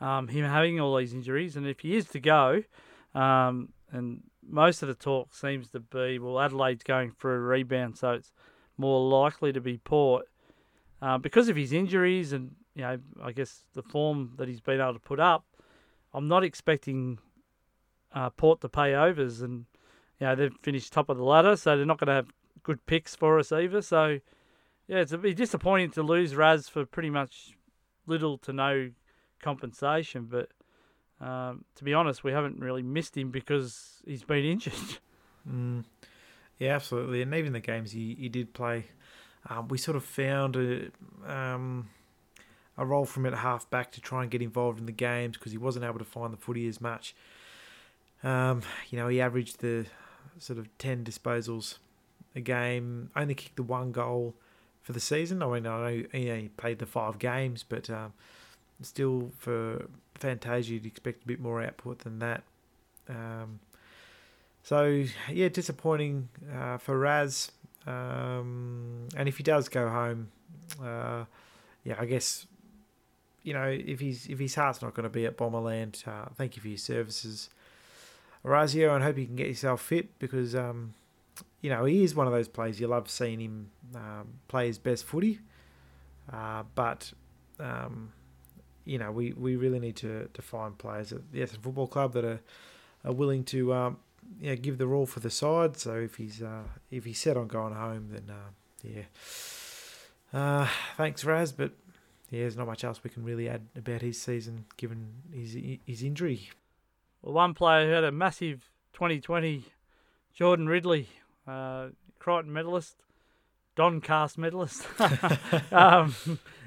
[0.00, 2.64] Um, him having all these injuries, and if he is to go,
[3.14, 7.96] um, and most of the talk seems to be, well, Adelaide's going for a rebound,
[7.98, 8.32] so it's
[8.76, 10.26] more likely to be Port.
[11.00, 14.80] Uh, because of his injuries and, you know, I guess the form that he's been
[14.80, 15.44] able to put up,
[16.14, 17.18] I'm not expecting
[18.14, 19.66] uh, Port to pay overs, and
[20.20, 22.28] you know they've finished top of the ladder, so they're not going to have
[22.62, 23.82] good picks for us either.
[23.82, 24.18] So
[24.88, 27.56] yeah, it's a bit disappointing to lose Raz for pretty much
[28.06, 28.90] little to no
[29.40, 30.48] compensation, but
[31.20, 34.74] um, to be honest, we haven't really missed him because he's been injured.
[35.50, 35.82] Mm.
[36.60, 37.20] Yeah, absolutely.
[37.22, 38.84] And even the games he, he did play,
[39.48, 40.90] um, we sort of found a
[41.26, 41.88] um,
[42.78, 45.52] a role from at half back to try and get involved in the games because
[45.52, 47.14] he wasn't able to find the footy as much.
[48.22, 49.86] Um, you know, he averaged the
[50.38, 51.78] sort of 10 disposals
[52.34, 54.34] a game, only kicked the one goal
[54.82, 55.42] for the season.
[55.42, 58.12] I mean, I know, he played the five games, but um,
[58.80, 62.42] still for Fantasia, you'd expect a bit more output than that.
[63.08, 63.60] Um,
[64.62, 67.50] so, yeah, disappointing uh, for Raz.
[67.86, 70.28] Um, and if he does go home,
[70.82, 71.24] uh,
[71.84, 72.46] yeah, I guess
[73.42, 76.56] you know if he's if his heart's not going to be at Bomberland, uh, thank
[76.56, 77.50] you for your services.
[78.44, 80.94] Orazio, and hope you can get yourself fit because, um,
[81.60, 84.78] you know, he is one of those players you love seeing him um, play his
[84.78, 85.38] best footy.
[86.32, 87.12] Uh, but,
[87.60, 88.12] um,
[88.84, 92.12] you know, we, we really need to, to find players at the Essendon Football Club
[92.14, 92.40] that are,
[93.04, 93.98] are willing to um,
[94.40, 95.76] you know, give the all for the side.
[95.76, 98.50] So if he's uh, if he's set on going home, then uh,
[98.82, 99.02] yeah.
[100.32, 100.66] Uh,
[100.96, 101.72] thanks, Raz, but
[102.32, 105.54] yeah, there's not much else we can really add about his season given his
[105.84, 106.48] his injury.
[107.20, 109.66] Well, one player who had a massive 2020,
[110.32, 111.10] Jordan Ridley,
[111.46, 111.88] uh,
[112.18, 112.96] Crichton medalist,
[113.76, 114.86] Doncast medalist.
[115.72, 116.14] um,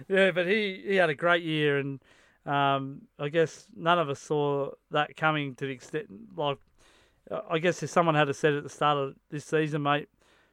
[0.08, 2.00] yeah, but he, he had a great year, and
[2.46, 6.08] um, I guess none of us saw that coming to the extent.
[6.38, 6.60] Like,
[7.50, 10.10] I guess if someone had said at the start of this season, mate,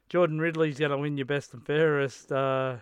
[0.09, 2.77] Jordan Ridley's going to win your best and fairest uh,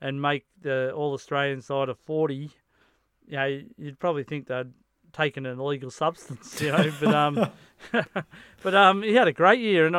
[0.00, 2.50] and make the All Australian side of 40,
[3.26, 4.72] you know, you'd probably think they'd
[5.12, 6.92] taken an illegal substance, you know.
[7.00, 7.50] but um,
[8.62, 9.96] but um, he had a great year, and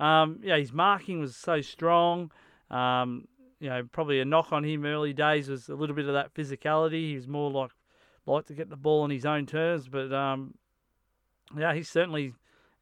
[0.00, 2.30] um, yeah, his marking was so strong.
[2.70, 3.28] Um,
[3.60, 6.34] you know, probably a knock on him early days was a little bit of that
[6.34, 7.10] physicality.
[7.10, 7.70] He was more like
[8.26, 10.54] like to get the ball on his own terms, but um,
[11.56, 12.34] yeah, he certainly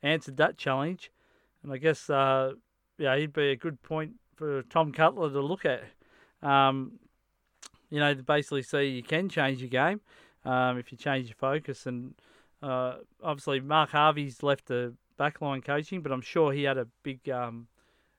[0.03, 1.13] answered that challenge,
[1.63, 2.53] and I guess uh,
[2.99, 5.85] yeah, he'd be a good point for Tom Cutler to look at.
[6.45, 7.01] Um,
[7.91, 10.01] you know, basically see you can change your game
[10.45, 11.87] um, if you change your focus.
[11.87, 12.15] And
[12.63, 17.29] uh, obviously, Mark Harvey's left the backline coaching, but I'm sure he had a big,
[17.29, 17.69] um,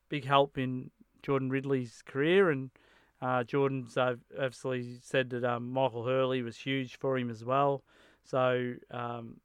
[0.10, 0.92] big help in
[1.24, 2.52] Jordan Ridley's career.
[2.52, 2.70] And
[3.22, 7.84] uh, Jordan's obviously said that um, Michael Hurley was huge for him as well.
[8.24, 9.42] So, um,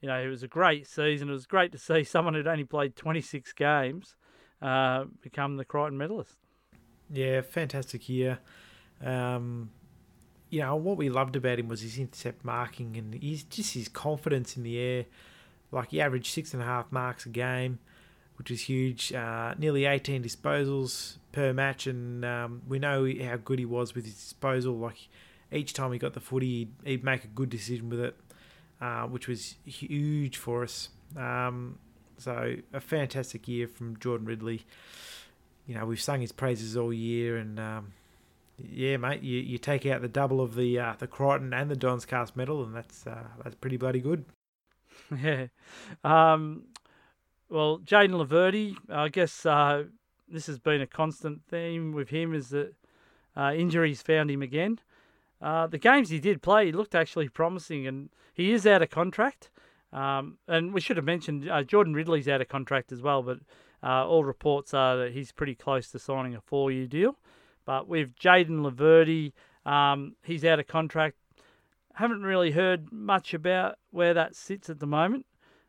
[0.00, 1.28] you know, it was a great season.
[1.28, 4.16] It was great to see someone who'd only played 26 games
[4.62, 6.39] uh, become the Crichton medalist.
[7.12, 8.38] Yeah, fantastic year.
[9.04, 9.70] Um,
[10.50, 13.88] you know what we loved about him was his intercept marking and he's just his
[13.88, 15.06] confidence in the air.
[15.72, 17.78] Like he averaged six and a half marks a game,
[18.36, 19.12] which is huge.
[19.12, 24.04] Uh, nearly 18 disposals per match, and um, we know how good he was with
[24.04, 24.76] his disposal.
[24.76, 25.08] Like
[25.52, 28.16] each time he got the footy, he'd, he'd make a good decision with it,
[28.80, 30.88] uh, which was huge for us.
[31.16, 31.78] Um,
[32.18, 34.66] so a fantastic year from Jordan Ridley.
[35.70, 37.92] You know we've sung his praises all year, and um,
[38.58, 41.76] yeah, mate, you, you take out the double of the uh, the Crichton and the
[41.76, 44.24] Don's Cast medal, and that's uh, that's pretty bloody good.
[45.16, 45.46] Yeah.
[46.04, 46.64] Um,
[47.48, 49.84] well, Jayden Laverde, I guess uh,
[50.28, 52.74] this has been a constant theme with him is that
[53.36, 54.78] uh, injuries found him again.
[55.40, 58.90] Uh, the games he did play, he looked actually promising, and he is out of
[58.90, 59.50] contract.
[59.92, 63.38] Um, and we should have mentioned uh, Jordan Ridley's out of contract as well, but
[63.88, 67.16] all reports are that he's pretty close to signing a four-year deal.
[67.64, 69.32] But with Jayden Laverde,
[69.64, 71.16] um, he's out of contract.
[71.94, 75.26] Haven't really heard much about where that sits at the moment.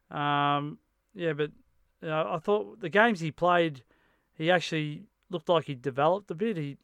[0.09, 0.77] Um,
[1.13, 1.51] yeah, but
[2.01, 3.83] you know, I thought the games he played,
[4.33, 6.57] he actually looked like he developed a bit.
[6.57, 6.77] He,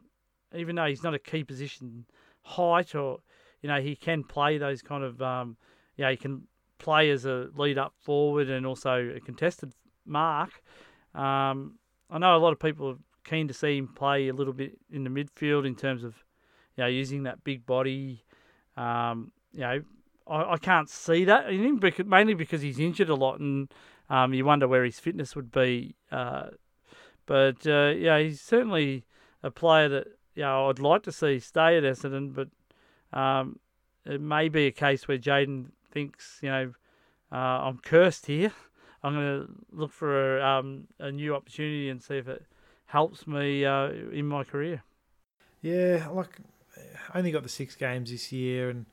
[0.55, 2.05] even though he's not a key position
[2.43, 3.19] height or
[3.61, 5.57] you know he can play those kind of um,
[5.97, 6.47] yeah he can
[6.77, 9.73] play as a lead up forward and also a contested
[10.05, 10.61] mark.
[11.17, 11.79] Um,
[12.09, 14.77] I know a lot of people are keen to see him play a little bit
[14.91, 16.15] in the midfield in terms of,
[16.75, 18.23] you know, using that big body.
[18.77, 19.81] Um, you know,
[20.27, 23.73] I, I can't see that in him because, mainly because he's injured a lot, and
[24.09, 25.95] um, you wonder where his fitness would be.
[26.11, 26.49] Uh,
[27.25, 29.05] but uh, yeah, he's certainly
[29.43, 32.49] a player that you know I'd like to see stay at Essendon, but
[33.17, 33.59] um,
[34.05, 36.73] it may be a case where Jayden thinks, you know,
[37.31, 38.53] uh, I'm cursed here.
[39.07, 42.43] I'm going to look for a, um, a new opportunity and see if it
[42.87, 44.83] helps me uh, in my career.
[45.61, 46.39] Yeah, like
[47.15, 48.85] only got the six games this year, and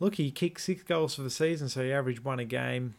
[0.00, 2.94] look, he kicked six goals for the season, so he averaged one a game.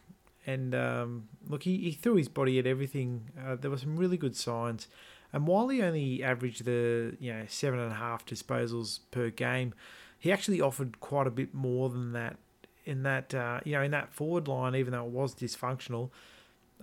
[0.46, 3.30] And um, look, he, he threw his body at everything.
[3.42, 4.88] Uh, there were some really good signs.
[5.32, 9.74] And while he only averaged the you know seven and a half disposals per game,
[10.18, 12.36] he actually offered quite a bit more than that
[12.84, 16.10] in that uh, you know in that forward line, even though it was dysfunctional.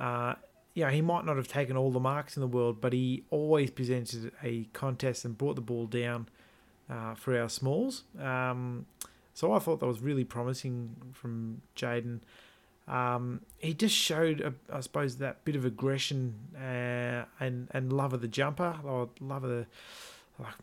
[0.02, 0.34] Uh,
[0.74, 3.24] you know, he might not have taken all the marks in the world, but he
[3.30, 6.28] always presented a contest and brought the ball down
[6.90, 8.04] uh, for our smalls.
[8.20, 8.88] Um,
[9.34, 12.22] so I thought that was really promising from Jayden.
[12.88, 18.14] Um, he just showed, a, I suppose, that bit of aggression uh, and and love
[18.14, 19.66] of the jumper, or love of the,
[20.40, 20.54] like,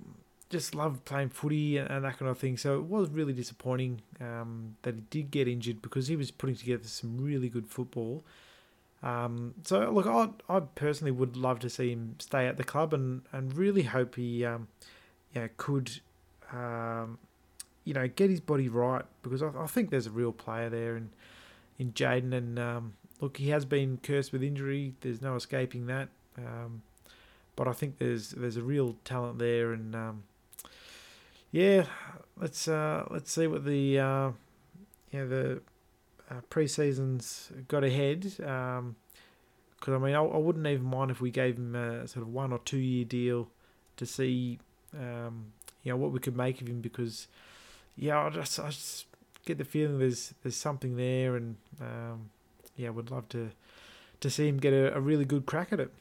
[0.51, 2.57] just love playing footy and, and, that kind of thing.
[2.57, 6.57] So it was really disappointing um, that he did get injured because he was putting
[6.57, 8.25] together some really good football.
[9.03, 12.93] Um, so look, I I personally would love to see him stay at the club
[12.93, 14.69] and, and really hope he um,
[15.57, 16.01] could
[16.53, 17.19] um,
[17.85, 20.97] you know get his body right because I, I think there's a real player there
[20.97, 21.11] in
[21.79, 24.95] in Jayden and um, look he has been cursed with injury.
[25.01, 26.09] There's no escaping that.
[26.37, 26.83] Um,
[27.55, 30.23] but I think there's there's a real talent there and um,
[31.51, 31.87] yeah,
[32.37, 34.31] let's uh, let's see what the uh,
[35.13, 35.63] know the
[36.31, 38.33] uh, pre-season's got ahead.
[38.45, 38.97] Um,
[39.79, 42.33] Because I mean, I, I, wouldn't even mind if we gave him a sort of
[42.33, 43.49] one or two year deal
[43.97, 44.59] to see,
[44.95, 45.53] um,
[45.83, 46.81] you know, what we could make of him.
[46.81, 47.29] Because,
[47.97, 49.07] yeah, I just, I just
[49.45, 52.31] get the feeling there's there's something there, and um,
[52.77, 53.51] yeah, would love to
[54.21, 55.93] to see him get a, a really good crack at it.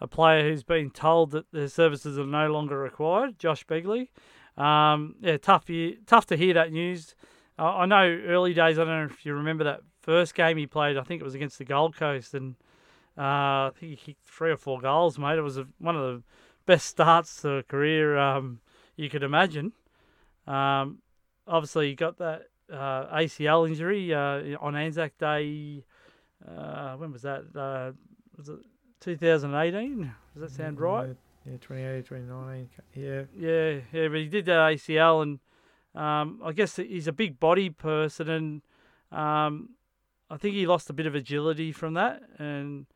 [0.00, 4.08] A player who's been told that their services are no longer required, Josh Begley.
[4.56, 7.14] Um, yeah, tough year, tough to hear that news.
[7.58, 8.78] I know early days.
[8.78, 10.96] I don't know if you remember that first game he played.
[10.96, 12.54] I think it was against the Gold Coast, and
[13.16, 15.38] uh, I think he kicked three or four goals, mate.
[15.38, 16.22] It was a, one of the
[16.66, 18.60] best starts to a career um,
[18.96, 19.72] you could imagine.
[20.46, 20.98] Um,
[21.46, 25.84] obviously, he got that uh, ACL injury uh, on Anzac Day.
[26.46, 27.44] Uh, when was that?
[27.56, 27.92] Uh,
[28.36, 28.60] was it
[29.00, 30.12] 2018?
[30.34, 31.16] Does that sound right?
[31.44, 32.68] Yeah, 2018, 2019.
[32.94, 33.22] Yeah.
[33.36, 35.40] Yeah, yeah, but he did that ACL, and
[35.94, 38.62] um, I guess he's a big body person, and
[39.10, 39.70] um,
[40.30, 42.86] I think he lost a bit of agility from that, and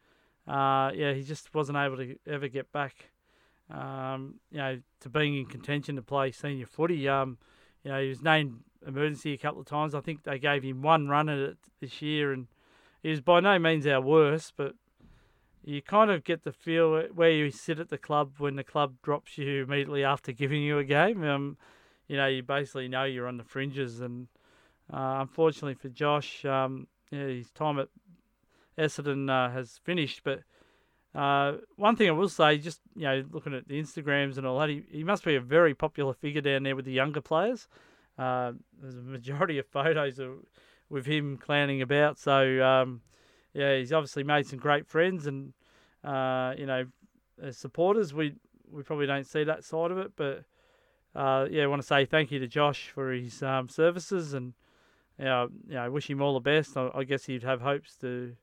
[0.47, 3.11] uh, yeah, he just wasn't able to ever get back,
[3.71, 7.09] um, you know, to being in contention to play senior footy.
[7.09, 7.39] Um,
[7.85, 9.95] you know, he was named emergency a couple of times.
[9.95, 12.49] I think they gave him one run at it this year, and
[13.03, 14.75] he was by no means our worst, but
[15.65, 18.95] you kind of get the feel where you sit at the club when the club
[19.03, 21.23] drops you immediately after giving you a game.
[21.25, 21.57] Um,
[22.13, 24.29] you know, you basically know you're on the fringes, and
[24.93, 27.89] uh, unfortunately for Josh, um, yeah, his time at
[28.79, 30.21] Essendon uh, has finished.
[30.23, 30.41] But
[31.15, 34.59] uh, one thing I will say, just you know, looking at the Instagrams and all
[34.59, 37.67] that, he, he must be a very popular figure down there with the younger players.
[38.19, 40.33] Uh, there's a majority of photos of,
[40.91, 42.19] with him clowning about.
[42.19, 43.01] So um,
[43.55, 45.55] yeah, he's obviously made some great friends, and
[46.05, 46.85] uh, you know,
[47.43, 48.35] as supporters, we
[48.71, 50.45] we probably don't see that side of it, but.
[51.15, 54.55] Uh, yeah, I want to say thank you to Josh for his um, services and
[55.19, 56.77] yeah, you know, wish him all the best.
[56.77, 58.35] I, I, guess he'd have hopes to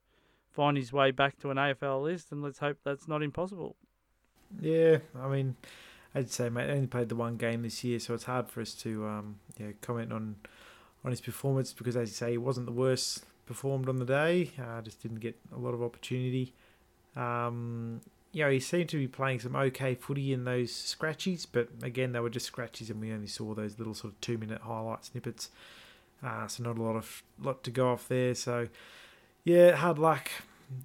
[0.51, 3.75] find his way back to an AFL list, and let's hope that's not impossible.
[4.61, 5.55] Yeah, I mean,
[6.13, 8.73] I'd say, mate, only played the one game this year, so it's hard for us
[8.75, 10.35] to um, yeah, comment on
[11.03, 14.51] on his performance because, as you say, he wasn't the worst performed on the day.
[14.61, 16.53] Uh, just didn't get a lot of opportunity.
[17.15, 18.01] Um,
[18.31, 22.11] you know, he seemed to be playing some okay footy in those scratchies, but again,
[22.11, 25.05] they were just scratchies, and we only saw those little sort of two minute highlight
[25.05, 25.49] snippets.
[26.23, 28.35] Uh, so not a lot of lot to go off there.
[28.35, 28.67] So
[29.43, 30.29] yeah, hard luck,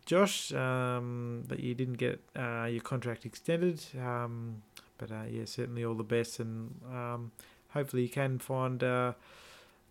[0.07, 3.85] Josh, um, that you didn't get uh, your contract extended.
[4.01, 4.63] Um,
[4.97, 7.33] but uh, yeah, certainly all the best, and um,
[7.71, 9.13] hopefully you can find uh,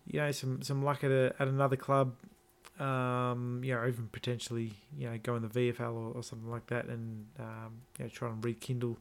[0.08, 2.16] you know some some luck at a, at another club.
[2.80, 6.68] Um, you know, even potentially, you know, go in the VFL or, or something like
[6.68, 8.98] that, and um, you know, try and rekindle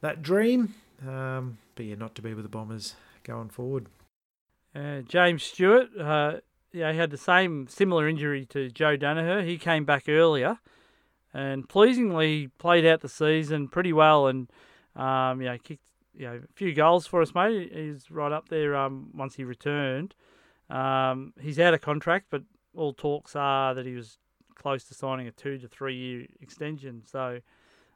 [0.00, 0.74] that dream.
[1.06, 2.94] Um, but yeah, not to be with the Bombers
[3.24, 3.86] going forward.
[4.74, 6.36] Uh, James Stewart, uh,
[6.72, 9.44] yeah, he had the same similar injury to Joe Daniher.
[9.44, 10.58] He came back earlier,
[11.32, 14.48] and pleasingly played out the season pretty well, and
[14.94, 15.82] um, you know, kicked
[16.14, 17.72] you know a few goals for us, mate.
[17.72, 18.76] He's right up there.
[18.76, 20.14] Um, once he returned,
[20.70, 22.42] um, he's out of contract, but
[22.76, 24.18] all talks are that he was
[24.54, 27.02] close to signing a two to three year extension.
[27.04, 27.40] So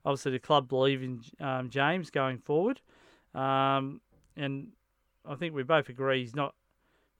[0.05, 2.81] obviously the club believe in um, James going forward,
[3.35, 4.01] um,
[4.36, 4.69] and
[5.28, 6.55] I think we both agree he's not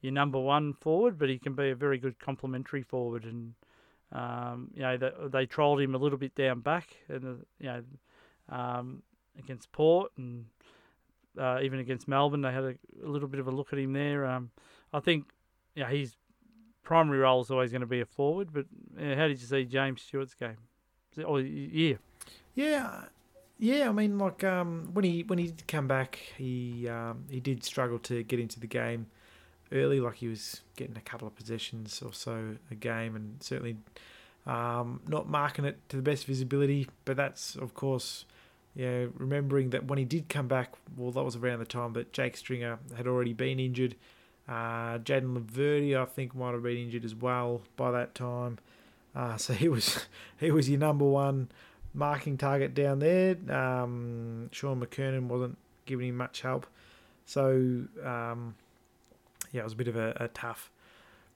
[0.01, 3.24] your number one forward, but he can be a very good complementary forward.
[3.24, 3.55] And
[4.12, 7.66] um, you know they, they trolled him a little bit down back, and uh, you
[7.66, 7.82] know
[8.49, 9.03] um,
[9.39, 10.47] against Port and
[11.39, 12.74] uh, even against Melbourne, they had a,
[13.05, 14.27] a, little bit of a look at him there.
[14.27, 14.51] Um,
[14.93, 15.31] I think
[15.74, 16.16] yeah, his
[16.82, 18.48] primary role is always going to be a forward.
[18.52, 18.66] But
[19.01, 20.57] uh, how did you see James Stewart's game?
[21.24, 21.97] Or yeah,
[22.55, 23.05] yeah.
[23.59, 27.40] Yeah, I mean, like um, when he when he did come back, he um, he
[27.40, 29.07] did struggle to get into the game
[29.70, 33.77] early, like he was getting a couple of possessions or so a game, and certainly
[34.47, 36.89] um, not marking it to the best visibility.
[37.05, 38.24] But that's of course,
[38.74, 42.15] yeah, remembering that when he did come back, well, that was around the time that
[42.15, 43.94] Jake Stringer had already been injured.
[44.51, 48.59] Uh, Jayden Laverde, I think, might have been injured as well by that time.
[49.15, 50.07] Uh, so he was
[50.41, 51.49] he was your number one
[51.95, 53.37] marking target down there.
[53.49, 55.57] Um, Shaun McKernan wasn't
[55.87, 56.67] giving him much help.
[57.27, 58.57] So um,
[59.53, 60.71] yeah, it was a bit of a, a tough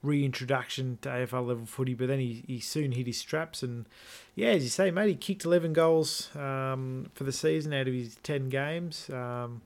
[0.03, 3.63] reintroduction to AFL level footy, but then he, he soon hit his straps.
[3.63, 3.87] And
[4.35, 7.95] yeah, as you say, mate, he kicked 11 goals um, for the season out of
[7.95, 9.09] his 10 games.
[9.11, 9.63] Um,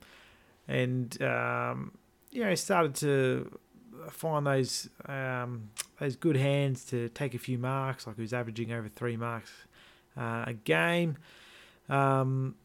[0.67, 1.91] and, um,
[2.31, 3.59] you know, he started to
[4.09, 5.69] find those um,
[5.99, 9.51] those good hands to take a few marks, like he was averaging over three marks
[10.17, 11.17] uh, a game.
[11.89, 12.55] Um,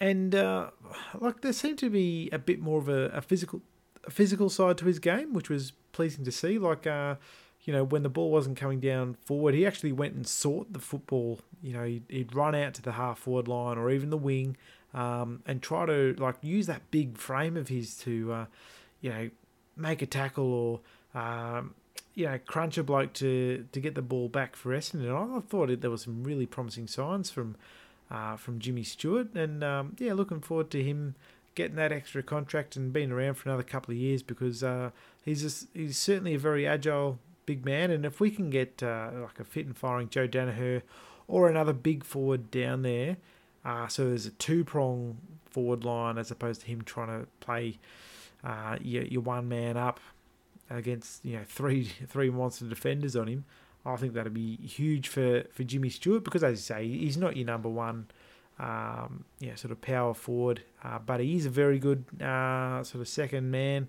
[0.00, 0.70] and uh,
[1.18, 3.62] like there seemed to be a bit more of a, a physical
[4.04, 6.58] a physical side to his game, which was pleasing to see.
[6.58, 7.16] Like uh,
[7.62, 10.78] you know, when the ball wasn't coming down forward, he actually went and sought the
[10.78, 11.40] football.
[11.62, 14.56] You know, he'd, he'd run out to the half forward line or even the wing
[14.94, 18.46] um, and try to like use that big frame of his to, uh,
[19.00, 19.30] you know,
[19.76, 20.52] make a tackle
[21.14, 21.74] or, um,
[22.14, 25.08] you know, crunch a bloke to, to get the ball back for Essendon.
[25.08, 27.56] And I thought it, there was some really promising signs from
[28.10, 29.34] uh, from Jimmy Stewart.
[29.34, 31.14] And um, yeah, looking forward to him
[31.54, 34.90] getting that extra contract and being around for another couple of years because uh,
[35.24, 37.90] he's he's certainly a very agile big man.
[37.90, 40.82] And if we can get uh, like a fit and firing Joe Daniher
[41.26, 43.16] or another big forward down there,
[43.64, 45.18] uh, so there's a two prong
[45.50, 47.78] forward line as opposed to him trying to play
[48.44, 50.00] uh, your, one man up
[50.70, 53.44] against you know three three monster defenders on him.
[53.86, 57.36] I think that'd be huge for, for Jimmy Stewart because, as you say, he's not
[57.36, 58.08] your number one,
[58.58, 59.24] um,
[59.54, 63.50] sort of power forward, uh, but he is a very good uh, sort of second
[63.50, 63.88] man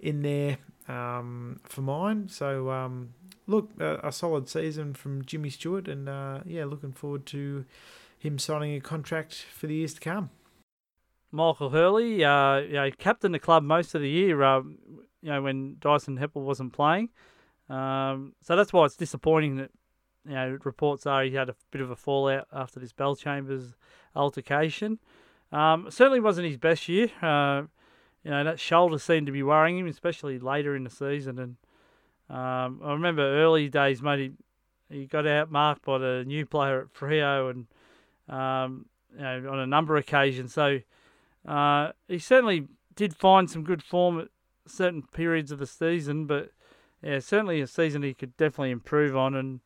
[0.00, 2.28] in there um, for mine.
[2.28, 3.12] So um,
[3.46, 7.64] look, a, a, solid season from Jimmy Stewart, and uh, yeah, looking forward to
[8.18, 10.30] him signing a contract for the years to come.
[11.30, 14.42] Michael Hurley, uh, you know, captained the club most of the year.
[14.42, 14.78] Um,
[15.22, 17.10] you know, when Dyson Heppell wasn't playing,
[17.68, 19.70] um, so that's why it's disappointing that
[20.24, 23.74] you know reports are he had a bit of a fallout after this Bellchambers
[24.14, 24.98] altercation.
[25.52, 27.10] Um, certainly wasn't his best year.
[27.22, 27.62] Uh,
[28.24, 31.38] you know, that shoulder seemed to be worrying him, especially later in the season.
[31.38, 31.56] And
[32.28, 34.34] um, I remember early days, mate,
[34.90, 37.66] he, he got out marked by the new player at Freo and,
[38.28, 40.52] um, you know, on a number of occasions.
[40.52, 40.80] So
[41.46, 44.28] uh, he certainly did find some good form at
[44.66, 46.50] certain periods of the season, but
[47.02, 49.34] yeah, certainly a season he could definitely improve on.
[49.34, 49.60] And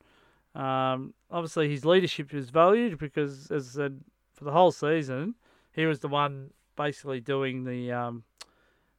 [0.55, 4.01] um, obviously his leadership is valued because, as I said,
[4.35, 5.35] for the whole season,
[5.73, 8.25] he was the one basically doing the um,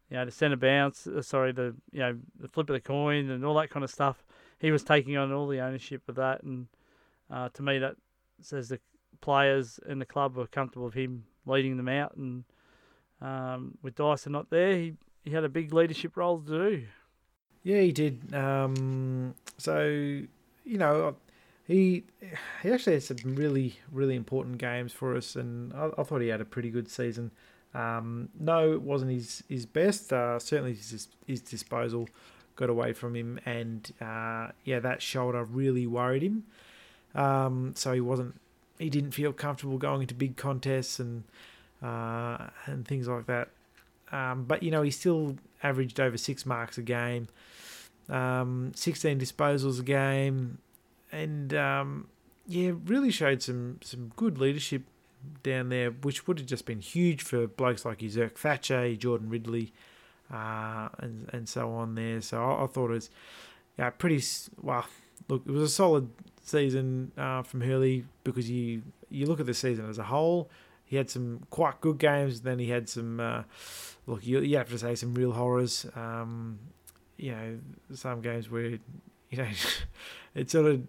[0.10, 3.30] you know the centre bounce, uh, sorry, the you know the flip of the coin
[3.30, 4.24] and all that kind of stuff.
[4.60, 6.68] He was taking on all the ownership of that, and
[7.32, 7.96] uh, to me that
[8.42, 8.80] says the
[9.22, 12.16] players and the club were comfortable with him leading them out.
[12.16, 12.44] And
[13.24, 14.94] um, with Dyson not there, he
[15.24, 16.84] he had a big leadership role to do.
[17.64, 18.34] Yeah, he did.
[18.36, 21.16] Um, so you know,
[21.66, 22.04] he
[22.62, 26.28] he actually had some really really important games for us, and I, I thought he
[26.28, 27.32] had a pretty good season.
[27.74, 30.12] Um, no, it wasn't his his best.
[30.12, 32.10] Uh, certainly his his disposal
[32.56, 36.44] got away from him, and uh, yeah, that shoulder really worried him.
[37.16, 38.36] Um, so he wasn't
[38.80, 41.24] he didn't feel comfortable going into big contests and
[41.84, 43.50] uh, and things like that.
[44.12, 47.28] Um, but you know he still averaged over six marks a game,
[48.10, 50.60] um, 16 disposals a game,
[51.12, 52.08] and um,
[52.48, 54.84] yeah, really showed some some good leadership
[55.42, 59.74] down there, which would have just been huge for blokes like Zerk Thatcher, Jordan Ridley,
[60.32, 62.22] uh, and and so on there.
[62.22, 63.10] So I, I thought it was
[63.78, 64.24] yeah, pretty
[64.62, 64.86] well.
[65.30, 66.10] Look, it was a solid
[66.44, 70.50] season uh, from Hurley because you you look at the season as a whole.
[70.94, 72.42] He had some quite good games.
[72.42, 73.42] Then he had some uh,
[74.06, 74.24] look.
[74.24, 75.88] You, you have to say some real horrors.
[75.96, 76.60] Um,
[77.18, 77.58] you know,
[77.96, 78.78] some games where
[79.32, 79.48] you know
[80.36, 80.88] it sort of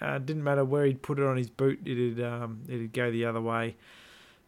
[0.00, 3.26] uh, didn't matter where he'd put it on his boot; it'd um, it'd go the
[3.26, 3.76] other way.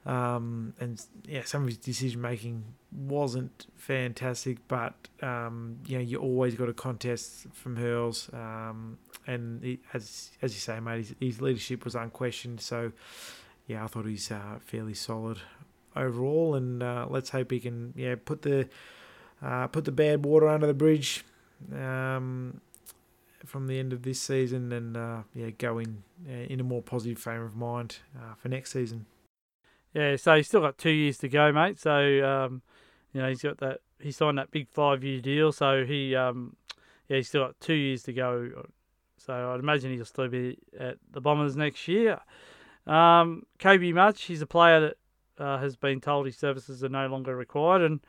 [0.07, 6.19] Um, and yeah, some of his decision making wasn't fantastic, but um, you know you
[6.19, 11.15] always got a contest from Hurls, um, and he, as as you say, mate, his,
[11.20, 12.61] his, leadership was unquestioned.
[12.61, 12.91] So
[13.66, 15.38] yeah, I thought he's uh, fairly solid
[15.94, 18.68] overall, and uh, let's hope he can yeah put the
[19.43, 21.24] uh, put the bad water under the bridge.
[21.74, 22.60] Um,
[23.47, 26.82] from the end of this season and uh, yeah, go in uh, in a more
[26.82, 29.06] positive frame of mind uh, for next season.
[29.94, 31.78] Yeah, so he's still got two years to go, mate.
[31.78, 31.93] So
[32.24, 32.62] um,
[33.12, 36.56] you know he's got that he signed that big five year deal, so he um,
[37.09, 38.66] yeah he's still got two years to go.
[39.18, 42.20] So I'd imagine he'll still be at the Bombers next year.
[42.86, 47.06] Um, Kobe Mutch, he's a player that uh, has been told his services are no
[47.08, 48.00] longer required, and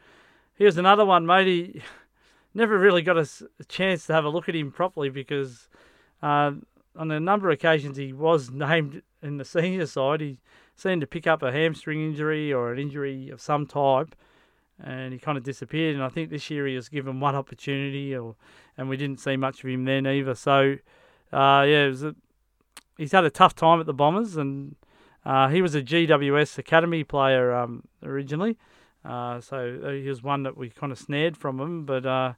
[0.55, 1.47] here's another one, mate.
[1.47, 1.81] He,
[2.53, 3.27] never really got a,
[3.59, 5.69] a chance to have a look at him properly because
[6.23, 6.51] uh,
[6.95, 10.21] on a number of occasions he was named in the senior side.
[10.21, 10.39] He
[10.75, 14.15] seemed to pick up a hamstring injury or an injury of some type,
[14.83, 15.95] and he kind of disappeared.
[15.95, 18.35] And I think this year he was given one opportunity, or
[18.77, 20.35] and we didn't see much of him then either.
[20.35, 20.77] So,
[21.31, 22.15] uh, yeah, a,
[22.97, 24.75] he's had a tough time at the Bombers, and
[25.25, 28.57] uh, he was a GWS academy player um, originally.
[29.05, 32.33] Uh, so uh, he was one that we kind of snared from him, but uh,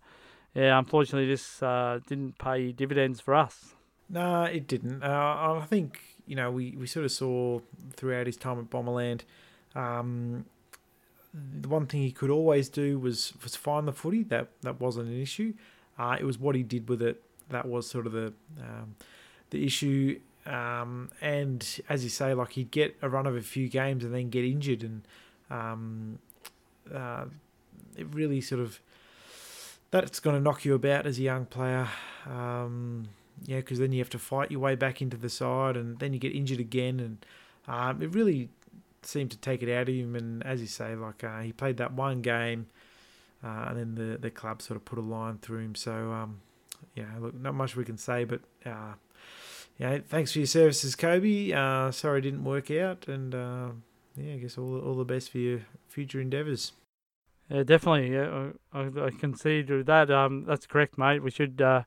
[0.54, 3.76] yeah, unfortunately, this uh, didn't pay dividends for us.
[4.10, 5.04] No, it didn't.
[5.04, 7.60] Uh, I think you know we, we sort of saw
[7.94, 9.22] throughout his time at Bomberland.
[9.76, 10.46] Um,
[11.34, 14.24] the one thing he could always do was was find the footy.
[14.24, 15.54] That that wasn't an issue.
[16.00, 18.96] It was what he did with it that was sort of the um,
[19.50, 20.20] the issue.
[20.46, 24.14] Um, and as you say, like he'd get a run of a few games and
[24.14, 25.02] then get injured, and
[25.50, 26.20] um,
[26.94, 27.26] uh,
[27.96, 28.80] it really sort of
[29.92, 31.88] that's going to knock you about as a young player.
[32.28, 33.10] Um,
[33.46, 36.14] yeah, because then you have to fight your way back into the side, and then
[36.14, 37.26] you get injured again, and
[37.68, 38.50] um, it really
[39.02, 40.16] seemed to take it out of him.
[40.16, 42.68] And as you say, like uh, he played that one game,
[43.44, 45.76] uh, and then the the club sort of put a line through him.
[45.76, 46.42] So um,
[46.96, 48.94] yeah, look, not much we can say, but uh,
[49.80, 51.52] yeah, thanks for your services, Kobe.
[51.52, 53.70] Uh, sorry it didn't work out, and uh,
[54.16, 56.74] yeah, I guess all all the best for your future endeavours.
[57.50, 58.14] Yeah, definitely.
[58.14, 60.12] Yeah, I, I concede with that.
[60.12, 61.24] Um, that's correct, mate.
[61.24, 61.62] We should.
[61.62, 61.84] Uh,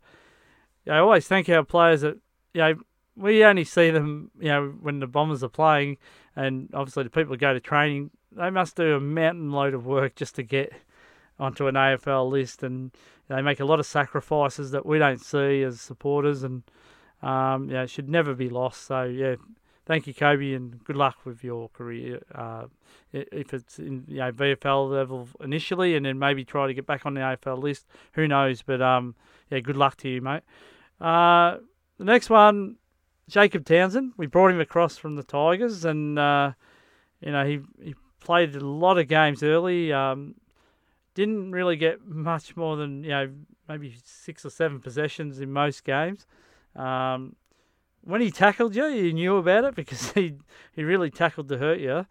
[0.88, 2.18] I always thank our players that
[2.54, 2.74] you know
[3.14, 5.98] we only see them you know when the Bombers are playing,
[6.34, 9.86] and obviously the people who go to training they must do a mountain load of
[9.86, 10.72] work just to get
[11.38, 12.92] onto an AFL list, and
[13.28, 16.62] they make a lot of sacrifices that we don't see as supporters, and
[17.22, 18.86] um, yeah, it should never be lost.
[18.86, 19.36] So yeah,
[19.86, 22.22] thank you, Kobe, and good luck with your career.
[22.34, 22.64] Uh,
[23.12, 27.06] if it's in you know VFL level initially, and then maybe try to get back
[27.06, 28.62] on the AFL list, who knows?
[28.62, 29.14] But um,
[29.50, 30.42] yeah, good luck to you, mate.
[31.00, 31.58] Uh,
[31.98, 32.76] the next one,
[33.28, 34.12] Jacob Townsend.
[34.16, 36.52] We brought him across from the Tigers, and uh,
[37.20, 39.92] you know he he played a lot of games early.
[39.92, 40.36] Um,
[41.14, 43.30] didn't really get much more than you know
[43.68, 46.26] maybe six or seven possessions in most games.
[46.76, 47.36] Um,
[48.04, 50.34] when he tackled you, you knew about it because he
[50.74, 52.06] he really tackled to hurt you.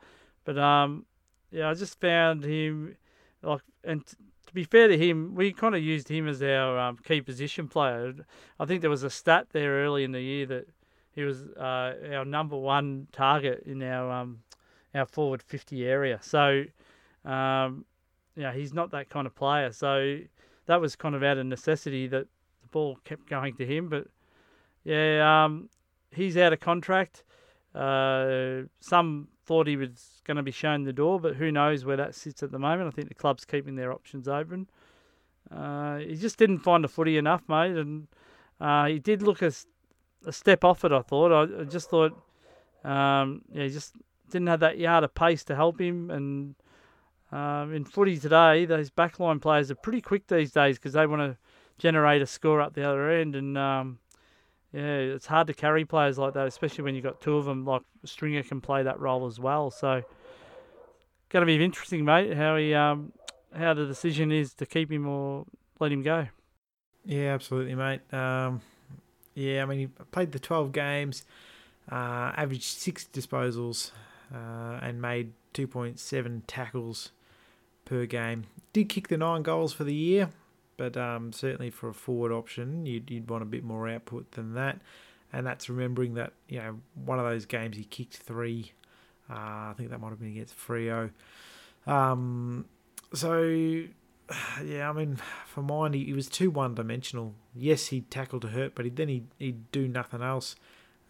[0.46, 1.06] But um,
[1.52, 2.96] yeah, I just found him
[3.42, 4.16] like, and t-
[4.48, 7.68] to be fair to him, we kind of used him as our um, key position
[7.68, 8.14] player.
[8.60, 10.68] I think there was a stat there early in the year that
[11.12, 14.40] he was uh, our number one target in our um,
[14.96, 16.20] our forward fifty area.
[16.22, 16.66] So,
[17.26, 17.86] um,
[18.36, 19.72] yeah, he's not that kind of player.
[19.72, 20.20] So
[20.68, 22.28] that was kind of out of necessity that
[22.62, 23.90] the ball kept going to him.
[23.90, 24.08] But
[24.84, 25.70] yeah, um,
[26.12, 27.24] he's out of contract.
[27.74, 31.98] Uh, some thought he was going to be shown the door, but who knows where
[31.98, 32.88] that sits at the moment.
[32.88, 34.68] I think the club's keeping their options open.
[35.50, 38.08] Uh, he just didn't find the footy enough, mate, and
[38.60, 39.52] uh, he did look a,
[40.26, 40.92] a step off it.
[40.92, 41.32] I thought.
[41.32, 42.14] I, I just thought,
[42.84, 43.96] um, yeah, he just
[44.30, 46.10] didn't have that yard of pace to help him.
[46.10, 46.56] And
[47.32, 51.22] um, in footy today, those backline players are pretty quick these days because they want
[51.22, 51.38] to
[51.78, 54.00] generate a score up the other end, and um,
[54.74, 57.66] yeah, it's hard to carry players like that, especially when you've got two of them.
[57.66, 59.70] Like Stringer can play that role as well.
[59.70, 60.02] So,
[61.30, 62.34] going to be interesting, mate.
[62.34, 63.12] How he, um,
[63.54, 65.46] how the decision is to keep him or
[65.80, 66.28] let him go.
[67.06, 68.02] Yeah, absolutely, mate.
[68.14, 68.62] Um,
[69.34, 71.26] yeah, I mean, he played the twelve games,
[71.92, 73.92] uh, averaged six disposals,
[74.34, 77.12] uh, and made two point seven tackles
[77.84, 78.46] per game.
[78.72, 80.30] Did kick the nine goals for the year,
[80.78, 84.54] but um, certainly for a forward option, you'd, you'd want a bit more output than
[84.54, 84.80] that.
[85.34, 88.74] And that's remembering that, you know, one of those games he kicked three.
[89.30, 89.34] Uh,
[89.70, 91.12] I think that might have been against Freo.
[91.88, 92.66] Um,
[93.14, 93.44] so,
[94.64, 97.34] yeah, I mean, for mine, he, he was too one dimensional.
[97.56, 100.56] Yes, he'd tackle to hurt, but he, then he'd, he'd do nothing else.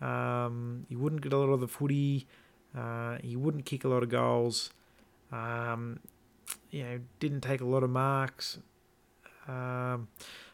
[0.02, 2.28] Um, he wouldn't get a lot of the footy.
[2.78, 4.72] Uh, he wouldn't kick a lot of goals.
[5.32, 6.00] Um,
[6.70, 8.60] you know, didn't take a lot of marks.
[9.48, 10.08] Um,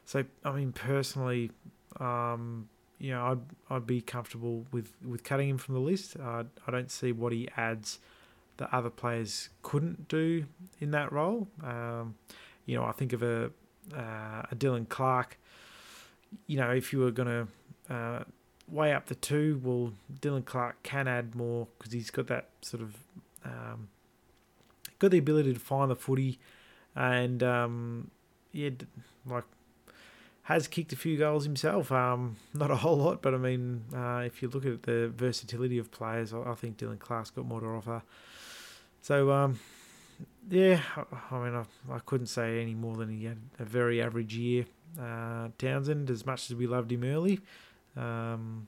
[0.06, 1.52] so I mean, personally,
[2.00, 2.70] um,
[3.00, 6.16] you know, I'd I'd be comfortable with, with cutting him from the list.
[6.20, 8.00] Uh, I don't see what he adds
[8.58, 10.46] that other players couldn't do
[10.80, 11.48] in that role.
[11.64, 12.16] Um,
[12.66, 13.52] you know, I think of a
[13.96, 15.38] uh, a Dylan Clarke.
[16.48, 17.48] You know, if you were going
[17.88, 18.24] to uh,
[18.70, 22.84] weigh up the two, well, Dylan Clarke can add more because he's got that sort
[22.84, 22.96] of
[23.46, 23.88] um,
[25.00, 26.40] got the ability to find the footy,
[26.96, 28.12] and um,
[28.52, 28.70] yeah,
[29.26, 29.44] like
[30.44, 31.92] has kicked a few goals himself.
[31.92, 35.78] Um, not a whole lot, but I mean, uh, if you look at the versatility
[35.78, 38.02] of players, I, I think Dylan Clarke's got more to offer.
[39.02, 39.60] So, um,
[40.50, 44.02] yeah, I, I mean, I, I couldn't say any more than he had a very
[44.02, 44.66] average year.
[45.00, 47.42] Uh, Townsend, as much as we loved him early,
[47.98, 48.68] um,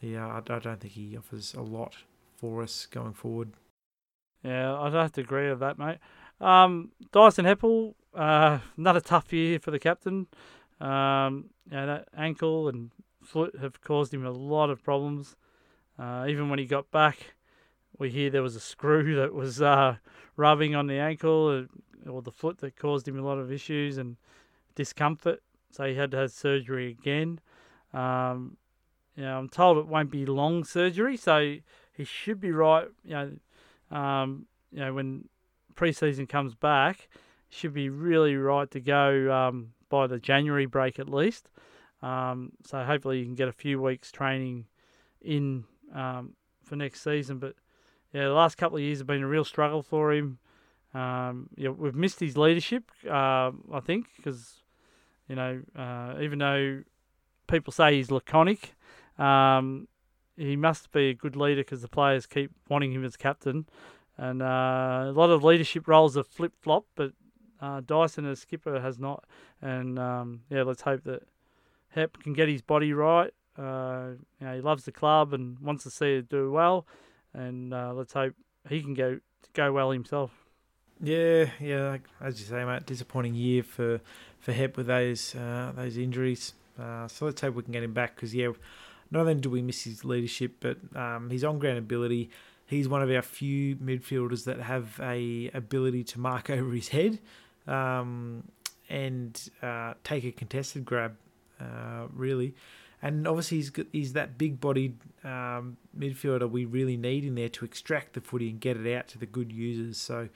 [0.00, 1.96] yeah, I, I don't think he offers a lot
[2.36, 3.50] for us going forward.
[4.44, 5.98] Yeah, I'd have to agree with that, mate.
[6.40, 10.26] Um, Dyson Heppell, uh, another tough year for the captain.
[10.80, 12.90] Um, you know, that ankle and
[13.22, 15.36] foot have caused him a lot of problems.
[15.98, 17.34] Uh, even when he got back,
[17.98, 19.96] we hear there was a screw that was uh,
[20.36, 21.66] rubbing on the ankle
[22.06, 24.16] uh, or the foot that caused him a lot of issues and
[24.74, 25.42] discomfort.
[25.70, 27.40] So he had to have surgery again.
[27.92, 28.56] Um,
[29.16, 31.56] you know, I'm told it won't be long surgery, so
[31.92, 32.88] he should be right.
[33.04, 33.38] You
[33.90, 35.28] know, um, you know when
[35.74, 37.08] preseason comes back,
[37.56, 41.48] should be really right to go um, by the January break at least.
[42.02, 44.66] Um, so hopefully you can get a few weeks training
[45.22, 45.64] in
[45.94, 47.38] um, for next season.
[47.38, 47.54] But
[48.12, 50.38] yeah, the last couple of years have been a real struggle for him.
[50.94, 54.60] Um, yeah, we've missed his leadership, uh, I think, because
[55.28, 56.82] you know, uh, even though
[57.48, 58.74] people say he's laconic,
[59.18, 59.88] um,
[60.36, 63.66] he must be a good leader because the players keep wanting him as captain.
[64.18, 67.12] And uh, a lot of leadership roles have flip flop, but
[67.60, 69.24] uh, Dyson as skipper has not.
[69.62, 71.22] And um, yeah, let's hope that
[71.90, 73.32] Hep can get his body right.
[73.58, 74.10] Uh,
[74.40, 76.86] you know, he loves the club and wants to see it do well.
[77.32, 78.34] And uh, let's hope
[78.68, 79.20] he can go
[79.52, 80.30] go well himself.
[81.00, 81.98] Yeah, yeah.
[82.20, 84.00] As you say, mate, disappointing year for
[84.40, 86.54] for Hep with those uh, those injuries.
[86.80, 88.50] Uh, so let's hope we can get him back because yeah,
[89.10, 92.30] not only do we miss his leadership, but um, his on ground ability.
[92.66, 97.20] He's one of our few midfielders that have a ability to mark over his head
[97.66, 98.44] um,
[98.88, 101.16] and uh, take a contested grab,
[101.60, 102.54] uh, really.
[103.02, 107.64] And obviously, he's, he's that big bodied um, midfielder we really need in there to
[107.64, 109.98] extract the footy and get it out to the good users.
[109.98, 110.28] So,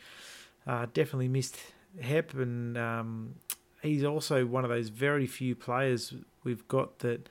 [0.67, 1.57] uh, definitely missed
[2.01, 3.35] Hep, and um,
[3.83, 7.29] he's also one of those very few players we've got that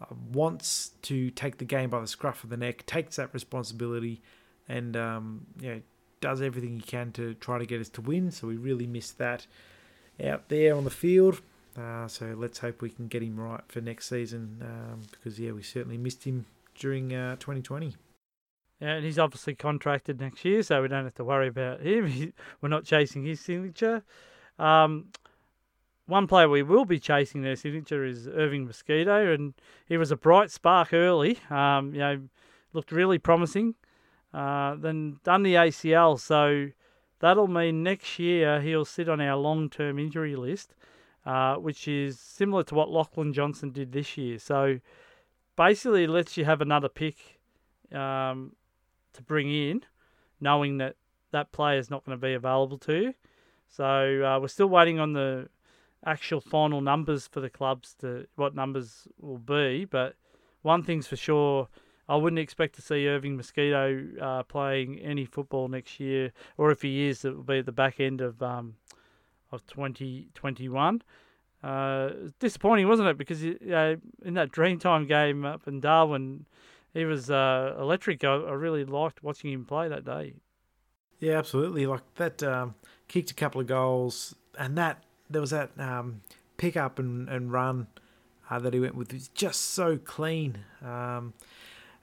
[0.00, 4.20] uh, wants to take the game by the scruff of the neck, takes that responsibility,
[4.68, 5.80] and um, you know,
[6.20, 8.30] does everything he can to try to get us to win.
[8.30, 9.46] So we really missed that
[10.22, 11.40] out there on the field.
[11.78, 15.52] Uh, so let's hope we can get him right for next season um, because yeah,
[15.52, 17.94] we certainly missed him during uh, 2020.
[18.80, 22.32] Yeah, and he's obviously contracted next year, so we don't have to worry about him.
[22.60, 24.02] We're not chasing his signature.
[24.58, 25.06] Um,
[26.06, 29.54] one player we will be chasing their signature is Irving Mosquito, and
[29.86, 31.38] he was a bright spark early.
[31.50, 32.22] Um, you know,
[32.72, 33.74] looked really promising.
[34.32, 36.68] Uh, then done the ACL, so
[37.18, 40.74] that'll mean next year he'll sit on our long-term injury list,
[41.26, 44.38] uh, which is similar to what Lachlan Johnson did this year.
[44.38, 44.78] So
[45.56, 47.40] basically, lets you have another pick
[47.92, 48.52] um,
[49.14, 49.82] to bring in,
[50.40, 50.96] knowing that
[51.32, 53.14] that player is not going to be available to you.
[53.68, 53.84] So
[54.24, 55.48] uh, we're still waiting on the
[56.04, 60.14] actual final numbers for the clubs to what numbers will be, but
[60.62, 61.68] one thing's for sure
[62.10, 66.82] I wouldn't expect to see Irving Mosquito uh, playing any football next year, or if
[66.82, 68.74] he is, it will be at the back end of um,
[69.52, 71.02] of 2021.
[71.62, 72.10] Uh,
[72.40, 73.16] disappointing, wasn't it?
[73.16, 76.46] Because uh, in that Dreamtime game up in Darwin,
[76.92, 78.24] he was uh, electric.
[78.24, 80.34] I, I, really liked watching him play that day.
[81.20, 81.86] Yeah, absolutely.
[81.86, 82.74] Like that, um,
[83.06, 86.22] kicked a couple of goals, and that there was that um,
[86.56, 87.86] pick up and, and run
[88.50, 89.10] uh, that he went with.
[89.12, 90.64] It was just so clean.
[90.82, 91.34] Um,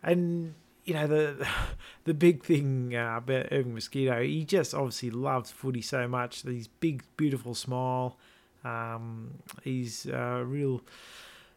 [0.08, 0.56] and
[0.86, 1.48] you know the
[2.06, 6.44] the big thing uh, about Irving Mosquito, he just obviously loves footy so much.
[6.44, 8.18] His big, beautiful smile.
[8.64, 10.82] Um, he's a real.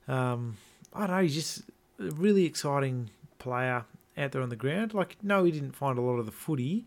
[0.07, 0.57] Um,
[0.93, 1.23] I don't know.
[1.23, 1.63] He's just
[2.01, 3.85] a really exciting player
[4.19, 4.93] out there on the ground.
[4.93, 6.85] Like, no, he didn't find a lot of the footy,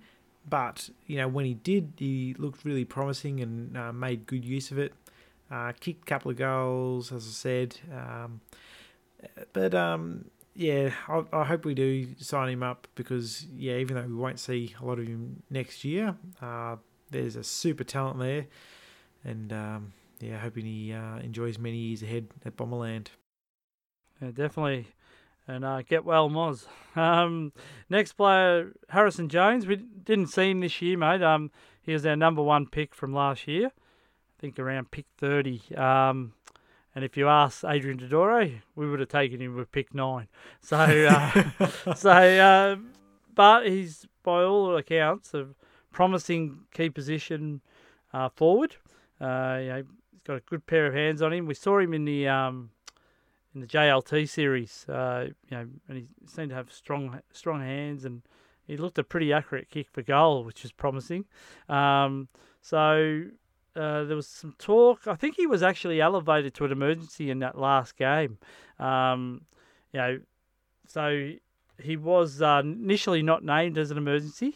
[0.48, 4.69] but you know when he did, he looked really promising and uh, made good use
[4.69, 4.94] of it.
[5.49, 7.77] Uh, kicked a couple of goals, as I said.
[7.94, 8.41] Um,
[9.53, 14.07] but um, yeah, I, I, hope we do sign him up because yeah, even though
[14.07, 16.75] we won't see a lot of him next year, uh,
[17.09, 18.45] there's a super talent there,
[19.23, 23.07] and um, yeah, hoping he uh, enjoys many years ahead at Bomberland.
[24.21, 24.88] Yeah, definitely,
[25.47, 26.65] and uh, get well, Moz.
[26.95, 27.53] Um,
[27.89, 29.65] next player, Harrison Jones.
[29.65, 31.23] We didn't see him this year, mate.
[31.23, 31.49] Um,
[31.81, 33.69] he was our number one pick from last year.
[33.69, 35.63] I think around pick thirty.
[35.75, 36.34] Um,
[36.95, 40.27] and if you ask Adrian Dodoro, we would have taken him with pick nine.
[40.61, 42.75] So, uh, so, uh,
[43.33, 45.47] but he's by all accounts a
[45.91, 47.61] promising key position
[48.13, 48.75] uh, forward.
[49.19, 51.45] Uh, you know, he's got a good pair of hands on him.
[51.45, 52.69] We saw him in the um,
[53.55, 54.85] in the JLT series.
[54.87, 58.21] Uh, you know, and he seemed to have strong strong hands, and
[58.67, 61.25] he looked a pretty accurate kick for goal, which is promising.
[61.69, 62.27] Um,
[62.61, 63.23] so
[63.75, 65.07] uh, there was some talk.
[65.07, 68.37] I think he was actually elevated to an emergency in that last game.
[68.79, 69.41] Um,
[69.91, 70.19] you know,
[70.87, 71.31] so
[71.81, 74.55] he was uh, initially not named as an emergency,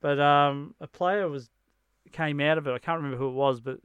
[0.00, 1.50] but um, a player was
[2.12, 2.72] came out of it.
[2.72, 3.80] I can't remember who it was, but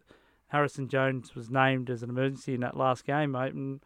[0.47, 3.53] Harrison Jones was named as an emergency in that last game, mate.
[3.53, 3.79] And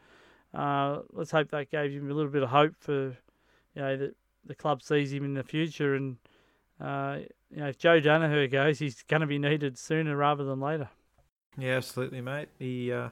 [0.54, 3.16] uh, let's hope that gave him a little bit of hope for
[3.76, 4.16] you know that
[4.46, 6.18] the club sees him in the future and
[6.82, 7.20] uh,
[7.52, 10.90] you know, if Joe Daniher goes, he's going to be needed sooner rather than later.
[11.58, 12.50] Yeah, absolutely, mate.
[12.58, 13.10] He, uh,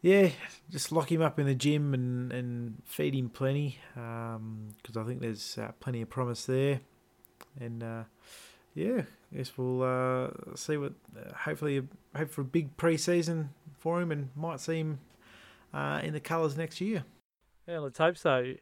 [0.00, 0.30] yeah,
[0.70, 4.36] just lock him up in the gym and, and feed him plenty because
[4.96, 6.80] um, I think there's uh, plenty of promise there.
[7.60, 8.04] And uh,
[8.74, 9.02] yeah,
[9.32, 10.92] I guess we'll uh, see what.
[11.16, 11.82] Uh, hopefully,
[12.16, 15.00] hope for a big pre-season for him, and might see him
[15.74, 17.04] uh, in the colours next year.
[17.66, 18.54] Yeah, let's hope so.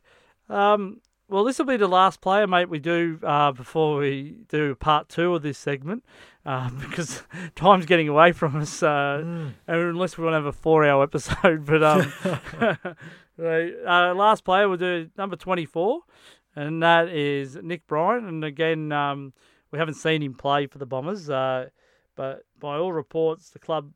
[0.48, 4.74] Um, well, this will be the last player, mate, we do uh, before we do
[4.74, 6.04] part two of this segment
[6.44, 7.22] uh, because
[7.54, 9.52] time's getting away from us, uh, Mm.
[9.66, 11.64] unless we want to have a four hour episode.
[11.64, 12.12] But um,
[13.36, 16.00] the uh, last player we'll do number 24,
[16.56, 18.26] and that is Nick Bryan.
[18.26, 19.32] And again, um,
[19.70, 21.68] we haven't seen him play for the Bombers, uh,
[22.16, 23.92] but by all reports, the club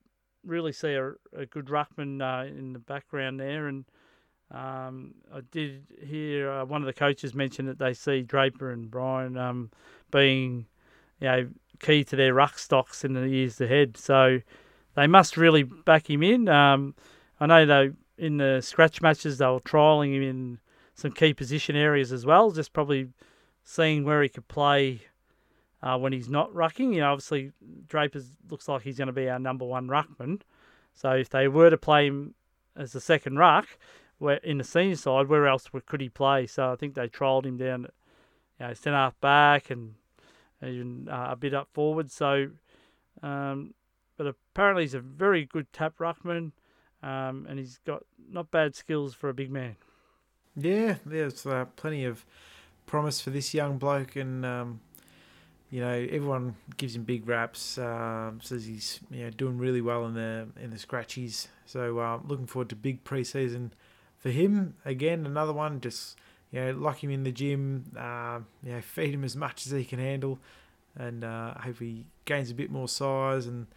[0.47, 3.67] really see a, a good ruckman uh, in the background there.
[3.67, 3.85] And
[4.55, 8.89] um, I did hear uh, one of the coaches mention that they see Draper and
[8.91, 9.71] Bryan um,
[10.13, 10.67] being,
[11.21, 11.49] you know,
[11.81, 13.97] key to their ruck stocks in the years ahead.
[13.97, 14.41] So
[14.95, 16.49] they must really back him in.
[16.49, 16.95] Um,
[17.41, 20.59] I know they in the scratch matches they were trialing him in
[20.95, 23.09] some key position areas as well, just probably
[23.65, 25.01] seeing where he could play
[25.83, 26.95] uh, when he's not rucking.
[26.95, 27.51] You know, obviously
[27.89, 30.43] Draper looks like he's going to be our number one ruckman.
[30.93, 32.35] So if they were to play him
[32.77, 33.67] as the second ruck,
[34.19, 36.47] where in the senior side, where else could he play?
[36.47, 37.89] So I think they trialled him down,
[38.59, 39.95] you know, centre half back and
[40.63, 42.11] even uh, a bit up forward.
[42.11, 42.51] So,
[43.23, 43.75] um,
[44.17, 46.53] but apparently he's a very good tap ruckman,
[47.03, 49.77] um, and he's got not bad skills for a big man.
[50.57, 52.25] Yeah, there's uh, plenty of
[52.87, 54.81] promise for this young bloke, and um,
[55.71, 57.77] you know everyone gives him big raps.
[57.77, 61.49] Um, says he's you know doing really well in the in the scratchies.
[61.67, 63.71] So uh, looking forward to big preseason
[64.25, 64.75] for him.
[64.87, 65.81] Again, another one.
[65.81, 66.17] Just
[66.51, 67.85] you know, lock him in the gym.
[67.97, 70.39] Uh, you know, feed him as much as he can handle,
[70.97, 73.69] and uh, hope he gains a bit more size and.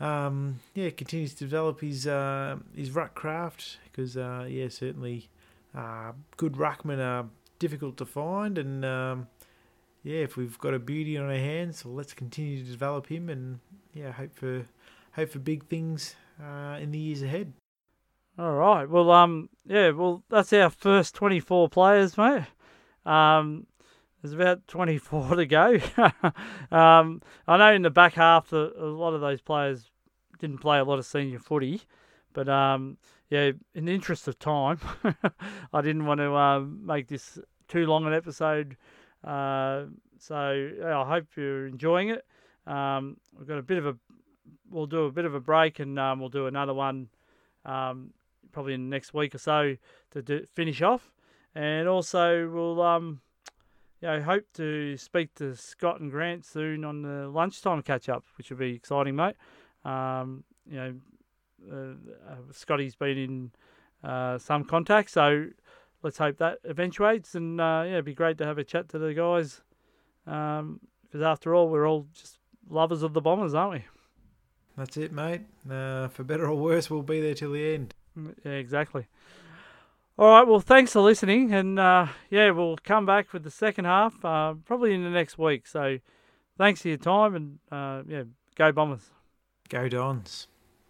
[0.00, 5.28] Um, yeah, continues to develop his uh, his ruck craft because uh, yeah, certainly
[5.76, 7.28] uh, good ruckmen are
[7.60, 9.28] difficult to find, and um,
[10.02, 13.28] yeah, if we've got a beauty on our hands, well, let's continue to develop him,
[13.28, 13.60] and
[13.94, 14.64] yeah, hope for
[15.12, 17.52] hope for big things uh, in the years ahead.
[18.38, 18.88] All right.
[18.88, 19.90] Well, um, yeah.
[19.90, 22.44] Well, that's our first twenty-four players, mate.
[23.04, 23.66] Um,
[24.22, 25.78] there's about twenty-four to go.
[26.76, 29.90] um, I know in the back half, the, a lot of those players
[30.38, 31.82] didn't play a lot of senior footy,
[32.32, 32.96] but um,
[33.28, 34.80] yeah, in the interest of time,
[35.72, 37.38] I didn't want to um, make this
[37.68, 38.78] too long an episode.
[39.22, 39.84] Uh,
[40.18, 42.24] so yeah, I hope you're enjoying it.
[42.66, 43.96] Um, we've got a bit of a,
[44.70, 47.08] we'll do a bit of a break, and um, we'll do another one.
[47.66, 48.12] Um,
[48.52, 49.76] probably in the next week or so
[50.10, 51.12] to do, finish off.
[51.54, 53.20] And also, we'll um,
[54.00, 58.24] you know, hope to speak to Scott and Grant soon on the lunchtime catch up,
[58.36, 59.36] which will be exciting, mate.
[59.84, 60.94] Um, you know,
[61.70, 63.50] uh, uh, Scotty's been in
[64.02, 65.46] uh, some contact, so
[66.02, 67.34] let's hope that eventuates.
[67.34, 69.62] And uh, yeah, it'd be great to have a chat to the guys,
[70.24, 72.38] because after all, we're all just
[72.68, 73.84] lovers of the Bombers, aren't we?
[74.76, 75.42] That's it, mate.
[75.70, 77.94] Uh, for better or worse, we'll be there till the end.
[78.16, 79.06] Yeah, exactly.
[80.18, 80.46] All right.
[80.46, 84.54] Well, thanks for listening, and uh, yeah, we'll come back with the second half uh,
[84.64, 85.66] probably in the next week.
[85.66, 85.98] So,
[86.58, 88.24] thanks for your time, and uh, yeah,
[88.54, 89.10] go Bombers.
[89.68, 90.48] Go Dons.